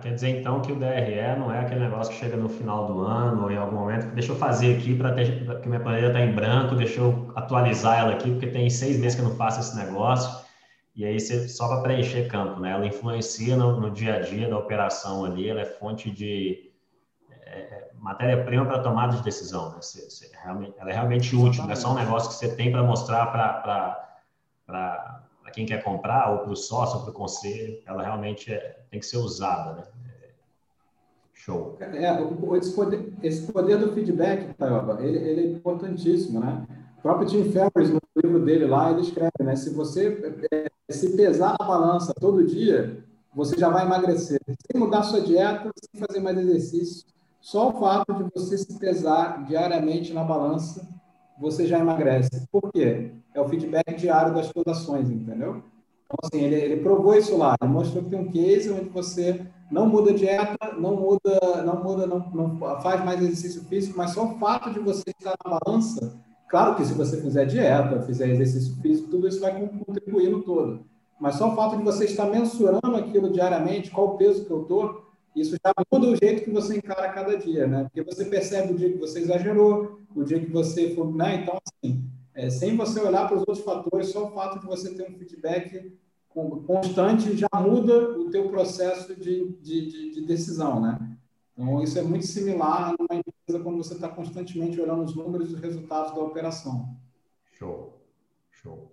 Quer 0.00 0.14
dizer, 0.14 0.40
então, 0.40 0.62
que 0.62 0.72
o 0.72 0.76
DRE 0.76 1.38
não 1.38 1.52
é 1.52 1.60
aquele 1.60 1.80
negócio 1.80 2.12
que 2.12 2.18
chega 2.18 2.36
no 2.36 2.48
final 2.48 2.86
do 2.86 3.00
ano 3.00 3.42
ou 3.42 3.50
em 3.50 3.56
algum 3.56 3.76
momento, 3.76 4.06
deixa 4.14 4.32
eu 4.32 4.36
fazer 4.36 4.76
aqui 4.76 4.94
para 4.94 5.12
que 5.14 5.68
minha 5.68 5.80
planilha 5.80 6.06
está 6.06 6.20
em 6.20 6.32
branco, 6.32 6.76
deixa 6.76 7.00
eu 7.00 7.30
atualizar 7.34 7.98
ela 7.98 8.12
aqui, 8.12 8.30
porque 8.30 8.46
tem 8.46 8.70
seis 8.70 8.98
meses 8.98 9.16
que 9.18 9.24
eu 9.24 9.28
não 9.28 9.36
faço 9.36 9.60
esse 9.60 9.76
negócio, 9.76 10.39
e 11.00 11.04
aí 11.06 11.18
você, 11.18 11.48
só 11.48 11.66
para 11.66 11.80
preencher 11.80 12.28
campo, 12.28 12.60
né? 12.60 12.72
Ela 12.72 12.84
influencia 12.84 13.56
no, 13.56 13.80
no, 13.80 13.90
dia 13.90 14.16
a 14.16 14.20
dia 14.20 14.50
da 14.50 14.58
operação 14.58 15.24
ali, 15.24 15.48
ela 15.48 15.62
é 15.62 15.64
fonte 15.64 16.10
de 16.10 16.70
é, 17.30 17.58
é 17.58 17.90
matéria-prima 17.94 18.66
para 18.66 18.82
tomada 18.82 19.16
de 19.16 19.22
decisão. 19.22 19.70
Né? 19.70 19.76
Você, 19.80 20.10
você, 20.10 20.30
realmente, 20.42 20.74
ela 20.78 20.90
é 20.90 20.92
realmente 20.92 21.34
útil, 21.34 21.62
não 21.62 21.70
é 21.70 21.74
só 21.74 21.92
um 21.92 21.94
negócio 21.94 22.28
que 22.28 22.34
você 22.34 22.54
tem 22.54 22.70
para 22.70 22.82
mostrar 22.82 23.32
para 24.66 25.22
quem 25.54 25.64
quer 25.64 25.82
comprar, 25.82 26.32
ou 26.32 26.40
para 26.40 26.52
o 26.52 26.56
sócio, 26.56 26.98
ou 26.98 27.04
para 27.04 27.12
o 27.12 27.14
conselho. 27.14 27.80
Ela 27.86 28.02
realmente 28.02 28.52
é, 28.52 28.80
tem 28.90 29.00
que 29.00 29.06
ser 29.06 29.16
usada. 29.16 29.76
Né? 29.76 29.84
Show. 31.32 31.78
É, 31.80 32.58
esse, 32.58 32.74
poder, 32.74 33.14
esse 33.22 33.50
poder 33.50 33.78
do 33.78 33.94
feedback, 33.94 34.52
Taioba, 34.52 34.98
ele, 35.00 35.16
ele, 35.16 35.40
é 35.40 35.50
importantíssimo, 35.52 36.40
né? 36.40 36.66
O 36.98 37.00
próprio 37.00 37.26
Tim 37.26 37.50
Ferriss, 37.50 37.88
no 37.88 38.00
livro 38.22 38.44
dele 38.44 38.66
lá, 38.66 38.90
ele 38.90 39.00
escreve, 39.00 39.30
né? 39.42 39.56
Se 39.56 39.72
você 39.72 40.36
é, 40.52 40.70
se 40.92 41.16
pesar 41.16 41.56
na 41.58 41.66
balança 41.66 42.12
todo 42.18 42.46
dia, 42.46 43.04
você 43.34 43.56
já 43.56 43.68
vai 43.68 43.84
emagrecer. 43.84 44.40
Sem 44.46 44.80
mudar 44.80 45.02
sua 45.02 45.20
dieta, 45.20 45.70
sem 45.78 46.00
fazer 46.00 46.20
mais 46.20 46.38
exercício, 46.38 47.06
só 47.40 47.70
o 47.70 47.80
fato 47.80 48.12
de 48.12 48.24
você 48.34 48.58
se 48.58 48.78
pesar 48.78 49.44
diariamente 49.44 50.12
na 50.12 50.22
balança, 50.22 50.86
você 51.40 51.66
já 51.66 51.78
emagrece. 51.78 52.46
Por 52.52 52.70
quê? 52.70 53.12
É 53.34 53.40
o 53.40 53.48
feedback 53.48 53.96
diário 53.96 54.34
das 54.34 54.46
suas 54.46 54.66
ações, 54.66 55.10
entendeu? 55.10 55.62
Então, 56.04 56.18
assim, 56.22 56.44
ele, 56.44 56.56
ele 56.56 56.82
provou 56.82 57.14
isso 57.14 57.36
lá. 57.38 57.54
Ele 57.62 57.70
mostrou 57.70 58.04
que 58.04 58.10
tem 58.10 58.18
um 58.18 58.30
case 58.30 58.70
onde 58.70 58.90
você 58.90 59.46
não 59.70 59.86
muda 59.86 60.12
dieta, 60.12 60.74
não 60.76 60.96
muda, 60.96 61.62
não 61.64 61.82
muda, 61.82 62.06
não, 62.06 62.18
não 62.30 62.80
faz 62.80 63.02
mais 63.04 63.22
exercício 63.22 63.62
físico, 63.64 63.96
mas 63.96 64.10
só 64.10 64.24
o 64.24 64.38
fato 64.38 64.70
de 64.70 64.80
você 64.80 65.10
estar 65.10 65.34
na 65.44 65.58
balança, 65.58 66.12
claro 66.50 66.76
que 66.76 66.84
se 66.84 66.92
você 66.92 67.20
fizer 67.20 67.46
dieta, 67.46 68.02
fizer 68.02 68.28
exercício 68.28 68.74
físico, 68.82 69.08
tudo 69.08 69.26
isso 69.26 69.40
vai 69.40 69.66
contribuir 69.86 70.28
no 70.28 70.42
todo. 70.42 70.84
Mas 71.18 71.36
só 71.36 71.52
o 71.52 71.56
fato 71.56 71.76
de 71.76 71.82
você 71.82 72.04
estar 72.04 72.26
mensurando 72.26 72.96
aquilo 72.96 73.30
diariamente, 73.30 73.90
qual 73.90 74.14
o 74.14 74.18
peso 74.18 74.44
que 74.44 74.50
eu 74.50 74.62
estou, 74.62 75.10
isso 75.36 75.56
já 75.64 75.72
muda 75.92 76.08
o 76.08 76.16
jeito 76.16 76.42
que 76.42 76.50
você 76.50 76.76
encara 76.76 77.08
cada 77.10 77.36
dia, 77.36 77.66
né? 77.66 77.84
Porque 77.84 78.02
você 78.02 78.24
percebe 78.24 78.72
o 78.72 78.76
dia 78.76 78.90
que 78.90 78.98
você 78.98 79.20
exagerou, 79.20 80.00
o 80.14 80.24
dia 80.24 80.40
que 80.40 80.50
você 80.50 80.94
foi, 80.94 81.12
né? 81.12 81.36
Então, 81.36 81.58
assim, 81.64 82.04
é, 82.34 82.50
sem 82.50 82.76
você 82.76 83.00
olhar 83.00 83.28
para 83.28 83.36
os 83.36 83.40
outros 83.46 83.60
fatores, 83.60 84.08
só 84.08 84.26
o 84.26 84.30
fato 84.32 84.58
de 84.60 84.66
você 84.66 84.94
ter 84.94 85.08
um 85.08 85.14
feedback 85.16 85.92
constante 86.66 87.36
já 87.36 87.48
muda 87.54 88.18
o 88.18 88.30
teu 88.30 88.48
processo 88.48 89.14
de, 89.14 89.48
de, 89.60 89.86
de, 89.86 90.10
de 90.12 90.26
decisão, 90.26 90.80
né? 90.80 90.98
Então, 91.60 91.82
isso 91.82 91.98
é 91.98 92.02
muito 92.02 92.24
similar 92.24 92.94
numa 92.98 93.20
empresa 93.20 93.62
quando 93.62 93.76
você 93.76 93.92
está 93.92 94.08
constantemente 94.08 94.80
olhando 94.80 95.04
os 95.04 95.14
números 95.14 95.50
e 95.50 95.54
os 95.54 95.60
resultados 95.60 96.14
da 96.14 96.20
operação. 96.20 96.96
Show, 97.52 98.00
show. 98.50 98.90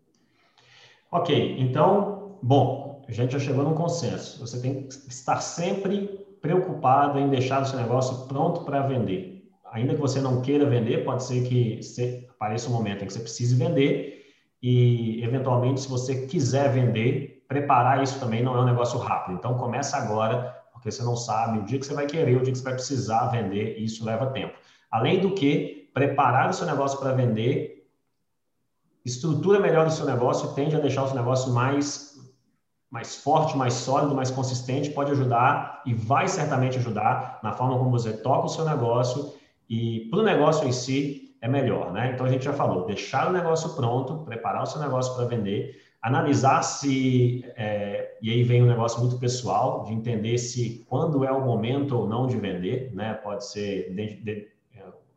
Ok, 1.10 1.56
então, 1.60 2.38
bom, 2.44 3.06
a 3.08 3.12
gente 3.14 3.32
já 3.32 3.40
chegou 3.40 3.64
num 3.64 3.74
consenso. 3.74 4.46
Você 4.46 4.60
tem 4.60 4.84
que 4.84 4.94
estar 4.94 5.40
sempre 5.40 6.08
preocupado 6.42 7.18
em 7.18 7.30
deixar 7.30 7.62
o 7.62 7.66
seu 7.66 7.80
negócio 7.80 8.28
pronto 8.28 8.66
para 8.66 8.82
vender. 8.82 9.50
Ainda 9.72 9.96
que 9.96 10.02
você 10.02 10.20
não 10.20 10.42
queira 10.42 10.66
vender, 10.66 11.06
pode 11.06 11.24
ser 11.24 11.48
que 11.48 11.80
apareça 12.30 12.70
um 12.70 12.74
momento 12.74 13.02
em 13.02 13.08
que 13.08 13.14
você 13.14 13.20
precise 13.20 13.56
vender 13.56 14.26
e, 14.62 15.24
eventualmente, 15.24 15.80
se 15.80 15.88
você 15.88 16.28
quiser 16.28 16.74
vender, 16.74 17.46
preparar 17.48 18.04
isso 18.04 18.20
também 18.20 18.44
não 18.44 18.58
é 18.58 18.62
um 18.62 18.66
negócio 18.66 19.00
rápido. 19.00 19.38
Então, 19.38 19.58
começa 19.58 19.96
agora, 19.96 20.54
porque 20.88 20.92
você 20.92 21.04
não 21.04 21.18
sabe 21.18 21.60
o 21.60 21.66
dia 21.66 21.80
que 21.80 21.86
você 21.86 21.94
vai 21.94 22.06
querer, 22.06 22.38
o 22.38 22.42
dia 22.42 22.54
que 22.54 22.58
você 22.58 22.64
vai 22.64 22.74
precisar 22.74 23.28
vender, 23.28 23.78
e 23.78 23.84
isso 23.84 24.06
leva 24.06 24.28
tempo. 24.28 24.58
Além 24.90 25.20
do 25.20 25.32
que, 25.32 25.90
preparar 25.94 26.50
o 26.50 26.54
seu 26.54 26.66
negócio 26.66 26.98
para 26.98 27.12
vender, 27.12 27.90
estrutura 29.04 29.60
melhor 29.60 29.88
o 29.88 29.92
seu 29.92 30.06
negócio 30.06 30.54
tende 30.54 30.76
a 30.76 30.80
deixar 30.80 31.04
o 31.04 31.08
seu 31.08 31.16
negócio 31.16 31.52
mais 31.52 32.16
mais 32.90 33.18
forte, 33.18 33.58
mais 33.58 33.74
sólido, 33.74 34.16
mais 34.16 34.32
consistente, 34.32 34.92
pode 34.92 35.12
ajudar 35.12 35.82
e 35.86 35.94
vai 35.94 36.26
certamente 36.26 36.78
ajudar 36.78 37.42
na 37.44 37.52
forma 37.52 37.78
como 37.78 37.92
você 37.92 38.14
toca 38.14 38.46
o 38.46 38.50
seu 38.50 38.64
negócio 38.64 39.34
e 39.70 40.08
para 40.10 40.20
o 40.20 40.24
negócio 40.24 40.66
em 40.66 40.72
si 40.72 41.36
é 41.42 41.50
melhor, 41.50 41.92
né? 41.92 42.14
Então 42.14 42.26
a 42.26 42.30
gente 42.30 42.46
já 42.46 42.54
falou, 42.54 42.86
deixar 42.86 43.28
o 43.28 43.34
negócio 43.34 43.76
pronto, 43.76 44.20
preparar 44.20 44.64
o 44.64 44.66
seu 44.66 44.80
negócio 44.80 45.14
para 45.16 45.26
vender, 45.26 45.76
analisar 46.02 46.62
se 46.62 47.44
é, 47.56 48.18
e 48.22 48.32
aí 48.32 48.44
vem 48.44 48.64
um 48.64 48.68
negócio 48.68 49.00
muito 49.00 49.18
pessoal 49.18 49.84
de 49.86 49.94
entender 49.94 50.38
se 50.38 50.86
quando 50.88 51.24
é 51.26 51.32
o 51.32 51.44
momento 51.44 51.98
ou 51.98 52.08
não 52.08 52.28
de 52.28 52.38
vender, 52.38 52.92
né? 52.94 53.14
Pode 53.16 53.46
ser, 53.46 53.94
de, 53.94 54.16
de, 54.24 54.48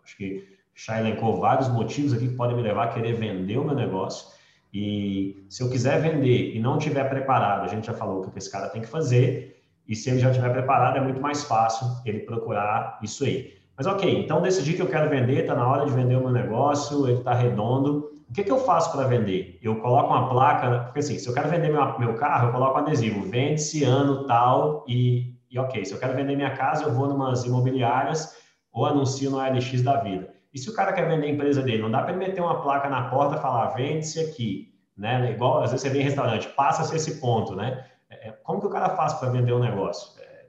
acho 0.02 0.16
que 0.16 0.48
já 0.74 0.98
elencou 0.98 1.38
vários 1.38 1.68
motivos 1.68 2.12
aqui 2.12 2.28
que 2.28 2.34
podem 2.34 2.56
me 2.56 2.62
levar 2.62 2.84
a 2.84 2.88
querer 2.88 3.14
vender 3.14 3.58
o 3.58 3.64
meu 3.64 3.74
negócio 3.74 4.28
E 4.72 5.44
se 5.48 5.62
eu 5.62 5.70
quiser 5.70 6.00
vender 6.00 6.54
e 6.54 6.60
não 6.60 6.78
tiver 6.78 7.04
preparado, 7.08 7.64
a 7.64 7.68
gente 7.68 7.86
já 7.86 7.92
falou 7.92 8.24
o 8.24 8.30
que 8.30 8.38
esse 8.38 8.50
cara 8.50 8.68
tem 8.68 8.80
que 8.80 8.88
fazer, 8.88 9.60
e 9.86 9.96
se 9.96 10.08
ele 10.08 10.20
já 10.20 10.30
tiver 10.30 10.50
preparado, 10.50 10.96
é 10.96 11.00
muito 11.00 11.20
mais 11.20 11.42
fácil 11.44 11.86
ele 12.06 12.20
procurar 12.20 12.98
isso 13.02 13.24
aí. 13.24 13.54
Mas 13.76 13.86
ok, 13.86 14.22
então 14.22 14.40
decidi 14.40 14.74
que 14.74 14.82
eu 14.82 14.86
quero 14.86 15.10
vender, 15.10 15.40
está 15.40 15.54
na 15.54 15.66
hora 15.66 15.84
de 15.84 15.92
vender 15.92 16.16
o 16.16 16.20
meu 16.20 16.30
negócio, 16.30 17.08
ele 17.08 17.18
está 17.18 17.34
redondo. 17.34 18.19
O 18.30 18.32
que, 18.32 18.44
que 18.44 18.52
eu 18.52 18.60
faço 18.60 18.92
para 18.92 19.08
vender? 19.08 19.58
Eu 19.60 19.80
coloco 19.80 20.08
uma 20.08 20.28
placa, 20.28 20.84
porque 20.84 21.00
assim, 21.00 21.18
se 21.18 21.28
eu 21.28 21.34
quero 21.34 21.48
vender 21.48 21.68
meu, 21.68 21.98
meu 21.98 22.14
carro, 22.14 22.48
eu 22.48 22.52
coloco 22.52 22.78
um 22.78 22.82
adesivo, 22.82 23.28
vende-se 23.28 23.82
ano 23.82 24.24
tal 24.24 24.84
e, 24.86 25.34
e 25.50 25.58
ok. 25.58 25.84
Se 25.84 25.92
eu 25.92 25.98
quero 25.98 26.14
vender 26.14 26.36
minha 26.36 26.56
casa, 26.56 26.84
eu 26.84 26.92
vou 26.92 27.08
numas 27.08 27.44
imobiliárias 27.44 28.36
ou 28.72 28.86
anuncio 28.86 29.32
no 29.32 29.38
OLX 29.38 29.82
da 29.82 29.96
vida. 29.96 30.32
E 30.54 30.58
se 30.60 30.70
o 30.70 30.74
cara 30.74 30.92
quer 30.92 31.08
vender 31.08 31.26
a 31.26 31.30
empresa 31.30 31.60
dele, 31.60 31.82
não 31.82 31.90
dá 31.90 32.02
para 32.02 32.12
ele 32.12 32.24
meter 32.24 32.40
uma 32.40 32.62
placa 32.62 32.88
na 32.88 33.10
porta 33.10 33.34
e 33.34 33.40
falar, 33.40 33.66
vende-se 33.74 34.20
aqui, 34.20 34.74
né? 34.96 35.32
Igual, 35.32 35.64
às 35.64 35.72
vezes 35.72 35.82
você 35.82 35.90
vem 35.90 36.02
em 36.02 36.04
restaurante, 36.04 36.48
passa-se 36.50 36.94
esse 36.94 37.20
ponto, 37.20 37.56
né? 37.56 37.84
É, 38.08 38.28
é, 38.28 38.32
como 38.44 38.60
que 38.60 38.66
o 38.68 38.70
cara 38.70 38.90
faz 38.90 39.12
para 39.14 39.30
vender 39.30 39.52
um 39.52 39.58
negócio? 39.58 40.22
É, 40.22 40.46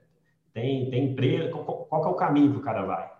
tem, 0.52 0.88
tem 0.88 1.10
empresa, 1.10 1.50
qual, 1.50 1.84
qual 1.86 2.04
é 2.04 2.08
o 2.08 2.14
caminho 2.14 2.52
que 2.52 2.58
o 2.58 2.62
cara 2.62 2.82
vai? 2.82 3.10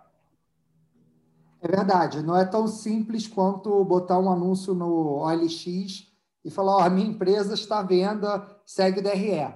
É 1.63 1.67
verdade, 1.67 2.21
não 2.21 2.37
é 2.37 2.43
tão 2.43 2.67
simples 2.67 3.25
quanto 3.25 3.85
botar 3.85 4.19
um 4.19 4.29
anúncio 4.29 4.73
no 4.73 5.21
OLX 5.21 6.11
e 6.43 6.51
falar: 6.51 6.75
oh, 6.75 6.79
a 6.81 6.89
minha 6.89 7.07
empresa 7.07 7.53
está 7.53 7.79
à 7.79 7.83
venda, 7.83 8.45
segue 8.65 8.99
o 8.99 9.03
DRE. 9.03 9.53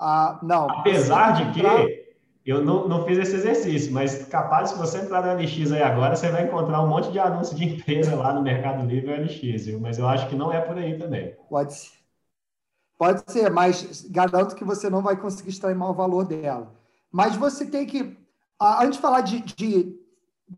Ah, 0.00 0.40
não. 0.42 0.70
Apesar 0.70 1.32
de 1.32 1.52
que 1.52 2.06
eu 2.46 2.64
não, 2.64 2.88
não 2.88 3.04
fiz 3.04 3.18
esse 3.18 3.36
exercício, 3.36 3.92
mas 3.92 4.24
capaz, 4.24 4.70
se 4.70 4.78
você 4.78 5.00
entrar 5.00 5.22
no 5.22 5.32
OLX 5.32 5.70
aí 5.72 5.82
agora, 5.82 6.16
você 6.16 6.30
vai 6.30 6.46
encontrar 6.46 6.82
um 6.82 6.88
monte 6.88 7.12
de 7.12 7.18
anúncio 7.18 7.54
de 7.54 7.64
empresa 7.76 8.16
lá 8.16 8.32
no 8.32 8.42
Mercado 8.42 8.86
Livre 8.86 9.10
e 9.10 9.20
OLX, 9.20 9.66
viu? 9.66 9.78
mas 9.78 9.98
eu 9.98 10.08
acho 10.08 10.26
que 10.30 10.34
não 10.34 10.50
é 10.50 10.62
por 10.62 10.78
aí 10.78 10.98
também. 10.98 11.36
Pode 11.50 11.74
ser. 11.74 11.92
Pode 12.96 13.30
ser, 13.30 13.50
mas 13.50 14.06
garanto 14.08 14.54
que 14.54 14.64
você 14.64 14.88
não 14.88 15.02
vai 15.02 15.16
conseguir 15.16 15.50
extrair 15.50 15.76
o 15.76 15.92
valor 15.92 16.24
dela. 16.24 16.72
Mas 17.12 17.36
você 17.36 17.66
tem 17.66 17.84
que. 17.84 18.16
Antes 18.58 18.96
de 18.96 19.02
falar 19.02 19.20
de, 19.20 19.40
de 19.40 20.03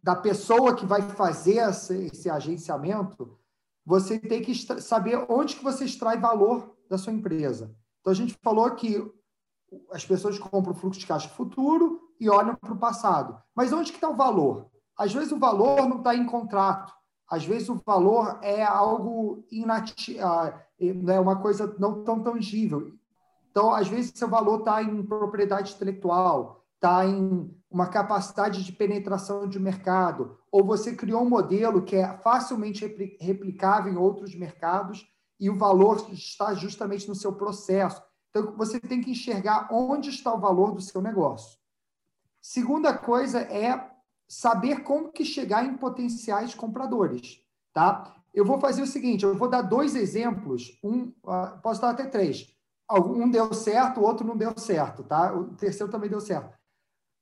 da 0.02 0.16
pessoa 0.16 0.74
que 0.74 0.84
vai 0.84 1.02
fazer 1.02 1.56
esse, 1.68 2.28
agenciamento, 2.28 3.38
você 3.84 4.18
tem 4.18 4.42
que 4.42 4.54
saber 4.80 5.24
onde 5.28 5.56
que 5.56 5.64
você 5.64 5.84
extrai 5.84 6.18
valor 6.18 6.76
da 6.88 6.98
sua 6.98 7.12
empresa. 7.12 7.74
Então, 8.00 8.12
a 8.12 8.16
gente 8.16 8.36
falou 8.42 8.70
que 8.72 9.04
as 9.92 10.04
pessoas 10.04 10.38
compram 10.38 10.72
o 10.72 10.76
fluxo 10.76 11.00
de 11.00 11.06
caixa 11.06 11.28
futuro 11.28 12.00
e 12.18 12.28
olham 12.28 12.54
para 12.56 12.72
o 12.72 12.78
passado. 12.78 13.40
Mas 13.54 13.72
onde 13.72 13.92
que 13.92 13.98
está 13.98 14.08
o 14.08 14.16
valor? 14.16 14.70
Às 14.98 15.12
vezes 15.12 15.32
o 15.32 15.38
valor 15.38 15.88
não 15.88 15.98
está 15.98 16.14
em 16.14 16.24
contrato. 16.24 16.92
Às 17.28 17.44
vezes 17.44 17.68
o 17.68 17.80
valor 17.84 18.38
é 18.42 18.62
algo 18.62 19.44
inati 19.50 20.18
é 20.18 20.94
né, 20.94 21.18
uma 21.18 21.40
coisa 21.40 21.74
não 21.78 22.04
tão 22.04 22.22
tangível. 22.22 22.92
Então, 23.56 23.72
às 23.72 23.88
vezes, 23.88 24.12
seu 24.14 24.28
valor 24.28 24.58
está 24.58 24.82
em 24.82 25.02
propriedade 25.02 25.72
intelectual, 25.72 26.62
está 26.74 27.06
em 27.06 27.50
uma 27.70 27.88
capacidade 27.88 28.64
de 28.64 28.72
penetração 28.72 29.48
de 29.48 29.58
mercado, 29.58 30.38
ou 30.50 30.64
você 30.64 30.94
criou 30.94 31.22
um 31.22 31.28
modelo 31.28 31.82
que 31.82 31.96
é 31.96 32.16
facilmente 32.18 32.86
replicável 33.20 33.92
em 33.92 33.96
outros 33.96 34.34
mercados 34.34 35.06
e 35.38 35.50
o 35.50 35.58
valor 35.58 36.06
está 36.12 36.54
justamente 36.54 37.08
no 37.08 37.14
seu 37.14 37.32
processo. 37.32 38.02
Então, 38.30 38.54
você 38.56 38.78
tem 38.80 39.00
que 39.00 39.10
enxergar 39.10 39.68
onde 39.70 40.10
está 40.10 40.32
o 40.32 40.40
valor 40.40 40.72
do 40.72 40.80
seu 40.80 41.02
negócio. 41.02 41.58
Segunda 42.40 42.96
coisa 42.96 43.40
é 43.40 43.90
saber 44.28 44.82
como 44.82 45.12
que 45.12 45.24
chegar 45.24 45.64
em 45.64 45.76
potenciais 45.76 46.54
compradores, 46.54 47.40
tá? 47.72 48.14
Eu 48.32 48.44
vou 48.44 48.60
fazer 48.60 48.82
o 48.82 48.86
seguinte, 48.86 49.24
eu 49.24 49.36
vou 49.36 49.48
dar 49.48 49.62
dois 49.62 49.94
exemplos, 49.94 50.78
um, 50.82 51.04
uh, 51.24 51.60
posso 51.62 51.80
dar 51.80 51.90
até 51.90 52.04
três. 52.04 52.54
Um 52.90 53.28
deu 53.28 53.52
certo, 53.52 54.00
o 54.00 54.04
outro 54.04 54.26
não 54.26 54.36
deu 54.36 54.56
certo, 54.56 55.02
tá? 55.02 55.32
O 55.34 55.56
terceiro 55.56 55.90
também 55.90 56.08
deu 56.08 56.20
certo. 56.20 56.56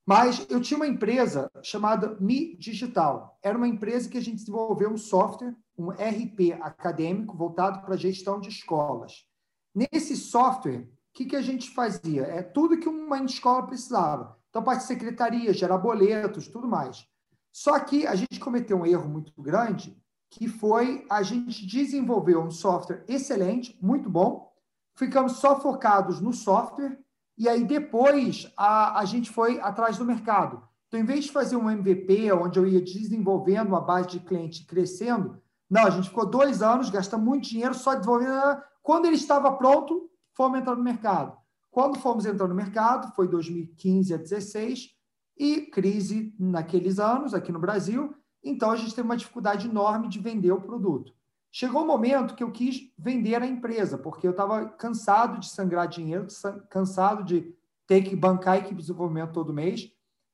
Mas 0.06 0.46
eu 0.50 0.60
tinha 0.60 0.76
uma 0.76 0.86
empresa 0.86 1.50
chamada 1.62 2.16
Mi 2.20 2.56
Digital. 2.56 3.38
Era 3.42 3.56
uma 3.56 3.68
empresa 3.68 4.08
que 4.08 4.18
a 4.18 4.20
gente 4.20 4.36
desenvolveu 4.36 4.90
um 4.90 4.98
software, 4.98 5.56
um 5.78 5.88
RP 5.90 6.52
acadêmico 6.60 7.36
voltado 7.36 7.80
para 7.80 7.96
gestão 7.96 8.38
de 8.38 8.50
escolas. 8.50 9.26
Nesse 9.74 10.14
software, 10.16 10.82
o 10.82 10.88
que, 11.14 11.24
que 11.24 11.36
a 11.36 11.42
gente 11.42 11.70
fazia? 11.70 12.22
É 12.22 12.42
tudo 12.42 12.78
que 12.78 12.88
uma 12.88 13.22
escola 13.24 13.66
precisava. 13.66 14.38
Então, 14.50 14.62
parte 14.62 14.80
de 14.80 14.86
secretaria, 14.86 15.52
gerar 15.54 15.78
boletos, 15.78 16.48
tudo 16.48 16.68
mais. 16.68 17.06
Só 17.52 17.78
que 17.80 18.06
a 18.06 18.14
gente 18.14 18.38
cometeu 18.38 18.78
um 18.78 18.86
erro 18.86 19.08
muito 19.08 19.32
grande, 19.40 19.96
que 20.30 20.48
foi 20.48 21.06
a 21.08 21.22
gente 21.22 21.66
desenvolver 21.66 22.36
um 22.36 22.50
software 22.50 23.04
excelente, 23.08 23.78
muito 23.80 24.10
bom, 24.10 24.52
ficamos 24.96 25.38
só 25.38 25.60
focados 25.60 26.20
no 26.20 26.32
software 26.32 26.98
e 27.36 27.48
aí 27.48 27.64
depois 27.64 28.50
a, 28.56 29.00
a 29.00 29.04
gente 29.04 29.30
foi 29.30 29.60
atrás 29.60 29.98
do 29.98 30.04
mercado. 30.04 30.62
Então, 30.88 31.00
em 31.00 31.04
vez 31.04 31.24
de 31.24 31.32
fazer 31.32 31.56
um 31.56 31.70
MVP, 31.70 32.30
onde 32.32 32.58
eu 32.58 32.66
ia 32.66 32.80
desenvolvendo 32.80 33.68
uma 33.68 33.80
base 33.80 34.08
de 34.08 34.20
cliente 34.20 34.64
crescendo, 34.64 35.42
não, 35.68 35.86
a 35.86 35.90
gente 35.90 36.08
ficou 36.08 36.24
dois 36.24 36.62
anos, 36.62 36.90
gastando 36.90 37.24
muito 37.24 37.48
dinheiro 37.48 37.74
só 37.74 37.94
desenvolvendo. 37.94 38.62
Quando 38.82 39.06
ele 39.06 39.16
estava 39.16 39.50
pronto, 39.52 40.08
fomos 40.36 40.58
entrar 40.58 40.76
no 40.76 40.82
mercado. 40.82 41.36
Quando 41.70 41.98
fomos 41.98 42.24
entrar 42.24 42.46
no 42.46 42.54
mercado, 42.54 43.12
foi 43.14 43.26
2015 43.26 44.14
a 44.14 44.18
2016, 44.18 44.94
e 45.36 45.62
crise 45.62 46.34
naqueles 46.38 46.98
anos 46.98 47.34
aqui 47.34 47.50
no 47.50 47.58
Brasil, 47.58 48.14
então 48.42 48.70
a 48.70 48.76
gente 48.76 48.94
teve 48.94 49.06
uma 49.06 49.16
dificuldade 49.16 49.68
enorme 49.68 50.08
de 50.08 50.20
vender 50.20 50.52
o 50.52 50.60
produto. 50.60 51.12
Chegou 51.56 51.82
o 51.82 51.84
um 51.84 51.86
momento 51.86 52.34
que 52.34 52.42
eu 52.42 52.50
quis 52.50 52.92
vender 52.98 53.40
a 53.40 53.46
empresa, 53.46 53.96
porque 53.96 54.26
eu 54.26 54.32
estava 54.32 54.70
cansado 54.70 55.38
de 55.38 55.48
sangrar 55.48 55.86
dinheiro, 55.86 56.26
cansado 56.68 57.22
de 57.22 57.54
ter 57.86 58.02
que 58.02 58.16
bancar 58.16 58.54
a 58.54 58.58
equipe 58.58 58.74
de 58.74 58.80
desenvolvimento 58.80 59.32
todo 59.32 59.52
mês. 59.52 59.88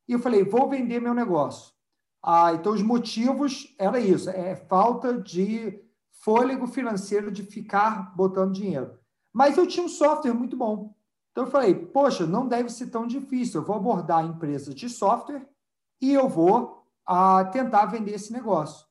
E 0.08 0.14
eu 0.14 0.18
falei, 0.18 0.42
vou 0.42 0.66
vender 0.66 0.98
meu 0.98 1.12
negócio. 1.12 1.74
Ah, 2.22 2.54
então, 2.54 2.72
os 2.72 2.80
motivos 2.80 3.74
era 3.78 4.00
isso: 4.00 4.30
é 4.30 4.56
falta 4.56 5.12
de 5.20 5.78
fôlego 6.24 6.66
financeiro 6.66 7.30
de 7.30 7.42
ficar 7.42 8.16
botando 8.16 8.54
dinheiro. 8.54 8.98
Mas 9.30 9.58
eu 9.58 9.66
tinha 9.66 9.84
um 9.84 9.90
software 9.90 10.32
muito 10.32 10.56
bom. 10.56 10.94
Então, 11.32 11.44
eu 11.44 11.50
falei, 11.50 11.74
poxa, 11.74 12.26
não 12.26 12.48
deve 12.48 12.70
ser 12.70 12.86
tão 12.86 13.06
difícil. 13.06 13.60
Eu 13.60 13.66
vou 13.66 13.76
abordar 13.76 14.24
empresas 14.24 14.74
de 14.74 14.88
software 14.88 15.46
e 16.00 16.14
eu 16.14 16.30
vou 16.30 16.86
ah, 17.04 17.44
tentar 17.44 17.84
vender 17.84 18.14
esse 18.14 18.32
negócio. 18.32 18.88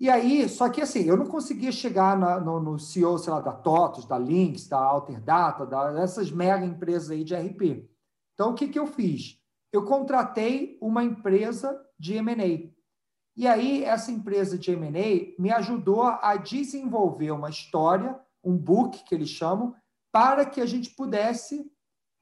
E 0.00 0.08
aí, 0.08 0.48
só 0.48 0.68
que 0.68 0.80
assim, 0.80 1.04
eu 1.04 1.16
não 1.16 1.26
conseguia 1.26 1.72
chegar 1.72 2.16
na, 2.16 2.38
no, 2.38 2.60
no, 2.60 2.78
CEO, 2.78 3.18
sei 3.18 3.32
lá, 3.32 3.40
da 3.40 3.52
TOTOS, 3.52 4.06
da 4.06 4.16
Lynx, 4.16 4.68
da 4.68 4.78
Alterdata, 4.78 5.66
da, 5.66 5.92
dessas 5.92 6.30
mega 6.30 6.64
empresas 6.64 7.10
aí 7.10 7.24
de 7.24 7.34
RP. 7.34 7.88
Então, 8.34 8.52
o 8.52 8.54
que, 8.54 8.68
que 8.68 8.78
eu 8.78 8.86
fiz? 8.86 9.40
Eu 9.72 9.84
contratei 9.84 10.78
uma 10.80 11.02
empresa 11.02 11.84
de 11.98 12.14
M&A. 12.14 12.70
E 13.36 13.46
aí, 13.46 13.82
essa 13.82 14.12
empresa 14.12 14.56
de 14.56 14.70
M&A 14.70 15.34
me 15.40 15.50
ajudou 15.50 16.02
a 16.02 16.36
desenvolver 16.36 17.32
uma 17.32 17.50
história, 17.50 18.18
um 18.42 18.56
book, 18.56 19.04
que 19.04 19.14
eles 19.14 19.28
chamam, 19.28 19.74
para 20.12 20.46
que 20.46 20.60
a 20.60 20.66
gente 20.66 20.90
pudesse 20.90 21.68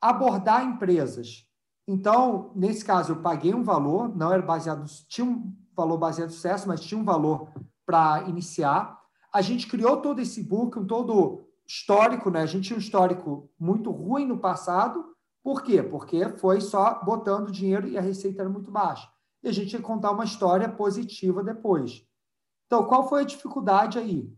abordar 0.00 0.64
empresas. 0.64 1.46
Então, 1.86 2.52
nesse 2.54 2.84
caso, 2.84 3.12
eu 3.12 3.22
paguei 3.22 3.54
um 3.54 3.62
valor, 3.62 4.14
não 4.16 4.32
era 4.32 4.42
baseado, 4.42 4.86
tinha 5.08 5.26
um 5.26 5.54
valor 5.76 5.98
baseado 5.98 6.28
no 6.28 6.34
sucesso, 6.34 6.66
mas 6.66 6.80
tinha 6.80 7.00
um 7.00 7.04
valor 7.04 7.48
para 7.84 8.24
iniciar. 8.28 8.98
A 9.32 9.42
gente 9.42 9.66
criou 9.68 9.98
todo 9.98 10.20
esse 10.20 10.42
book, 10.42 10.78
um 10.78 10.86
todo 10.86 11.46
histórico, 11.66 12.30
né? 12.30 12.40
A 12.40 12.46
gente 12.46 12.68
tinha 12.68 12.76
um 12.76 12.80
histórico 12.80 13.50
muito 13.58 13.90
ruim 13.90 14.26
no 14.26 14.38
passado. 14.38 15.04
Por 15.42 15.62
quê? 15.62 15.82
Porque 15.82 16.28
foi 16.38 16.60
só 16.60 17.02
botando 17.04 17.52
dinheiro 17.52 17.86
e 17.86 17.98
a 17.98 18.00
receita 18.00 18.42
era 18.42 18.48
muito 18.48 18.70
baixa. 18.70 19.08
E 19.42 19.48
a 19.48 19.52
gente 19.52 19.74
ia 19.74 19.80
contar 19.80 20.10
uma 20.10 20.24
história 20.24 20.68
positiva 20.68 21.42
depois. 21.42 22.04
Então, 22.66 22.84
qual 22.84 23.08
foi 23.08 23.22
a 23.22 23.26
dificuldade 23.26 23.98
aí? 23.98 24.32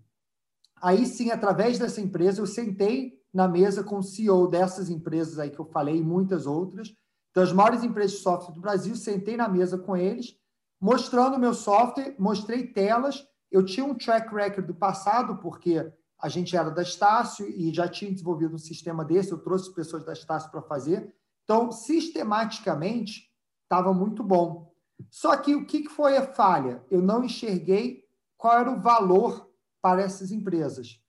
Aí 0.81 1.07
sim, 1.07 1.31
através 1.31 1.79
dessa 1.79 2.01
empresa, 2.01 2.41
eu 2.41 2.47
sentei 2.47 3.19
na 3.33 3.49
mesa 3.49 3.83
com 3.83 3.99
o 3.99 4.03
CEO 4.03 4.49
dessas 4.49 4.91
empresas 4.91 5.39
aí 5.39 5.51
que 5.51 5.59
eu 5.59 5.65
falei, 5.65 5.97
e 5.97 6.03
muitas 6.03 6.47
outras, 6.47 6.95
das 7.35 7.53
maiores 7.53 7.83
empresas 7.83 8.13
de 8.13 8.23
software 8.23 8.55
do 8.55 8.61
Brasil, 8.61 8.95
sentei 8.97 9.37
na 9.37 9.49
mesa 9.49 9.79
com 9.79 9.97
eles 9.97 10.37
mostrando 10.81 11.37
o 11.37 11.39
meu 11.39 11.55
software, 11.55 12.15
mostrei 12.19 12.67
telas. 12.67 13.27
Eu 13.51 13.65
tinha 13.65 13.85
um 13.85 13.95
track 13.95 14.35
record 14.35 14.67
do 14.67 14.75
passado, 14.75 15.39
porque 15.39 15.93
a 16.21 16.29
gente 16.29 16.57
era 16.57 16.71
da 16.71 16.83
Estácio 16.83 17.49
e 17.49 17.73
já 17.73 17.89
tinha 17.89 18.11
desenvolvido 18.11 18.55
um 18.55 18.59
sistema 18.59 19.05
desse, 19.05 19.33
eu 19.33 19.39
trouxe 19.39 19.73
pessoas 19.73 20.05
da 20.05 20.13
Estácio 20.13 20.51
para 20.51 20.63
fazer. 20.63 21.15
Então, 21.45 21.73
sistematicamente, 21.73 23.33
estava 23.63 23.95
muito 23.95 24.23
bom. 24.23 24.73
Só 25.11 25.37
que 25.37 25.55
o 25.55 25.65
que 25.65 25.89
foi 25.89 26.17
a 26.17 26.27
falha? 26.27 26.85
Eu 26.91 27.01
não 27.01 27.25
enxerguei 27.25 28.05
qual 28.37 28.59
era 28.59 28.71
o 28.71 28.81
valor 28.81 29.49
para 29.81 30.03
essas 30.03 30.31
empresas. 30.33 31.01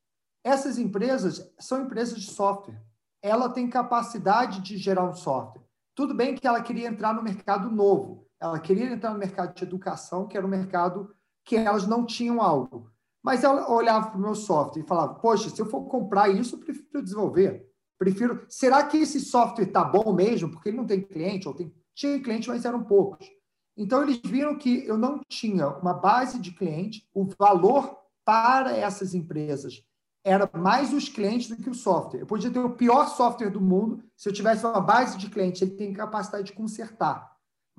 Essas 0.44 0.78
empresas 0.78 1.52
são 1.60 1.82
empresas 1.82 2.20
de 2.20 2.32
software. 2.32 2.82
Ela 3.22 3.50
tem 3.50 3.70
capacidade 3.70 4.62
de 4.62 4.78
gerar 4.78 5.04
um 5.04 5.14
software. 5.14 5.64
Tudo 5.96 6.14
bem 6.14 6.36
que 6.36 6.48
ela 6.48 6.62
queria 6.62 6.88
entrar 6.88 7.14
no 7.14 7.24
mercado 7.24 7.70
novo, 7.70 8.29
ela 8.40 8.60
queria 8.60 8.92
entrar 8.92 9.12
no 9.12 9.20
mercado 9.20 9.54
de 9.54 9.64
educação, 9.64 10.28
que 10.28 10.38
era 10.38 10.46
um 10.46 10.50
mercado 10.50 11.14
que 11.44 11.56
elas 11.56 11.88
não 11.88 12.06
tinham 12.06 12.42
algo. 12.42 12.90
Mas 13.22 13.44
ela 13.44 13.70
olhava 13.72 14.10
para 14.10 14.18
o 14.18 14.22
meu 14.22 14.36
software 14.36 14.82
e 14.82 14.88
falava: 14.88 15.16
Poxa, 15.16 15.50
se 15.50 15.62
eu 15.62 15.66
for 15.66 15.84
comprar 15.86 16.30
isso, 16.30 16.56
eu 16.56 16.60
prefiro 16.60 17.04
desenvolver. 17.04 17.68
Prefiro. 17.98 18.46
Será 18.48 18.84
que 18.86 18.98
esse 18.98 19.20
software 19.20 19.66
está 19.66 19.84
bom 19.84 20.14
mesmo? 20.14 20.50
Porque 20.50 20.70
ele 20.70 20.78
não 20.78 20.86
tem 20.86 21.02
cliente, 21.02 21.48
ou 21.48 21.54
tem... 21.54 21.74
tinha 21.94 22.22
cliente, 22.22 22.48
mas 22.48 22.64
eram 22.64 22.84
poucos. 22.84 23.28
Então, 23.76 24.02
eles 24.04 24.18
viram 24.24 24.58
que 24.58 24.86
eu 24.86 24.98
não 24.98 25.22
tinha 25.28 25.68
uma 25.68 25.94
base 25.94 26.40
de 26.40 26.52
cliente, 26.52 27.08
o 27.14 27.26
valor 27.38 27.98
para 28.26 28.76
essas 28.76 29.14
empresas 29.14 29.84
era 30.24 30.50
mais 30.54 30.94
os 30.94 31.08
clientes 31.08 31.48
do 31.48 31.56
que 31.56 31.70
o 31.70 31.74
software. 31.74 32.20
Eu 32.22 32.26
podia 32.26 32.52
ter 32.52 32.60
o 32.60 32.72
pior 32.72 33.08
software 33.08 33.50
do 33.50 33.62
mundo, 33.62 34.04
se 34.16 34.28
eu 34.28 34.34
tivesse 34.34 34.66
uma 34.66 34.82
base 34.82 35.18
de 35.18 35.30
cliente, 35.30 35.64
ele 35.64 35.72
tem 35.72 35.94
capacidade 35.94 36.48
de 36.48 36.54
consertar. 36.54 37.29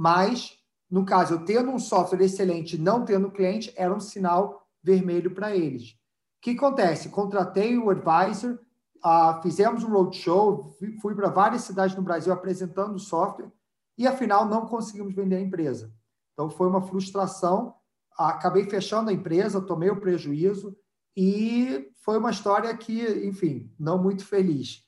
Mas, 0.01 0.59
no 0.91 1.05
caso, 1.05 1.35
eu 1.35 1.45
tendo 1.45 1.71
um 1.71 1.79
software 1.79 2.25
excelente 2.25 2.79
não 2.79 3.05
tendo 3.05 3.31
cliente, 3.31 3.71
era 3.77 3.95
um 3.95 4.01
sinal 4.01 4.67
vermelho 4.83 5.35
para 5.35 5.55
eles. 5.55 5.91
O 5.91 6.41
que 6.41 6.53
acontece? 6.53 7.11
Contratei 7.11 7.77
o 7.77 7.91
advisor, 7.91 8.59
uh, 9.05 9.43
fizemos 9.43 9.85
um 9.85 9.91
roadshow, 9.91 10.75
fui 11.03 11.15
para 11.15 11.29
várias 11.29 11.65
cidades 11.65 11.95
no 11.95 12.01
Brasil 12.01 12.33
apresentando 12.33 12.95
o 12.95 12.99
software 12.99 13.53
e, 13.99 14.07
afinal, 14.07 14.47
não 14.47 14.65
conseguimos 14.65 15.15
vender 15.15 15.37
a 15.37 15.43
empresa. 15.43 15.93
Então, 16.33 16.49
foi 16.49 16.67
uma 16.67 16.81
frustração. 16.81 17.75
Acabei 18.17 18.65
fechando 18.71 19.11
a 19.11 19.13
empresa, 19.13 19.61
tomei 19.61 19.91
o 19.91 20.01
prejuízo 20.01 20.75
e 21.15 21.93
foi 22.01 22.17
uma 22.17 22.31
história 22.31 22.75
que, 22.75 23.07
enfim, 23.27 23.71
não 23.79 24.03
muito 24.03 24.25
feliz. 24.25 24.83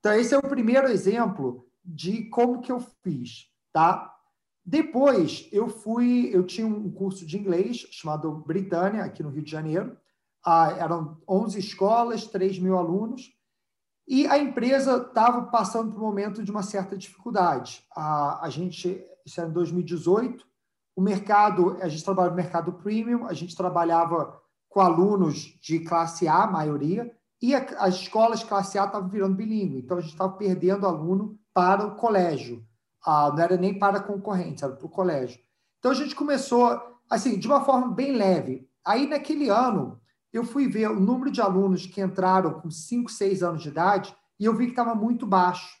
Então, 0.00 0.14
esse 0.14 0.34
é 0.34 0.38
o 0.38 0.48
primeiro 0.48 0.88
exemplo 0.88 1.68
de 1.84 2.30
como 2.30 2.62
que 2.62 2.72
eu 2.72 2.80
fiz, 3.02 3.50
tá? 3.70 4.13
Depois, 4.64 5.46
eu 5.52 5.68
fui, 5.68 6.30
eu 6.32 6.42
tinha 6.44 6.66
um 6.66 6.90
curso 6.90 7.26
de 7.26 7.36
inglês 7.36 7.86
chamado 7.90 8.32
Britânia, 8.46 9.04
aqui 9.04 9.22
no 9.22 9.28
Rio 9.28 9.42
de 9.42 9.50
Janeiro. 9.50 9.96
Ah, 10.44 10.74
eram 10.78 11.20
11 11.28 11.58
escolas, 11.58 12.26
3 12.26 12.58
mil 12.58 12.78
alunos. 12.78 13.32
E 14.08 14.26
a 14.26 14.38
empresa 14.38 14.96
estava 14.96 15.42
passando 15.46 15.92
por 15.92 16.00
um 16.00 16.06
momento 16.06 16.42
de 16.42 16.50
uma 16.50 16.62
certa 16.62 16.96
dificuldade. 16.96 17.84
A, 17.94 18.46
a 18.46 18.48
gente, 18.48 19.04
isso 19.24 19.40
era 19.40 19.50
em 19.50 19.52
2018, 19.52 20.46
o 20.96 21.00
mercado, 21.02 21.76
a 21.80 21.88
gente 21.88 22.04
trabalhava 22.04 22.36
no 22.36 22.42
mercado 22.42 22.72
premium, 22.72 23.26
a 23.26 23.32
gente 23.32 23.56
trabalhava 23.56 24.40
com 24.68 24.80
alunos 24.80 25.58
de 25.60 25.80
classe 25.80 26.26
A, 26.26 26.44
a 26.44 26.50
maioria, 26.50 27.14
e 27.40 27.54
a, 27.54 27.58
as 27.78 27.96
escolas 27.96 28.42
classe 28.42 28.78
A 28.78 28.84
estavam 28.84 29.08
virando 29.08 29.34
bilíngue, 29.34 29.78
então 29.78 29.98
a 29.98 30.00
gente 30.00 30.12
estava 30.12 30.32
perdendo 30.32 30.86
aluno 30.86 31.38
para 31.52 31.86
o 31.86 31.96
colégio 31.96 32.64
ah, 33.04 33.30
não 33.34 33.42
era 33.42 33.56
nem 33.56 33.78
para 33.78 34.00
concorrentes, 34.00 34.62
era 34.62 34.72
para 34.72 34.86
o 34.86 34.90
colégio. 34.90 35.38
Então 35.78 35.90
a 35.90 35.94
gente 35.94 36.14
começou, 36.14 36.80
assim, 37.10 37.38
de 37.38 37.46
uma 37.46 37.64
forma 37.64 37.88
bem 37.92 38.12
leve. 38.12 38.68
Aí 38.84 39.06
naquele 39.06 39.48
ano, 39.48 40.00
eu 40.32 40.44
fui 40.44 40.66
ver 40.66 40.90
o 40.90 40.98
número 40.98 41.30
de 41.30 41.40
alunos 41.40 41.86
que 41.86 42.00
entraram 42.00 42.60
com 42.60 42.70
5, 42.70 43.10
6 43.10 43.42
anos 43.42 43.62
de 43.62 43.68
idade 43.68 44.16
e 44.40 44.44
eu 44.44 44.54
vi 44.56 44.66
que 44.66 44.72
estava 44.72 44.94
muito 44.94 45.26
baixo. 45.26 45.78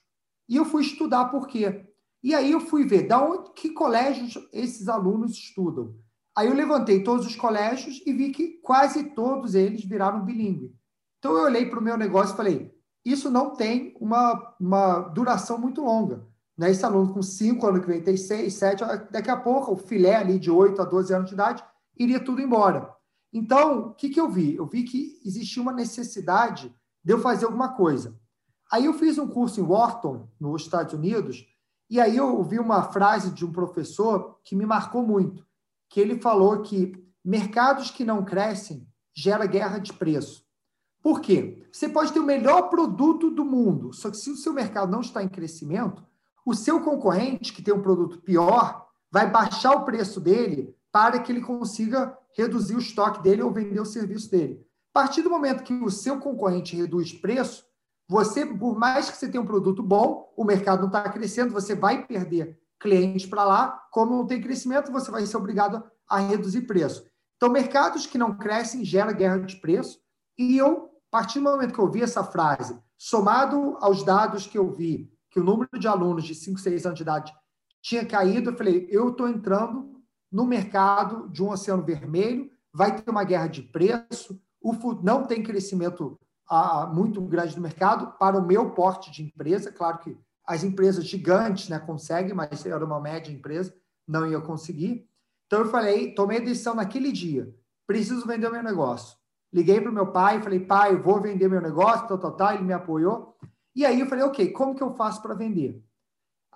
E 0.48 0.56
eu 0.56 0.64
fui 0.64 0.82
estudar 0.82 1.26
por 1.26 1.46
quê. 1.46 1.86
E 2.22 2.34
aí 2.34 2.52
eu 2.52 2.60
fui 2.60 2.86
ver 2.86 3.06
da 3.06 3.22
onde, 3.22 3.52
que 3.52 3.70
colégios 3.70 4.38
esses 4.52 4.88
alunos 4.88 5.32
estudam. 5.32 5.94
Aí 6.36 6.48
eu 6.48 6.54
levantei 6.54 7.02
todos 7.02 7.26
os 7.26 7.36
colégios 7.36 8.02
e 8.06 8.12
vi 8.12 8.30
que 8.30 8.60
quase 8.62 9.10
todos 9.10 9.54
eles 9.54 9.84
viraram 9.84 10.24
bilíngue. 10.24 10.74
Então 11.18 11.32
eu 11.32 11.44
olhei 11.44 11.66
para 11.66 11.78
o 11.78 11.82
meu 11.82 11.96
negócio 11.96 12.34
e 12.34 12.36
falei: 12.36 12.74
isso 13.04 13.30
não 13.30 13.54
tem 13.54 13.94
uma, 14.00 14.54
uma 14.60 15.00
duração 15.00 15.58
muito 15.58 15.82
longa. 15.82 16.26
Né? 16.56 16.70
Esse 16.70 16.84
aluno 16.84 17.12
com 17.12 17.22
5 17.22 17.66
anos 17.66 17.80
que 17.80 17.86
vem 17.86 18.02
tem 18.02 18.16
6, 18.16 18.52
7, 18.52 18.84
daqui 19.10 19.30
a 19.30 19.36
pouco 19.36 19.72
o 19.72 19.76
filé 19.76 20.16
ali 20.16 20.38
de 20.38 20.50
8 20.50 20.80
a 20.80 20.84
12 20.84 21.12
anos 21.14 21.28
de 21.28 21.34
idade 21.34 21.64
iria 21.96 22.20
tudo 22.20 22.40
embora. 22.40 22.92
Então, 23.32 23.88
o 23.88 23.94
que, 23.94 24.08
que 24.08 24.20
eu 24.20 24.30
vi? 24.30 24.54
Eu 24.54 24.66
vi 24.66 24.84
que 24.84 25.20
existia 25.24 25.62
uma 25.62 25.72
necessidade 25.72 26.74
de 27.02 27.12
eu 27.12 27.18
fazer 27.18 27.46
alguma 27.46 27.74
coisa. 27.74 28.18
Aí 28.70 28.86
eu 28.86 28.94
fiz 28.94 29.18
um 29.18 29.26
curso 29.26 29.60
em 29.60 29.64
Wharton, 29.64 30.28
nos 30.40 30.62
Estados 30.62 30.94
Unidos, 30.94 31.46
e 31.90 32.00
aí 32.00 32.16
eu 32.16 32.36
ouvi 32.36 32.58
uma 32.58 32.82
frase 32.84 33.30
de 33.30 33.44
um 33.44 33.52
professor 33.52 34.38
que 34.42 34.56
me 34.56 34.64
marcou 34.64 35.02
muito, 35.02 35.46
que 35.90 36.00
ele 36.00 36.20
falou 36.20 36.62
que 36.62 36.92
mercados 37.24 37.90
que 37.90 38.04
não 38.04 38.24
crescem 38.24 38.86
gera 39.14 39.46
guerra 39.46 39.78
de 39.78 39.92
preço. 39.92 40.44
Por 41.02 41.20
quê? 41.20 41.66
Você 41.70 41.88
pode 41.88 42.12
ter 42.12 42.20
o 42.20 42.24
melhor 42.24 42.70
produto 42.70 43.30
do 43.30 43.44
mundo, 43.44 43.92
só 43.92 44.10
que 44.10 44.16
se 44.16 44.30
o 44.30 44.36
seu 44.36 44.52
mercado 44.52 44.90
não 44.90 45.00
está 45.00 45.22
em 45.22 45.28
crescimento, 45.28 46.02
o 46.44 46.54
seu 46.54 46.80
concorrente, 46.80 47.52
que 47.52 47.62
tem 47.62 47.72
um 47.72 47.82
produto 47.82 48.20
pior, 48.20 48.86
vai 49.10 49.30
baixar 49.30 49.72
o 49.72 49.84
preço 49.84 50.20
dele 50.20 50.76
para 50.92 51.18
que 51.18 51.32
ele 51.32 51.40
consiga 51.40 52.16
reduzir 52.36 52.76
o 52.76 52.80
estoque 52.80 53.22
dele 53.22 53.42
ou 53.42 53.50
vender 53.50 53.80
o 53.80 53.86
serviço 53.86 54.30
dele. 54.30 54.64
A 54.94 55.00
partir 55.00 55.22
do 55.22 55.30
momento 55.30 55.62
que 55.62 55.72
o 55.72 55.90
seu 55.90 56.20
concorrente 56.20 56.76
reduz 56.76 57.12
preço, 57.12 57.64
você, 58.08 58.44
por 58.44 58.78
mais 58.78 59.10
que 59.10 59.16
você 59.16 59.28
tenha 59.28 59.42
um 59.42 59.46
produto 59.46 59.82
bom, 59.82 60.32
o 60.36 60.44
mercado 60.44 60.80
não 60.80 60.88
está 60.88 61.08
crescendo, 61.08 61.52
você 61.52 61.74
vai 61.74 62.06
perder 62.06 62.60
clientes 62.78 63.26
para 63.26 63.44
lá. 63.44 63.86
Como 63.90 64.14
não 64.14 64.26
tem 64.26 64.42
crescimento, 64.42 64.92
você 64.92 65.10
vai 65.10 65.24
ser 65.24 65.36
obrigado 65.36 65.82
a 66.08 66.18
reduzir 66.18 66.62
preço. 66.62 67.04
Então, 67.36 67.48
mercados 67.48 68.06
que 68.06 68.18
não 68.18 68.36
crescem 68.36 68.84
geram 68.84 69.14
guerra 69.14 69.38
de 69.38 69.56
preço. 69.56 69.98
E 70.38 70.58
eu, 70.58 70.90
a 71.08 71.18
partir 71.18 71.38
do 71.38 71.44
momento 71.44 71.72
que 71.72 71.80
eu 71.80 71.90
vi 71.90 72.02
essa 72.02 72.22
frase, 72.22 72.78
somado 72.96 73.76
aos 73.80 74.04
dados 74.04 74.46
que 74.46 74.58
eu 74.58 74.70
vi 74.70 75.13
que 75.34 75.40
o 75.40 75.44
número 75.44 75.76
de 75.76 75.88
alunos 75.88 76.22
de 76.22 76.32
5, 76.32 76.60
6 76.60 76.86
anos 76.86 76.96
de 76.96 77.02
idade 77.02 77.34
tinha 77.82 78.06
caído, 78.06 78.50
eu 78.50 78.56
falei, 78.56 78.86
eu 78.88 79.08
estou 79.08 79.28
entrando 79.28 80.00
no 80.30 80.46
mercado 80.46 81.28
de 81.28 81.42
um 81.42 81.50
oceano 81.50 81.84
vermelho, 81.84 82.48
vai 82.72 82.94
ter 82.94 83.10
uma 83.10 83.24
guerra 83.24 83.48
de 83.48 83.60
preço, 83.60 84.40
o 84.62 84.72
não 85.02 85.26
tem 85.26 85.42
crescimento 85.42 86.16
ah, 86.48 86.86
muito 86.86 87.20
grande 87.20 87.56
no 87.56 87.62
mercado 87.62 88.16
para 88.16 88.38
o 88.38 88.46
meu 88.46 88.70
porte 88.70 89.10
de 89.10 89.24
empresa. 89.24 89.72
Claro 89.72 89.98
que 89.98 90.16
as 90.46 90.62
empresas 90.62 91.04
gigantes 91.04 91.68
né, 91.68 91.80
conseguem, 91.80 92.32
mas 92.32 92.64
era 92.64 92.84
uma 92.84 93.00
média 93.00 93.32
empresa, 93.32 93.74
não 94.06 94.30
ia 94.30 94.40
conseguir. 94.40 95.04
Então 95.46 95.60
eu 95.60 95.66
falei, 95.66 96.14
tomei 96.14 96.38
a 96.38 96.44
decisão 96.44 96.76
naquele 96.76 97.10
dia, 97.10 97.52
preciso 97.88 98.24
vender 98.24 98.46
o 98.46 98.52
meu 98.52 98.62
negócio. 98.62 99.18
Liguei 99.52 99.80
para 99.80 99.90
o 99.90 99.94
meu 99.94 100.12
pai, 100.12 100.40
falei, 100.40 100.60
pai, 100.60 100.92
eu 100.92 101.02
vou 101.02 101.20
vender 101.20 101.48
meu 101.48 101.60
negócio, 101.60 102.06
tal, 102.06 102.18
tal, 102.18 102.36
tal. 102.36 102.54
Ele 102.54 102.62
me 102.62 102.72
apoiou. 102.72 103.36
E 103.74 103.84
aí 103.84 104.00
eu 104.00 104.06
falei, 104.06 104.24
ok, 104.24 104.50
como 104.52 104.74
que 104.74 104.82
eu 104.82 104.94
faço 104.94 105.20
para 105.20 105.34
vender? 105.34 105.82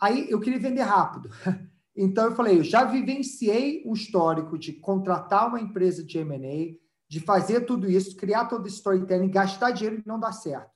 Aí 0.00 0.30
eu 0.30 0.40
queria 0.40 0.58
vender 0.58 0.82
rápido. 0.82 1.30
Então 2.00 2.26
eu 2.26 2.36
falei, 2.36 2.60
eu 2.60 2.62
já 2.62 2.84
vivenciei 2.84 3.82
um 3.84 3.92
histórico 3.92 4.56
de 4.56 4.72
contratar 4.72 5.48
uma 5.48 5.60
empresa 5.60 6.04
de 6.04 6.16
M&A, 6.18 6.78
de 7.08 7.18
fazer 7.18 7.62
tudo 7.62 7.90
isso, 7.90 8.14
criar 8.14 8.44
todo 8.44 8.68
esse 8.68 8.76
storytelling, 8.76 9.28
gastar 9.28 9.72
dinheiro 9.72 10.00
e 10.00 10.06
não 10.06 10.20
dar 10.20 10.30
certo. 10.30 10.70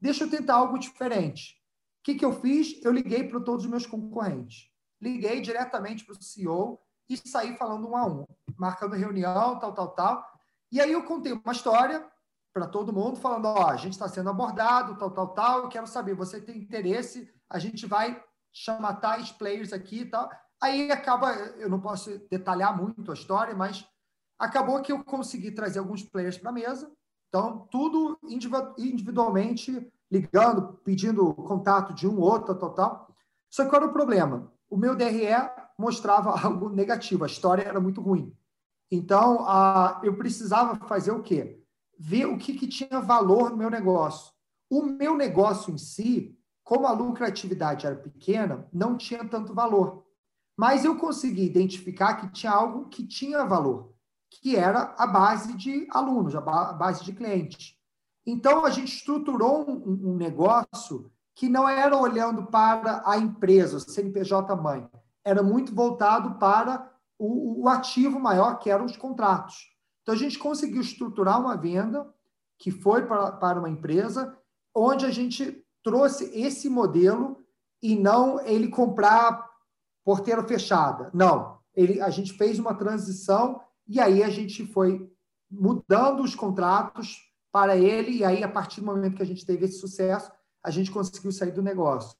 Deixa 0.00 0.22
eu 0.22 0.30
tentar 0.30 0.54
algo 0.54 0.78
diferente. 0.78 1.56
O 1.98 2.04
que, 2.04 2.14
que 2.14 2.24
eu 2.24 2.32
fiz? 2.32 2.80
Eu 2.84 2.92
liguei 2.92 3.24
para 3.24 3.40
todos 3.40 3.64
os 3.64 3.70
meus 3.70 3.86
concorrentes. 3.86 4.70
Liguei 5.02 5.40
diretamente 5.40 6.04
para 6.04 6.14
o 6.14 6.22
CEO 6.22 6.78
e 7.08 7.16
saí 7.16 7.56
falando 7.56 7.88
um 7.88 7.96
a 7.96 8.06
um, 8.06 8.24
marcando 8.56 8.94
reunião, 8.94 9.58
tal, 9.58 9.72
tal, 9.74 9.88
tal. 9.88 10.24
E 10.70 10.80
aí 10.80 10.92
eu 10.92 11.02
contei 11.02 11.32
uma 11.32 11.52
história 11.52 12.06
para 12.52 12.66
todo 12.66 12.92
mundo, 12.92 13.16
falando: 13.16 13.46
ó, 13.46 13.68
a 13.70 13.76
gente 13.76 13.92
está 13.92 14.08
sendo 14.08 14.30
abordado, 14.30 14.96
tal, 14.96 15.10
tal, 15.10 15.28
tal. 15.28 15.62
Eu 15.62 15.68
quero 15.68 15.86
saber, 15.86 16.14
você 16.14 16.40
tem 16.40 16.58
interesse? 16.58 17.32
A 17.48 17.58
gente 17.58 17.86
vai 17.86 18.22
chamar 18.52 18.94
tais 18.94 19.30
players 19.30 19.72
aqui 19.72 20.00
e 20.00 20.06
tal. 20.06 20.28
Aí 20.60 20.90
acaba, 20.90 21.32
eu 21.58 21.68
não 21.68 21.80
posso 21.80 22.18
detalhar 22.30 22.76
muito 22.76 23.10
a 23.10 23.14
história, 23.14 23.54
mas 23.54 23.86
acabou 24.38 24.82
que 24.82 24.90
eu 24.90 25.04
consegui 25.04 25.52
trazer 25.52 25.78
alguns 25.78 26.02
players 26.02 26.36
para 26.36 26.50
a 26.50 26.52
mesa. 26.54 26.90
Então, 27.28 27.68
tudo 27.70 28.18
individualmente, 28.78 29.90
ligando, 30.10 30.74
pedindo 30.84 31.32
contato 31.34 31.92
de 31.92 32.08
um 32.08 32.18
outro, 32.18 32.54
tal, 32.54 32.74
tal. 32.74 33.16
Só 33.50 33.64
que 33.64 33.70
qual 33.70 33.82
era 33.82 33.90
o 33.90 33.92
problema? 33.94 34.52
O 34.68 34.76
meu 34.76 34.96
DRE 34.96 35.28
mostrava 35.78 36.30
algo 36.40 36.68
negativo, 36.68 37.24
a 37.24 37.28
história 37.28 37.62
era 37.62 37.80
muito 37.80 38.00
ruim. 38.00 38.34
Então, 38.90 39.44
a, 39.46 40.00
eu 40.02 40.16
precisava 40.16 40.74
fazer 40.86 41.12
o 41.12 41.22
quê? 41.22 41.62
Ver 41.98 42.26
o 42.26 42.38
que, 42.38 42.54
que 42.54 42.68
tinha 42.68 43.00
valor 43.00 43.50
no 43.50 43.56
meu 43.56 43.70
negócio. 43.70 44.32
O 44.70 44.82
meu 44.82 45.16
negócio 45.16 45.74
em 45.74 45.78
si, 45.78 46.38
como 46.62 46.86
a 46.86 46.92
lucratividade 46.92 47.86
era 47.86 47.96
pequena, 47.96 48.68
não 48.72 48.96
tinha 48.96 49.24
tanto 49.24 49.54
valor. 49.54 50.04
Mas 50.56 50.84
eu 50.84 50.96
consegui 50.96 51.44
identificar 51.44 52.16
que 52.16 52.32
tinha 52.32 52.52
algo 52.52 52.88
que 52.88 53.06
tinha 53.06 53.44
valor, 53.44 53.94
que 54.30 54.56
era 54.56 54.94
a 54.98 55.06
base 55.06 55.54
de 55.54 55.86
alunos, 55.90 56.34
a 56.34 56.40
base 56.40 57.04
de 57.04 57.12
clientes. 57.12 57.74
Então, 58.26 58.64
a 58.64 58.70
gente 58.70 58.94
estruturou 58.94 59.68
um, 59.68 60.10
um 60.12 60.16
negócio 60.16 61.10
que 61.34 61.48
não 61.48 61.68
era 61.68 61.96
olhando 61.96 62.46
para 62.46 63.02
a 63.06 63.16
empresa, 63.16 63.76
o 63.76 63.80
CNPJ 63.80 64.54
mãe, 64.56 64.86
era 65.24 65.42
muito 65.42 65.74
voltado 65.74 66.38
para 66.38 66.92
o, 67.18 67.62
o 67.62 67.68
ativo 67.68 68.18
maior, 68.20 68.58
que 68.58 68.68
eram 68.68 68.84
os 68.84 68.96
contratos. 68.96 69.77
Então, 70.08 70.16
a 70.16 70.18
gente 70.18 70.38
conseguiu 70.38 70.80
estruturar 70.80 71.38
uma 71.38 71.54
venda 71.54 72.10
que 72.58 72.70
foi 72.70 73.04
para, 73.04 73.30
para 73.32 73.58
uma 73.58 73.68
empresa, 73.68 74.34
onde 74.74 75.04
a 75.04 75.10
gente 75.10 75.62
trouxe 75.84 76.30
esse 76.34 76.70
modelo 76.70 77.44
e 77.82 77.94
não 77.94 78.40
ele 78.40 78.68
comprar 78.68 79.46
porteira 80.02 80.42
fechada. 80.42 81.10
Não, 81.12 81.58
ele, 81.74 82.00
a 82.00 82.08
gente 82.08 82.32
fez 82.32 82.58
uma 82.58 82.74
transição 82.74 83.60
e 83.86 84.00
aí 84.00 84.22
a 84.22 84.30
gente 84.30 84.64
foi 84.64 85.12
mudando 85.50 86.22
os 86.22 86.34
contratos 86.34 87.18
para 87.52 87.76
ele, 87.76 88.12
e 88.12 88.24
aí, 88.24 88.42
a 88.42 88.48
partir 88.48 88.80
do 88.80 88.86
momento 88.86 89.16
que 89.16 89.22
a 89.22 89.26
gente 89.26 89.44
teve 89.44 89.66
esse 89.66 89.78
sucesso, 89.78 90.32
a 90.64 90.70
gente 90.70 90.90
conseguiu 90.90 91.32
sair 91.32 91.52
do 91.52 91.60
negócio. 91.60 92.16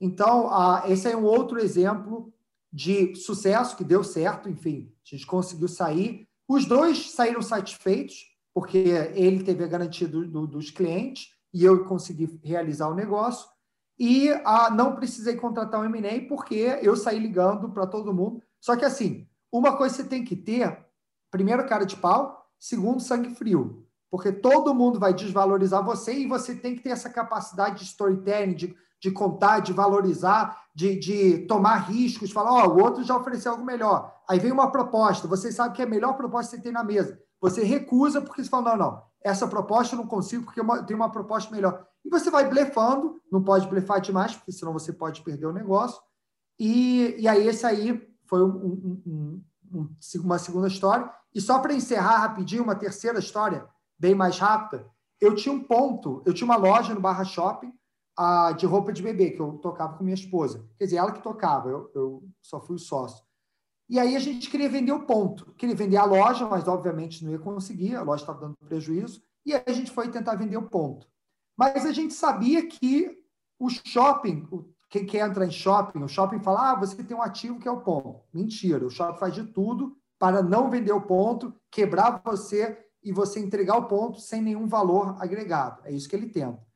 Então, 0.00 0.50
esse 0.84 1.08
é 1.08 1.16
um 1.16 1.26
outro 1.26 1.60
exemplo 1.60 2.34
de 2.72 3.14
sucesso 3.14 3.76
que 3.76 3.84
deu 3.84 4.02
certo, 4.02 4.48
enfim, 4.48 4.92
a 5.06 5.14
gente 5.14 5.24
conseguiu 5.28 5.68
sair. 5.68 6.28
Os 6.50 6.66
dois 6.66 7.12
saíram 7.12 7.40
satisfeitos, 7.40 8.26
porque 8.52 8.76
ele 9.14 9.44
teve 9.44 9.62
a 9.62 9.68
garantia 9.68 10.08
do, 10.08 10.26
do, 10.26 10.48
dos 10.48 10.68
clientes 10.68 11.32
e 11.54 11.64
eu 11.64 11.84
consegui 11.84 12.40
realizar 12.42 12.88
o 12.88 12.94
negócio. 12.94 13.48
E 13.96 14.30
ah, 14.44 14.68
não 14.68 14.96
precisei 14.96 15.36
contratar 15.36 15.80
um 15.80 15.84
M&A 15.84 16.26
porque 16.26 16.76
eu 16.82 16.96
saí 16.96 17.20
ligando 17.20 17.70
para 17.70 17.86
todo 17.86 18.12
mundo. 18.12 18.42
Só 18.60 18.74
que 18.74 18.84
assim, 18.84 19.28
uma 19.52 19.76
coisa 19.76 19.94
você 19.94 20.02
tem 20.02 20.24
que 20.24 20.34
ter, 20.34 20.76
primeiro 21.30 21.64
cara 21.68 21.86
de 21.86 21.94
pau, 21.94 22.44
segundo 22.58 22.98
sangue 22.98 23.32
frio, 23.32 23.86
porque 24.10 24.32
todo 24.32 24.74
mundo 24.74 24.98
vai 24.98 25.14
desvalorizar 25.14 25.84
você 25.84 26.14
e 26.14 26.26
você 26.26 26.56
tem 26.56 26.74
que 26.74 26.82
ter 26.82 26.90
essa 26.90 27.08
capacidade 27.08 27.78
de 27.78 27.84
storytelling, 27.84 28.54
de, 28.54 28.76
de 29.00 29.10
contar, 29.10 29.60
de 29.60 29.72
valorizar, 29.72 30.64
de, 30.74 30.96
de 30.96 31.38
tomar 31.46 31.76
riscos, 31.88 32.30
falar, 32.30 32.52
ó, 32.52 32.66
oh, 32.66 32.70
o 32.74 32.82
outro 32.82 33.02
já 33.02 33.16
ofereceu 33.16 33.52
algo 33.52 33.64
melhor. 33.64 34.14
Aí 34.28 34.38
vem 34.38 34.52
uma 34.52 34.70
proposta, 34.70 35.26
você 35.26 35.50
sabe 35.50 35.74
que 35.74 35.82
é 35.82 35.84
a 35.84 35.88
melhor 35.88 36.16
proposta 36.16 36.50
que 36.50 36.56
você 36.56 36.62
tem 36.62 36.72
na 36.72 36.84
mesa. 36.84 37.18
Você 37.40 37.64
recusa 37.64 38.20
porque 38.20 38.44
você 38.44 38.50
fala, 38.50 38.76
não, 38.76 38.86
não, 38.86 39.02
essa 39.24 39.48
proposta 39.48 39.94
eu 39.94 39.98
não 39.98 40.06
consigo 40.06 40.44
porque 40.44 40.60
eu 40.60 40.84
tenho 40.84 40.98
uma 40.98 41.10
proposta 41.10 41.54
melhor. 41.54 41.86
E 42.04 42.10
você 42.10 42.30
vai 42.30 42.48
blefando, 42.48 43.20
não 43.32 43.42
pode 43.42 43.66
blefar 43.68 44.00
demais, 44.00 44.34
porque 44.34 44.52
senão 44.52 44.72
você 44.72 44.92
pode 44.92 45.22
perder 45.22 45.46
o 45.46 45.52
negócio. 45.52 46.00
E, 46.58 47.16
e 47.18 47.26
aí, 47.26 47.46
esse 47.46 47.64
aí 47.64 48.06
foi 48.26 48.42
um, 48.44 49.02
um, 49.06 49.42
um, 49.72 49.94
uma 50.22 50.38
segunda 50.38 50.68
história. 50.68 51.10
E 51.34 51.40
só 51.40 51.58
para 51.58 51.74
encerrar 51.74 52.18
rapidinho, 52.18 52.62
uma 52.62 52.74
terceira 52.74 53.18
história, 53.18 53.66
bem 53.98 54.14
mais 54.14 54.38
rápida. 54.38 54.86
Eu 55.20 55.34
tinha 55.34 55.54
um 55.54 55.62
ponto, 55.62 56.22
eu 56.24 56.32
tinha 56.32 56.46
uma 56.46 56.56
loja 56.56 56.94
no 56.94 57.00
Barra 57.00 57.24
Shopping 57.24 57.72
a, 58.20 58.52
de 58.52 58.66
roupa 58.66 58.92
de 58.92 59.02
bebê, 59.02 59.30
que 59.30 59.40
eu 59.40 59.52
tocava 59.54 59.96
com 59.96 60.04
minha 60.04 60.14
esposa. 60.14 60.68
Quer 60.76 60.84
dizer, 60.84 60.96
ela 60.98 61.10
que 61.10 61.22
tocava, 61.22 61.70
eu, 61.70 61.90
eu 61.94 62.22
só 62.42 62.60
fui 62.60 62.76
o 62.76 62.78
sócio. 62.78 63.24
E 63.88 63.98
aí 63.98 64.14
a 64.14 64.18
gente 64.18 64.50
queria 64.50 64.68
vender 64.68 64.92
o 64.92 65.06
ponto, 65.06 65.54
queria 65.54 65.74
vender 65.74 65.96
a 65.96 66.04
loja, 66.04 66.46
mas 66.46 66.68
obviamente 66.68 67.24
não 67.24 67.32
ia 67.32 67.38
conseguir, 67.38 67.96
a 67.96 68.02
loja 68.02 68.22
estava 68.22 68.40
dando 68.40 68.56
prejuízo, 68.58 69.22
e 69.44 69.54
aí 69.54 69.62
a 69.66 69.72
gente 69.72 69.90
foi 69.90 70.10
tentar 70.10 70.34
vender 70.34 70.58
o 70.58 70.68
ponto. 70.68 71.06
Mas 71.56 71.86
a 71.86 71.92
gente 71.92 72.12
sabia 72.12 72.66
que 72.66 73.10
o 73.58 73.70
shopping, 73.70 74.46
quem 74.90 75.06
quer 75.06 75.26
entrar 75.26 75.46
em 75.46 75.50
shopping, 75.50 76.02
o 76.02 76.08
shopping 76.08 76.40
fala: 76.40 76.72
ah, 76.72 76.74
você 76.74 77.02
tem 77.02 77.16
um 77.16 77.22
ativo 77.22 77.58
que 77.58 77.68
é 77.68 77.70
o 77.70 77.80
ponto. 77.80 78.20
Mentira, 78.34 78.84
o 78.84 78.90
shopping 78.90 79.18
faz 79.18 79.34
de 79.34 79.44
tudo 79.44 79.96
para 80.18 80.42
não 80.42 80.68
vender 80.68 80.92
o 80.92 81.00
ponto, 81.00 81.54
quebrar 81.70 82.20
você 82.22 82.78
e 83.02 83.12
você 83.12 83.40
entregar 83.40 83.78
o 83.78 83.88
ponto 83.88 84.20
sem 84.20 84.42
nenhum 84.42 84.66
valor 84.66 85.16
agregado. 85.18 85.80
É 85.84 85.90
isso 85.90 86.06
que 86.06 86.14
ele 86.14 86.28
tenta. 86.28 86.69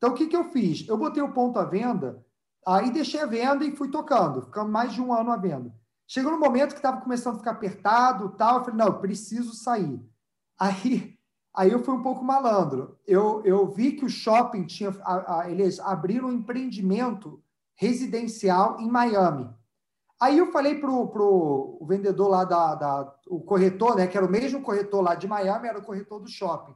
Então, 0.00 0.12
o 0.12 0.14
que, 0.14 0.28
que 0.28 0.36
eu 0.36 0.44
fiz? 0.44 0.88
Eu 0.88 0.96
botei 0.96 1.22
o 1.22 1.30
ponto 1.30 1.58
à 1.58 1.64
venda, 1.66 2.24
aí 2.66 2.90
deixei 2.90 3.20
a 3.20 3.26
venda 3.26 3.66
e 3.66 3.76
fui 3.76 3.90
tocando. 3.90 4.40
Ficamos 4.40 4.72
mais 4.72 4.94
de 4.94 5.02
um 5.02 5.12
ano 5.12 5.30
à 5.30 5.36
venda. 5.36 5.74
Chegou 6.08 6.32
no 6.32 6.40
momento 6.40 6.70
que 6.70 6.78
estava 6.78 7.02
começando 7.02 7.34
a 7.34 7.38
ficar 7.38 7.50
apertado, 7.50 8.30
tal, 8.30 8.56
eu 8.56 8.64
falei, 8.64 8.78
não, 8.78 8.86
eu 8.86 8.98
preciso 8.98 9.52
sair. 9.52 10.00
Aí, 10.58 11.18
aí 11.54 11.70
eu 11.70 11.82
fui 11.82 11.94
um 11.94 12.02
pouco 12.02 12.22
malandro. 12.22 12.98
Eu, 13.06 13.42
eu 13.44 13.66
vi 13.70 13.92
que 13.92 14.04
o 14.04 14.10
shopping 14.10 14.64
tinha, 14.64 14.90
a, 15.02 15.40
a, 15.40 15.50
eles 15.50 15.80
abriram 15.80 16.28
um 16.28 16.32
empreendimento 16.32 17.42
residencial 17.74 18.78
em 18.78 18.90
Miami. 18.90 19.48
Aí 20.20 20.36
eu 20.36 20.52
falei 20.52 20.78
para 20.78 20.90
o 20.90 21.82
vendedor 21.88 22.28
lá 22.28 22.44
da, 22.44 22.74
da, 22.74 23.14
o 23.26 23.40
corretor, 23.40 23.96
né, 23.96 24.06
que 24.06 24.18
era 24.18 24.26
o 24.26 24.30
mesmo 24.30 24.60
corretor 24.60 25.02
lá 25.02 25.14
de 25.14 25.26
Miami, 25.26 25.68
era 25.68 25.78
o 25.78 25.84
corretor 25.84 26.20
do 26.20 26.28
shopping. 26.28 26.74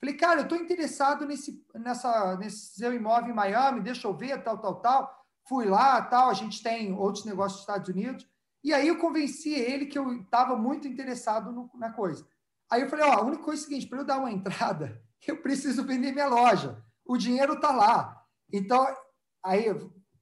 Falei, 0.00 0.16
cara, 0.16 0.40
eu 0.40 0.44
estou 0.44 0.58
interessado 0.58 1.26
nesse, 1.26 1.64
nessa, 1.74 2.36
nesse 2.36 2.74
seu 2.74 2.92
imóvel 2.92 3.30
em 3.30 3.34
Miami, 3.34 3.80
deixa 3.80 4.06
eu 4.06 4.14
ver, 4.16 4.42
tal, 4.42 4.58
tal, 4.58 4.76
tal. 4.76 5.26
Fui 5.48 5.64
lá, 5.64 6.02
tal, 6.02 6.28
a 6.28 6.34
gente 6.34 6.62
tem 6.62 6.92
outros 6.92 7.24
negócios 7.24 7.60
nos 7.60 7.60
Estados 7.60 7.88
Unidos. 7.88 8.26
E 8.62 8.74
aí 8.74 8.88
eu 8.88 8.98
convenci 8.98 9.54
ele 9.54 9.86
que 9.86 9.98
eu 9.98 10.12
estava 10.20 10.56
muito 10.56 10.88
interessado 10.88 11.52
no, 11.52 11.70
na 11.74 11.92
coisa. 11.92 12.26
Aí 12.70 12.82
eu 12.82 12.90
falei, 12.90 13.04
ó, 13.06 13.12
a 13.12 13.22
única 13.22 13.42
coisa 13.42 13.62
é 13.62 13.64
o 13.64 13.68
seguinte, 13.68 13.86
para 13.86 14.00
eu 14.00 14.04
dar 14.04 14.18
uma 14.18 14.30
entrada, 14.32 15.00
eu 15.26 15.40
preciso 15.40 15.84
vender 15.84 16.12
minha 16.12 16.28
loja. 16.28 16.82
O 17.04 17.16
dinheiro 17.16 17.54
está 17.54 17.70
lá. 17.70 18.22
Então, 18.52 18.86
aí 19.42 19.66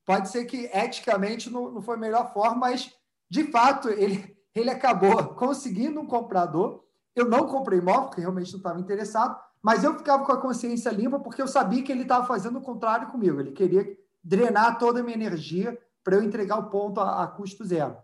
pode 0.04 0.28
ser 0.28 0.44
que 0.44 0.70
eticamente 0.72 1.50
não, 1.50 1.70
não 1.70 1.82
foi 1.82 1.96
a 1.96 2.00
melhor 2.00 2.32
forma, 2.32 2.56
mas 2.56 2.94
de 3.30 3.44
fato 3.50 3.88
ele, 3.88 4.36
ele 4.54 4.70
acabou 4.70 5.34
conseguindo 5.34 6.00
um 6.00 6.06
comprador. 6.06 6.84
Eu 7.16 7.28
não 7.28 7.46
comprei 7.46 7.78
imóvel, 7.78 8.08
porque 8.08 8.20
realmente 8.20 8.52
não 8.52 8.58
estava 8.58 8.80
interessado, 8.80 9.38
mas 9.64 9.82
eu 9.82 9.96
ficava 9.96 10.22
com 10.26 10.30
a 10.30 10.36
consciência 10.36 10.90
limpa 10.90 11.18
porque 11.18 11.40
eu 11.40 11.48
sabia 11.48 11.82
que 11.82 11.90
ele 11.90 12.02
estava 12.02 12.26
fazendo 12.26 12.58
o 12.58 12.62
contrário 12.62 13.08
comigo. 13.08 13.40
Ele 13.40 13.50
queria 13.50 13.96
drenar 14.22 14.78
toda 14.78 15.00
a 15.00 15.02
minha 15.02 15.16
energia 15.16 15.80
para 16.04 16.16
eu 16.16 16.22
entregar 16.22 16.58
o 16.58 16.68
ponto 16.68 17.00
a, 17.00 17.22
a 17.22 17.26
custo 17.26 17.64
zero. 17.64 17.96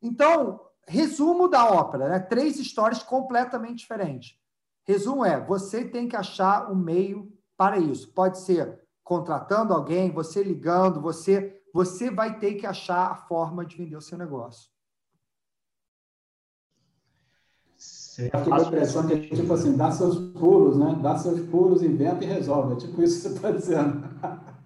Então, 0.00 0.60
resumo 0.86 1.48
da 1.48 1.68
ópera, 1.68 2.08
né? 2.08 2.20
três 2.20 2.60
histórias 2.60 3.02
completamente 3.02 3.78
diferentes. 3.78 4.38
Resumo 4.86 5.24
é: 5.24 5.44
você 5.44 5.84
tem 5.84 6.06
que 6.06 6.14
achar 6.14 6.70
um 6.70 6.76
meio 6.76 7.36
para 7.56 7.78
isso. 7.78 8.12
Pode 8.12 8.38
ser 8.38 8.80
contratando 9.02 9.74
alguém, 9.74 10.12
você 10.12 10.40
ligando, 10.44 11.00
você, 11.00 11.60
você 11.74 12.12
vai 12.12 12.38
ter 12.38 12.54
que 12.54 12.64
achar 12.64 13.10
a 13.10 13.16
forma 13.16 13.66
de 13.66 13.76
vender 13.76 13.96
o 13.96 14.00
seu 14.00 14.16
negócio. 14.16 14.70
Você 18.18 18.30
a 18.34 18.62
impressão 18.62 19.06
que 19.06 19.12
é 19.12 19.20
tipo 19.20 19.52
assim, 19.52 19.76
dá 19.76 19.92
seus 19.92 20.18
pulos, 20.32 20.76
né? 20.76 20.98
Dá 21.00 21.16
seus 21.16 21.38
pulos, 21.48 21.84
inventa 21.84 22.24
e 22.24 22.26
resolve. 22.26 22.72
É 22.72 22.76
tipo 22.76 23.00
isso 23.00 23.22
que 23.22 23.28
você 23.28 23.36
está 23.36 23.50
dizendo. 23.52 24.02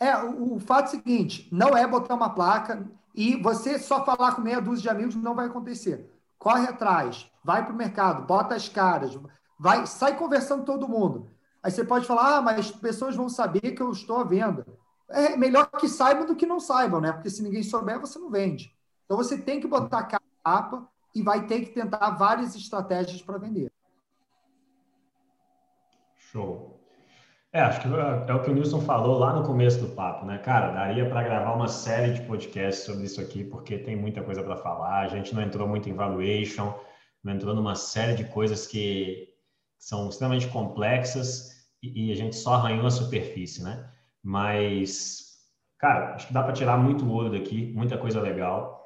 É, 0.00 0.16
o, 0.16 0.54
o 0.54 0.60
fato 0.60 0.84
é 0.84 0.86
o 0.86 0.90
seguinte, 0.90 1.48
não 1.50 1.76
é 1.76 1.84
botar 1.84 2.14
uma 2.14 2.30
placa, 2.30 2.88
e 3.12 3.34
você 3.42 3.80
só 3.80 4.04
falar 4.04 4.36
com 4.36 4.40
meia 4.40 4.60
dúzia 4.60 4.82
de 4.82 4.88
amigos 4.90 5.16
não 5.16 5.34
vai 5.34 5.46
acontecer. 5.46 6.08
Corre 6.38 6.68
atrás, 6.68 7.28
vai 7.42 7.64
para 7.64 7.74
o 7.74 7.76
mercado, 7.76 8.24
bota 8.24 8.54
as 8.54 8.68
caras, 8.68 9.18
vai, 9.58 9.88
sai 9.88 10.16
conversando 10.16 10.60
com 10.60 10.66
todo 10.66 10.88
mundo. 10.88 11.28
Aí 11.60 11.72
você 11.72 11.82
pode 11.82 12.06
falar, 12.06 12.36
ah, 12.36 12.40
mas 12.40 12.70
pessoas 12.70 13.16
vão 13.16 13.28
saber 13.28 13.72
que 13.72 13.82
eu 13.82 13.90
estou 13.90 14.18
à 14.18 14.22
venda. 14.22 14.64
É 15.08 15.36
melhor 15.36 15.68
que 15.68 15.88
saibam 15.88 16.26
do 16.26 16.36
que 16.36 16.46
não 16.46 16.60
saibam, 16.60 17.00
né? 17.00 17.10
Porque 17.10 17.28
se 17.28 17.42
ninguém 17.42 17.64
souber, 17.64 17.98
você 17.98 18.20
não 18.20 18.30
vende. 18.30 18.72
Então 19.04 19.16
você 19.16 19.36
tem 19.36 19.58
que 19.58 19.66
botar 19.66 19.98
a 19.98 20.04
capa 20.04 20.88
e 21.14 21.22
vai 21.22 21.46
ter 21.46 21.60
que 21.60 21.72
tentar 21.72 22.10
várias 22.10 22.54
estratégias 22.54 23.22
para 23.22 23.38
vender. 23.38 23.72
Show. 26.16 26.78
É, 27.50 27.62
acho 27.62 27.80
que 27.80 27.88
é 27.88 28.34
o 28.34 28.42
que 28.42 28.50
o 28.50 28.54
Nilson 28.54 28.80
falou 28.82 29.18
lá 29.18 29.32
no 29.32 29.42
começo 29.42 29.80
do 29.80 29.88
papo, 29.94 30.26
né? 30.26 30.36
Cara, 30.38 30.70
daria 30.70 31.08
para 31.08 31.22
gravar 31.22 31.54
uma 31.54 31.66
série 31.66 32.12
de 32.12 32.20
podcasts 32.22 32.84
sobre 32.84 33.04
isso 33.04 33.20
aqui, 33.20 33.42
porque 33.42 33.78
tem 33.78 33.96
muita 33.96 34.22
coisa 34.22 34.42
para 34.42 34.56
falar. 34.56 35.00
A 35.00 35.08
gente 35.08 35.34
não 35.34 35.42
entrou 35.42 35.66
muito 35.66 35.88
em 35.88 35.94
valuation, 35.94 36.74
não 37.24 37.32
entrou 37.32 37.54
numa 37.54 37.74
série 37.74 38.14
de 38.14 38.24
coisas 38.24 38.66
que 38.66 39.28
são 39.78 40.10
extremamente 40.10 40.48
complexas 40.48 41.58
e, 41.82 42.12
a 42.12 42.16
gente 42.16 42.36
só 42.36 42.54
arranhou 42.54 42.86
a 42.86 42.90
superfície, 42.90 43.62
né? 43.62 43.90
Mas, 44.22 45.38
cara, 45.78 46.14
acho 46.14 46.26
que 46.26 46.34
dá 46.34 46.42
para 46.42 46.52
tirar 46.52 46.76
muito 46.76 47.08
ouro 47.10 47.30
daqui, 47.30 47.72
muita 47.74 47.96
coisa 47.96 48.20
legal. 48.20 48.77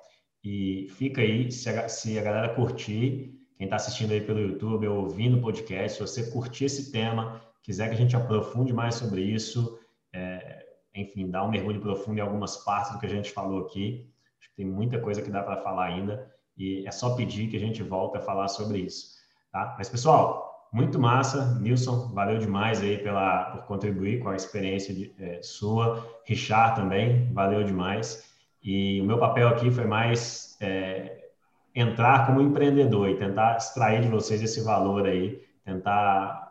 E 0.44 0.88
fica 0.90 1.20
aí, 1.20 1.50
se 1.52 1.68
a, 1.68 1.88
se 1.88 2.18
a 2.18 2.22
galera 2.22 2.54
curtir, 2.54 3.38
quem 3.56 3.64
está 3.64 3.76
assistindo 3.76 4.12
aí 4.12 4.20
pelo 4.20 4.40
YouTube 4.40 4.88
ou 4.88 5.04
ouvindo 5.04 5.38
o 5.38 5.40
podcast, 5.40 5.96
se 5.96 6.00
você 6.00 6.30
curtir 6.30 6.64
esse 6.64 6.90
tema, 6.90 7.40
quiser 7.62 7.88
que 7.88 7.94
a 7.94 7.98
gente 7.98 8.16
aprofunde 8.16 8.72
mais 8.72 8.96
sobre 8.96 9.22
isso, 9.22 9.78
é, 10.12 10.66
enfim, 10.94 11.30
dar 11.30 11.44
um 11.44 11.50
mergulho 11.50 11.80
profundo 11.80 12.18
em 12.18 12.22
algumas 12.22 12.56
partes 12.64 12.92
do 12.92 12.98
que 12.98 13.06
a 13.06 13.08
gente 13.08 13.30
falou 13.30 13.66
aqui, 13.66 14.10
acho 14.40 14.50
que 14.50 14.56
tem 14.56 14.66
muita 14.66 14.98
coisa 14.98 15.22
que 15.22 15.30
dá 15.30 15.42
para 15.42 15.62
falar 15.62 15.86
ainda 15.86 16.30
e 16.56 16.84
é 16.86 16.90
só 16.90 17.14
pedir 17.14 17.48
que 17.48 17.56
a 17.56 17.60
gente 17.60 17.82
volte 17.82 18.18
a 18.18 18.20
falar 18.20 18.48
sobre 18.48 18.78
isso, 18.78 19.14
tá? 19.50 19.74
Mas 19.78 19.88
pessoal, 19.88 20.68
muito 20.72 20.98
massa, 20.98 21.58
Nilson, 21.60 22.12
valeu 22.12 22.38
demais 22.38 22.80
aí 22.80 22.98
pela 22.98 23.52
por 23.52 23.64
contribuir 23.64 24.20
com 24.20 24.30
a 24.30 24.36
experiência 24.36 24.92
de, 24.94 25.14
é, 25.18 25.40
sua, 25.42 26.04
Richard 26.24 26.80
também, 26.80 27.32
valeu 27.32 27.62
demais. 27.62 28.31
E 28.62 29.00
o 29.00 29.04
meu 29.04 29.18
papel 29.18 29.48
aqui 29.48 29.70
foi 29.70 29.84
mais 29.84 30.56
é, 30.60 31.28
entrar 31.74 32.26
como 32.26 32.40
empreendedor 32.40 33.08
e 33.08 33.16
tentar 33.16 33.56
extrair 33.56 34.02
de 34.02 34.08
vocês 34.08 34.42
esse 34.42 34.60
valor 34.60 35.06
aí, 35.06 35.42
tentar 35.64 36.42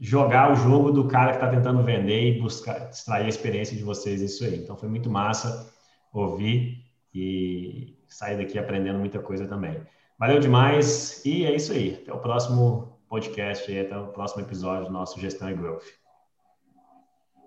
jogar 0.00 0.52
o 0.52 0.54
jogo 0.54 0.90
do 0.90 1.08
cara 1.08 1.30
que 1.30 1.36
está 1.36 1.48
tentando 1.48 1.82
vender 1.82 2.36
e 2.36 2.40
buscar 2.40 2.90
extrair 2.90 3.26
a 3.26 3.28
experiência 3.28 3.76
de 3.76 3.82
vocês 3.82 4.20
isso 4.20 4.44
aí. 4.44 4.56
Então 4.56 4.76
foi 4.76 4.88
muito 4.88 5.10
massa 5.10 5.72
ouvir 6.12 6.84
e 7.14 7.96
sair 8.06 8.36
daqui 8.36 8.58
aprendendo 8.58 8.98
muita 8.98 9.18
coisa 9.18 9.46
também. 9.46 9.80
Valeu 10.18 10.38
demais 10.38 11.24
e 11.24 11.44
é 11.44 11.54
isso 11.54 11.72
aí. 11.72 11.98
Até 12.02 12.12
o 12.12 12.18
próximo 12.18 12.98
podcast, 13.08 13.78
até 13.78 13.96
o 13.96 14.08
próximo 14.08 14.42
episódio 14.42 14.86
do 14.86 14.92
nosso 14.92 15.20
Gestão 15.20 15.50
e 15.50 15.54
Growth. 15.54 16.03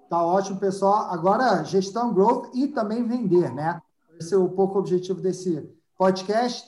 Tá 0.09 0.23
ótimo, 0.23 0.59
pessoal. 0.59 1.11
Agora, 1.11 1.63
gestão, 1.63 2.13
growth 2.13 2.49
e 2.53 2.67
também 2.67 3.03
vender, 3.03 3.53
né? 3.53 3.81
Esse 4.19 4.33
é 4.33 4.37
um 4.37 4.49
pouco 4.49 4.75
o 4.75 4.79
objetivo 4.79 5.21
desse 5.21 5.69
podcast. 5.97 6.65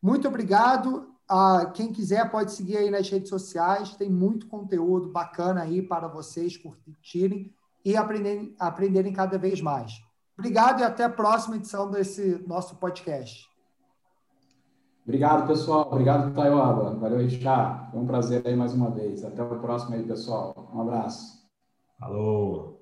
Muito 0.00 0.28
obrigado. 0.28 1.08
ah, 1.28 1.70
quem 1.72 1.92
quiser 1.92 2.30
pode 2.30 2.52
seguir 2.52 2.76
aí 2.76 2.90
nas 2.90 3.08
redes 3.08 3.30
sociais, 3.30 3.96
tem 3.96 4.10
muito 4.10 4.46
conteúdo 4.48 5.08
bacana 5.08 5.62
aí 5.62 5.80
para 5.80 6.06
vocês 6.06 6.56
curtirem 6.56 7.50
e 7.84 7.96
aprenderem, 7.96 8.54
aprenderem 8.58 9.12
cada 9.12 9.38
vez 9.38 9.60
mais. 9.60 9.92
Obrigado 10.36 10.80
e 10.80 10.84
até 10.84 11.04
a 11.04 11.10
próxima 11.10 11.56
edição 11.56 11.90
desse 11.90 12.42
nosso 12.46 12.76
podcast. 12.76 13.48
Obrigado, 15.04 15.46
pessoal. 15.46 15.88
Obrigado, 15.90 16.34
Taioba. 16.34 16.94
Valeu, 16.96 17.18
Richard. 17.18 17.90
Foi 17.90 18.00
um 18.00 18.06
prazer 18.06 18.46
aí 18.46 18.54
mais 18.54 18.72
uma 18.72 18.90
vez. 18.90 19.24
Até 19.24 19.42
o 19.42 19.60
próximo 19.60 19.94
aí, 19.94 20.02
pessoal. 20.04 20.70
Um 20.72 20.80
abraço. 20.80 21.42
Falou. 21.98 22.81